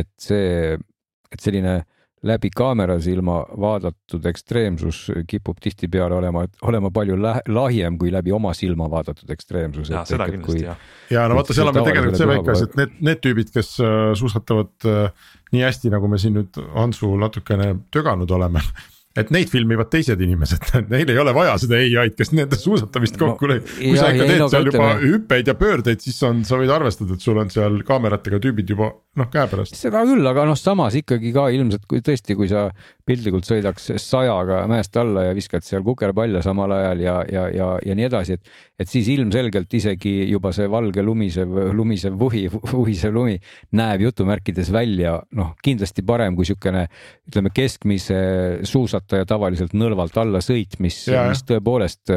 et 0.00 0.10
see 0.22 0.78
et 0.78 1.44
selline 1.44 1.80
läbi 2.22 2.50
kaamerasilma 2.56 3.36
vaadatud 3.60 4.26
ekstreemsus 4.28 5.06
kipub 5.28 5.60
tihtipeale 5.62 6.14
olema, 6.14 6.44
olema 6.68 6.90
palju 6.92 7.16
lahjem 7.48 7.96
kui 7.98 8.12
läbi 8.12 8.32
oma 8.36 8.52
silma 8.54 8.90
vaadatud 8.92 9.30
ekstreemsus. 9.32 9.90
ja 9.90 10.04
seda 10.04 10.28
kindlasti 10.28 10.66
jah. 10.66 10.76
ja 11.10 11.26
no 11.28 11.38
vaata, 11.38 11.56
seal 11.56 11.72
on 11.72 11.80
tegelikult 11.80 12.20
see 12.20 12.28
väike 12.28 12.52
asi, 12.54 12.68
et 12.68 12.76
need, 12.80 12.96
need 13.08 13.22
tüübid, 13.24 13.52
kes 13.54 13.72
äh, 13.80 13.98
suusatavad 14.20 14.88
äh, 14.88 15.28
nii 15.56 15.64
hästi, 15.64 15.92
nagu 15.96 16.08
me 16.12 16.20
siin 16.20 16.36
nüüd 16.36 16.60
Hansu 16.76 17.14
natukene 17.20 17.72
töganud 17.94 18.30
oleme 18.36 18.64
et 19.18 19.30
neid 19.34 19.50
filmivad 19.50 19.88
teised 19.90 20.20
inimesed, 20.22 20.68
neil 20.92 21.10
ei 21.10 21.18
ole 21.18 21.32
vaja 21.34 21.56
seda 21.58 21.80
ai-d, 21.80 22.14
kes 22.14 22.30
nende 22.36 22.58
suusatamist 22.58 23.18
kokku 23.18 23.48
lõi 23.50 23.58
no,. 23.58 23.66
kui 23.80 23.96
ja, 23.96 24.04
sa 24.04 24.10
ikka 24.14 24.28
teed 24.28 24.44
seal 24.52 24.68
juba 24.70 24.90
hüppeid 25.02 25.50
ja 25.50 25.56
pöördeid, 25.58 26.02
siis 26.04 26.20
on, 26.28 26.44
sa 26.46 26.60
võid 26.60 26.70
arvestada, 26.70 27.16
et 27.18 27.24
sul 27.24 27.40
on 27.42 27.50
seal 27.50 27.80
kaameratega 27.86 28.38
tüübid 28.44 28.70
juba 28.70 28.92
noh 29.18 29.26
käepärast. 29.32 29.74
seda 29.74 30.04
küll, 30.06 30.22
aga 30.30 30.44
noh, 30.46 30.58
samas 30.58 30.94
ikkagi 31.00 31.32
ka 31.34 31.48
ilmselt, 31.50 31.88
kui 31.90 32.04
tõesti, 32.06 32.36
kui 32.38 32.46
sa 32.50 32.68
piltlikult 33.10 33.48
sõidaks 33.48 33.90
sajaga 33.98 34.60
mäest 34.70 34.94
alla 35.02 35.26
ja 35.26 35.34
viskad 35.34 35.66
seal 35.66 35.82
kukerpalle 35.82 36.44
samal 36.46 36.70
ajal 36.76 37.02
ja, 37.02 37.16
ja, 37.26 37.48
ja, 37.50 37.70
ja 37.82 37.98
nii 37.98 38.06
edasi, 38.06 38.38
et. 38.38 38.54
et 38.80 38.88
siis 38.88 39.10
ilmselgelt 39.10 39.74
isegi 39.74 40.14
juba 40.30 40.54
see 40.54 40.70
valge 40.70 41.02
lumisev, 41.02 41.58
lumisev 41.74 42.14
vuhi, 42.20 42.46
vuhisev 42.46 43.12
lumi 43.18 43.34
näeb 43.74 44.06
jutumärkides 44.06 44.70
välja 44.70 45.18
noh, 45.34 45.56
kindlasti 45.66 46.06
parem 46.06 46.38
kui 46.38 46.46
siukene 46.46 46.86
ütleme, 47.26 47.50
keskmise 47.54 48.22
suusataja 48.62 48.99
tavaliselt 49.08 49.72
nõlvalt 49.72 50.16
alla 50.20 50.42
sõit, 50.44 50.76
mis, 50.82 51.06
tõepoolest 51.48 52.12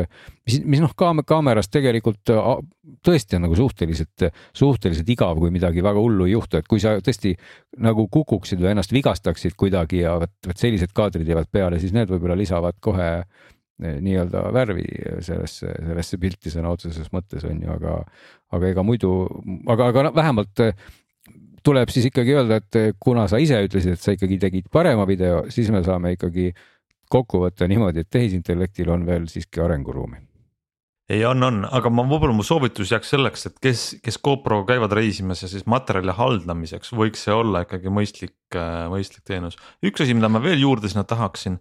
mis, 0.47 0.59
mis 0.65 0.81
noh, 0.83 0.93
kaameras 0.97 1.69
tegelikult 1.71 2.31
äh, 2.33 2.49
tõesti 3.05 3.37
on 3.37 3.45
nagu 3.47 3.57
suhteliselt, 3.57 4.27
suhteliselt 4.55 5.09
igav, 5.13 5.39
kui 5.39 5.51
midagi 5.53 5.83
väga 5.85 6.01
hullu 6.03 6.27
ei 6.27 6.35
juhtu, 6.35 6.59
et 6.59 6.69
kui 6.69 6.81
sa 6.83 6.95
tõesti 7.03 7.33
nagu 7.83 8.07
kukuksid 8.11 8.61
või 8.61 8.73
ennast 8.73 8.93
vigastaksid 8.95 9.57
kuidagi 9.59 10.03
ja 10.03 10.17
vot, 10.23 10.33
vot 10.47 10.59
sellised 10.59 10.93
kaadrid 10.95 11.29
jäävad 11.29 11.51
peale, 11.51 11.79
siis 11.81 11.95
need 11.95 12.11
võib-olla 12.11 12.37
lisavad 12.39 12.79
kohe 12.83 13.11
eh, 13.19 13.99
nii-öelda 14.03 14.47
värvi 14.55 14.87
sellesse, 15.23 15.71
sellesse 15.79 16.19
pilti 16.21 16.53
sõna 16.53 16.73
otseses 16.75 17.13
mõttes 17.15 17.45
on 17.47 17.63
ju, 17.63 17.71
aga, 17.77 18.01
aga 18.55 18.73
ega 18.73 18.85
muidu, 18.85 19.13
aga, 19.71 19.89
aga 19.93 20.11
vähemalt 20.15 20.65
eh, 20.67 20.75
tuleb 21.63 21.91
siis 21.93 22.09
ikkagi 22.11 22.35
öelda, 22.35 22.59
et 22.59 22.79
eh, 22.79 22.91
kuna 22.99 23.29
sa 23.31 23.39
ise 23.41 23.61
ütlesid, 23.63 23.95
et 23.95 24.03
sa 24.03 24.15
ikkagi 24.15 24.39
tegid 24.41 24.69
parema 24.71 25.07
video, 25.07 25.45
siis 25.53 25.71
me 25.71 25.83
saame 25.85 26.17
ikkagi 26.17 26.51
kokku 27.13 27.45
võtta 27.45 27.69
niimoodi, 27.69 28.03
et 28.03 28.09
tehisintellektil 28.11 28.89
on 28.93 29.05
veel 29.07 29.29
siiski 29.31 29.61
arenguruumi 29.63 30.21
ei, 31.11 31.23
on, 31.27 31.43
on, 31.43 31.63
aga 31.67 31.91
ma 31.91 32.05
võib-olla 32.07 32.35
mu 32.35 32.45
soovitus 32.47 32.93
jääks 32.93 33.11
selleks, 33.13 33.47
et 33.49 33.57
kes, 33.63 33.81
kes 34.03 34.17
GoPro 34.23 34.61
käivad 34.67 34.93
reisimas 34.95 35.43
ja 35.43 35.49
siis 35.51 35.65
materjali 35.69 36.15
haldamiseks 36.15 36.93
võiks 36.95 37.25
see 37.27 37.35
olla 37.35 37.63
ikkagi 37.65 37.91
mõistlik, 37.93 38.37
äh, 38.55 38.85
mõistlik 38.91 39.25
teenus. 39.27 39.59
üks 39.83 40.03
asi, 40.03 40.15
mida 40.15 40.31
ma 40.31 40.41
veel 40.43 40.63
juurde 40.63 40.89
sinna 40.91 41.03
tahaksin, 41.07 41.59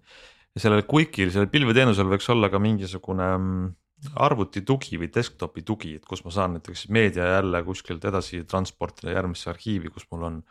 sellel 0.59 0.85
Quickil, 0.89 1.33
sellel 1.35 1.51
pilveteenusel 1.53 2.11
võiks 2.13 2.29
olla 2.33 2.53
ka 2.53 2.61
mingisugune 2.63 3.29
mm, 3.37 3.71
arvuti 4.23 4.63
tugi 4.67 4.99
või 5.01 5.11
desktopi 5.15 5.65
tugi, 5.67 5.97
et 5.99 6.07
kus 6.07 6.25
ma 6.27 6.35
saan 6.35 6.57
näiteks 6.59 6.87
meedia 6.95 7.29
jälle 7.37 7.63
kuskilt 7.67 8.05
edasi 8.09 8.45
transportida 8.49 9.15
järgmisse 9.15 9.51
arhiivi, 9.51 9.91
kus 9.95 10.07
mul 10.11 10.29
on 10.29 10.43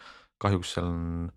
kahjuks 0.41 0.75
seal 0.75 0.87
on 0.89 1.31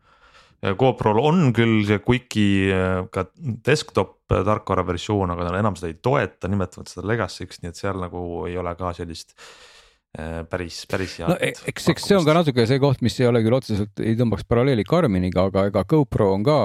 GoPro'l 0.72 1.20
on 1.20 1.52
küll 1.56 1.82
see 1.88 2.00
Quicki 2.04 2.48
äh, 2.72 3.04
ka 3.12 3.26
desktop 3.66 4.16
tarkvara 4.30 4.84
versioon, 4.88 5.34
aga 5.34 5.50
ta 5.50 5.60
enam 5.60 5.76
seda 5.76 5.90
ei 5.92 5.98
toeta, 6.02 6.48
nimetavad 6.50 6.88
seda 6.90 7.06
legacy'ks, 7.10 7.60
nii 7.60 7.72
et 7.72 7.80
seal 7.80 8.00
nagu 8.00 8.24
ei 8.48 8.56
ole 8.60 8.72
ka 8.78 8.94
sellist 8.96 9.34
äh, 9.36 10.40
päris, 10.50 10.84
päris 10.90 11.18
head. 11.20 11.34
no 11.34 11.36
e-, 11.36 11.52
eks, 11.72 11.90
eks 11.92 12.08
see 12.08 12.16
on 12.16 12.24
ka 12.26 12.36
natuke 12.38 12.66
see 12.70 12.80
koht, 12.82 13.04
mis 13.04 13.18
ei 13.20 13.28
ole 13.28 13.44
küll 13.44 13.58
otseselt, 13.58 13.92
ei 14.00 14.16
tõmbaks 14.18 14.48
paralleeli 14.48 14.86
Karminiga, 14.88 15.48
aga 15.50 15.68
ega 15.70 15.84
GoPro 15.90 16.32
on 16.38 16.46
ka 16.46 16.58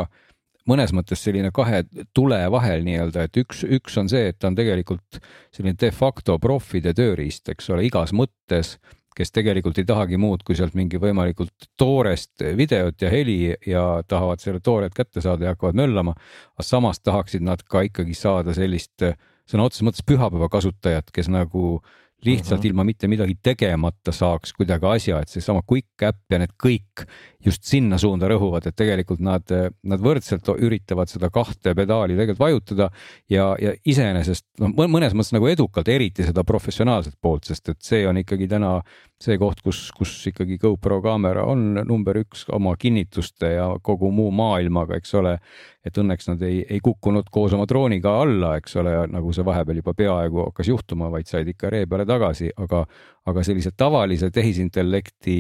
mõnes 0.70 0.94
mõttes 0.96 1.24
selline 1.26 1.52
kahe 1.56 1.84
tule 2.16 2.40
vahel 2.54 2.86
nii-öelda, 2.86 3.26
et 3.28 3.42
üks, 3.42 3.66
üks 3.66 3.98
on 4.00 4.10
see, 4.12 4.30
et 4.32 4.40
ta 4.40 4.52
on 4.52 4.58
tegelikult 4.58 5.20
selline 5.56 5.76
de 5.80 5.92
facto 5.96 6.38
profide 6.42 6.94
tööriist, 6.96 7.50
eks 7.52 7.72
ole, 7.74 7.88
igas 7.90 8.14
mõttes 8.16 8.78
kes 9.20 9.34
tegelikult 9.36 9.78
ei 9.82 9.88
tahagi 9.88 10.18
muud, 10.22 10.46
kui 10.48 10.56
sealt 10.56 10.78
mingi 10.80 11.00
võimalikult 11.02 11.70
toorest 11.78 12.46
videot 12.56 13.02
ja 13.04 13.12
heli 13.12 13.40
ja 13.68 13.86
tahavad 14.08 14.40
selle 14.40 14.64
toored 14.64 14.96
kätte 14.96 15.22
saada 15.22 15.50
ja 15.50 15.56
hakkavad 15.56 15.76
möllama. 15.76 16.16
aga 16.56 16.66
samas 16.66 17.04
tahaksid 17.04 17.44
nad 17.44 17.64
ka 17.68 17.84
ikkagi 17.90 18.16
saada 18.16 18.56
sellist 18.56 19.04
sõna 19.50 19.66
otseses 19.66 19.88
mõttes 19.88 20.06
pühapäeva 20.06 20.50
kasutajat, 20.52 21.12
kes 21.12 21.28
nagu 21.28 21.82
lihtsalt 22.26 22.60
mm 22.60 22.64
-hmm. 22.64 22.68
ilma 22.68 22.84
mitte 22.84 23.08
midagi 23.08 23.36
tegemata 23.44 24.12
saaks 24.12 24.54
kuidagi 24.54 24.86
asja, 24.86 25.20
et 25.20 25.30
seesama 25.30 25.62
Quick 25.72 26.04
äpp 26.04 26.32
ja 26.32 26.40
need 26.40 26.52
kõik 26.64 27.06
just 27.46 27.64
sinna 27.64 27.98
suunda 27.98 28.28
rõhuvad, 28.28 28.68
et 28.68 28.76
tegelikult 28.76 29.20
nad, 29.20 29.44
nad 29.84 30.00
võrdselt 30.00 30.48
üritavad 30.58 31.08
seda 31.08 31.30
kahte 31.30 31.76
pedaali 31.76 32.18
tegelikult 32.18 32.40
vajutada 32.40 32.90
ja, 33.30 33.56
ja 33.62 33.74
iseenesest 33.86 34.46
noh, 34.60 34.70
mõnes 34.76 35.14
mõttes 35.14 35.34
nagu 35.34 35.48
edukalt, 35.48 35.88
eriti 35.88 36.24
seda 36.24 36.44
professionaalset 36.44 37.16
poolt, 37.22 37.44
sest 37.44 37.70
et 37.70 37.82
see 37.82 38.08
on 38.08 38.18
ikkagi 38.18 38.48
täna 38.48 38.82
see 39.20 39.36
koht, 39.40 39.60
kus, 39.64 39.82
kus 39.96 40.12
ikkagi 40.30 40.58
GoPro 40.62 41.02
kaamera 41.04 41.44
on 41.50 41.82
number 41.88 42.22
üks 42.22 42.46
oma 42.56 42.76
kinnituste 42.80 43.52
ja 43.58 43.66
kogu 43.84 44.12
muu 44.16 44.30
maailmaga, 44.36 45.00
eks 45.00 45.16
ole. 45.20 45.38
et 45.86 45.96
õnneks 45.98 46.28
nad 46.30 46.44
ei, 46.46 46.60
ei 46.70 46.80
kukkunud 46.84 47.28
koos 47.32 47.54
oma 47.56 47.66
drooniga 47.68 48.14
alla, 48.22 48.54
eks 48.60 48.76
ole, 48.80 48.94
nagu 49.12 49.32
see 49.36 49.46
vahepeal 49.48 49.80
juba 49.80 49.94
peaaegu 49.98 50.44
hakkas 50.50 50.70
juhtuma, 50.72 51.10
vaid 51.12 51.28
said 51.28 51.48
ikka 51.52 51.72
ree 51.72 51.88
peale 51.90 52.06
tagasi, 52.08 52.52
aga, 52.60 52.84
aga 53.32 53.44
sellise 53.48 53.72
tavalise 53.78 54.30
tehisintellekti 54.36 55.40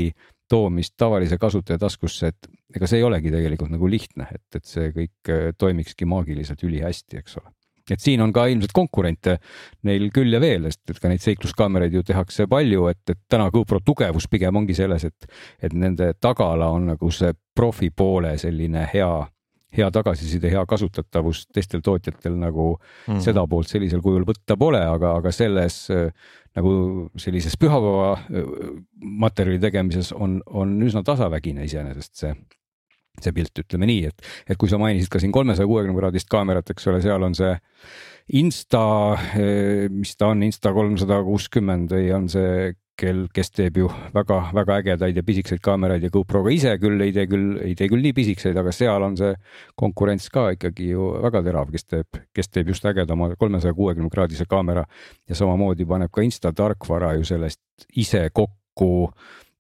toomist 0.49 0.95
tavalise 0.97 1.37
kasutaja 1.37 1.79
taskusse, 1.79 2.33
et 2.33 2.75
ega 2.75 2.89
see 2.89 2.99
ei 2.99 3.05
olegi 3.05 3.31
tegelikult 3.31 3.71
nagu 3.75 3.91
lihtne, 3.91 4.27
et, 4.33 4.47
et 4.55 4.65
see 4.65 4.91
kõik 4.95 5.33
toimikski 5.59 6.07
maagiliselt 6.09 6.63
ülihästi, 6.67 7.21
eks 7.21 7.39
ole 7.39 7.53
et 7.95 8.03
siin 8.03 8.21
on 8.21 8.33
ka 8.35 8.45
ilmselt 8.51 8.73
konkurente 8.75 9.37
neil 9.87 10.09
küll 10.15 10.33
ja 10.33 10.41
veel, 10.41 10.69
sest 10.69 10.93
et 10.93 11.01
ka 11.01 11.11
neid 11.11 11.23
seikluskaameraid 11.23 11.95
ju 11.95 12.03
tehakse 12.05 12.47
palju, 12.51 12.87
et, 12.91 13.01
et 13.09 13.19
täna 13.29 13.49
GoPro 13.53 13.81
tugevus 13.85 14.29
pigem 14.31 14.61
ongi 14.61 14.77
selles, 14.77 15.07
et, 15.09 15.41
et 15.61 15.75
nende 15.75 16.13
tagala 16.21 16.71
on 16.75 16.89
nagu 16.93 17.11
see 17.13 17.33
profi 17.55 17.91
poole 17.91 18.35
selline 18.41 18.85
hea, 18.93 19.11
hea 19.77 19.89
tagasiside, 19.93 20.51
hea 20.51 20.65
kasutatavus 20.69 21.45
teistel 21.53 21.83
tootjatel 21.85 22.37
nagu 22.39 22.71
mm 22.75 23.13
-hmm. 23.13 23.23
seda 23.25 23.45
poolt 23.47 23.67
sellisel 23.67 24.01
kujul 24.01 24.25
võtta 24.27 24.57
pole, 24.57 24.81
aga, 24.81 25.15
aga 25.21 25.31
selles 25.31 25.89
nagu 26.55 26.71
sellises 27.17 27.57
pühapäeva 27.57 28.17
materjali 28.99 29.59
tegemises 29.59 30.11
on, 30.13 30.41
on 30.45 30.81
üsna 30.81 31.03
tasavägine 31.03 31.63
iseenesest 31.63 32.15
see 32.15 32.33
see 33.19 33.35
pilt, 33.35 33.63
ütleme 33.63 33.89
nii, 33.89 34.11
et, 34.11 34.29
et 34.47 34.59
kui 34.59 34.69
sa 34.71 34.79
mainisid 34.81 35.11
ka 35.11 35.21
siin 35.21 35.33
kolmesaja 35.35 35.67
kuuekümne 35.67 35.97
kraadist 35.97 36.29
kaamerat, 36.31 36.69
eks 36.71 36.87
ole, 36.91 37.01
seal 37.03 37.25
on 37.25 37.35
see 37.37 37.55
Insta, 38.39 38.83
eh, 39.33 39.87
mis 39.89 40.13
ta 40.15 40.29
on, 40.29 40.43
Insta 40.45 40.69
kolmsada 40.75 41.17
kuuskümmend 41.25 41.89
või 41.95 42.11
on 42.13 42.29
see 42.29 42.69
kel, 42.99 43.23
kes 43.33 43.51
teeb 43.55 43.79
ju 43.79 43.89
väga-väga 44.13 44.79
ägedaid 44.83 45.17
ja 45.17 45.23
pisikseid 45.25 45.61
kaameraid 45.63 46.03
ja 46.03 46.11
GoProga 46.13 46.51
ise 46.53 46.75
küll 46.81 46.99
ei 47.03 47.13
tee 47.15 47.25
küll, 47.31 47.57
ei 47.63 47.75
tee 47.79 47.89
küll 47.91 48.03
nii 48.03 48.13
pisikseid, 48.17 48.57
aga 48.59 48.73
seal 48.75 49.05
on 49.05 49.17
see 49.19 49.33
konkurents 49.79 50.29
ka 50.33 50.49
ikkagi 50.55 50.91
ju 50.91 51.09
väga 51.25 51.43
terav, 51.45 51.71
kes 51.73 51.87
teeb, 51.87 52.21
kes 52.35 52.51
teeb 52.51 52.73
just 52.73 52.85
ägedama 52.89 53.31
kolmesaja 53.39 53.75
kuuekümne 53.77 54.11
kraadise 54.13 54.47
kaamera. 54.49 54.85
Ja 55.29 55.37
samamoodi 55.37 55.87
paneb 55.89 56.11
ka 56.13 56.25
Insta 56.25 56.53
tarkvara 56.55 57.15
ju 57.17 57.27
sellest 57.27 57.89
ise 57.97 58.27
kokku 58.33 58.91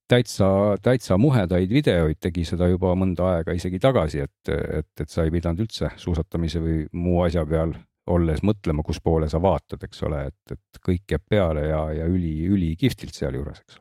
täitsa, 0.09 0.47
täitsa 0.81 1.17
muhedaid 1.21 1.69
videoid, 1.71 2.19
tegi 2.21 2.45
seda 2.47 2.69
juba 2.71 2.95
mõnda 2.97 3.27
aega 3.35 3.55
isegi 3.57 3.79
tagasi, 3.81 4.23
et, 4.25 4.53
et, 4.53 4.89
et 5.01 5.09
sa 5.09 5.25
ei 5.25 5.33
pidanud 5.33 5.65
üldse 5.65 5.91
suusatamise 6.01 6.63
või 6.63 6.81
muu 6.93 7.21
asja 7.25 7.45
peal 7.49 7.75
olles 8.09 8.41
mõtlema, 8.45 8.83
kus 8.85 9.01
poole 9.05 9.29
sa 9.29 9.41
vaatad, 9.41 9.83
eks 9.85 10.01
ole, 10.07 10.23
et, 10.31 10.55
et 10.55 10.81
kõik 10.85 11.13
jääb 11.13 11.27
peale 11.29 11.67
ja, 11.69 11.83
ja 11.99 12.09
üli, 12.09 12.33
ülikihvtilt 12.49 13.13
sealjuures, 13.13 13.61
eks 13.61 13.77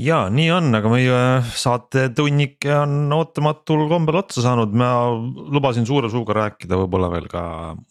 ja 0.00 0.18
nii 0.32 0.48
on, 0.52 0.68
aga 0.76 0.90
meie 0.92 1.20
saatetunnike 1.56 2.72
on 2.76 3.12
ootamatul 3.16 3.86
kombel 3.90 4.18
otsa 4.20 4.42
saanud, 4.44 4.74
ma 4.76 4.90
lubasin 5.54 5.86
suure 5.88 6.10
suuga 6.12 6.36
rääkida 6.36 6.78
võib-olla 6.82 7.08
veel 7.12 7.28
ka 7.32 7.42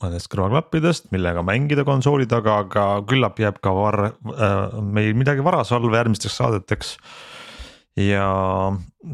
mõnest 0.04 0.30
kõrvaklappidest, 0.34 1.10
millega 1.16 1.44
mängida 1.46 1.86
konsooli 1.88 2.28
taga, 2.30 2.60
aga 2.66 2.86
küllap 3.10 3.42
jääb 3.42 3.58
ka 3.64 3.74
var- 3.74 4.04
äh,, 4.10 4.78
meil 4.82 5.16
midagi 5.18 5.46
varasalve 5.46 5.98
järgmisteks 5.98 6.38
saadeteks. 6.42 6.98
ja 7.96 8.28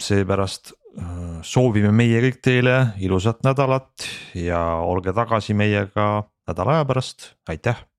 seepärast 0.02 0.72
äh, 0.74 1.40
soovime 1.46 1.92
meie 1.94 2.22
kõik 2.26 2.42
teile 2.42 2.94
ilusat 2.98 3.44
nädalat 3.46 4.08
ja 4.34 4.82
olge 4.82 5.14
tagasi 5.14 5.54
meiega 5.54 6.26
nädala 6.50 6.80
aja 6.80 6.86
pärast, 6.90 7.36
aitäh 7.48 7.91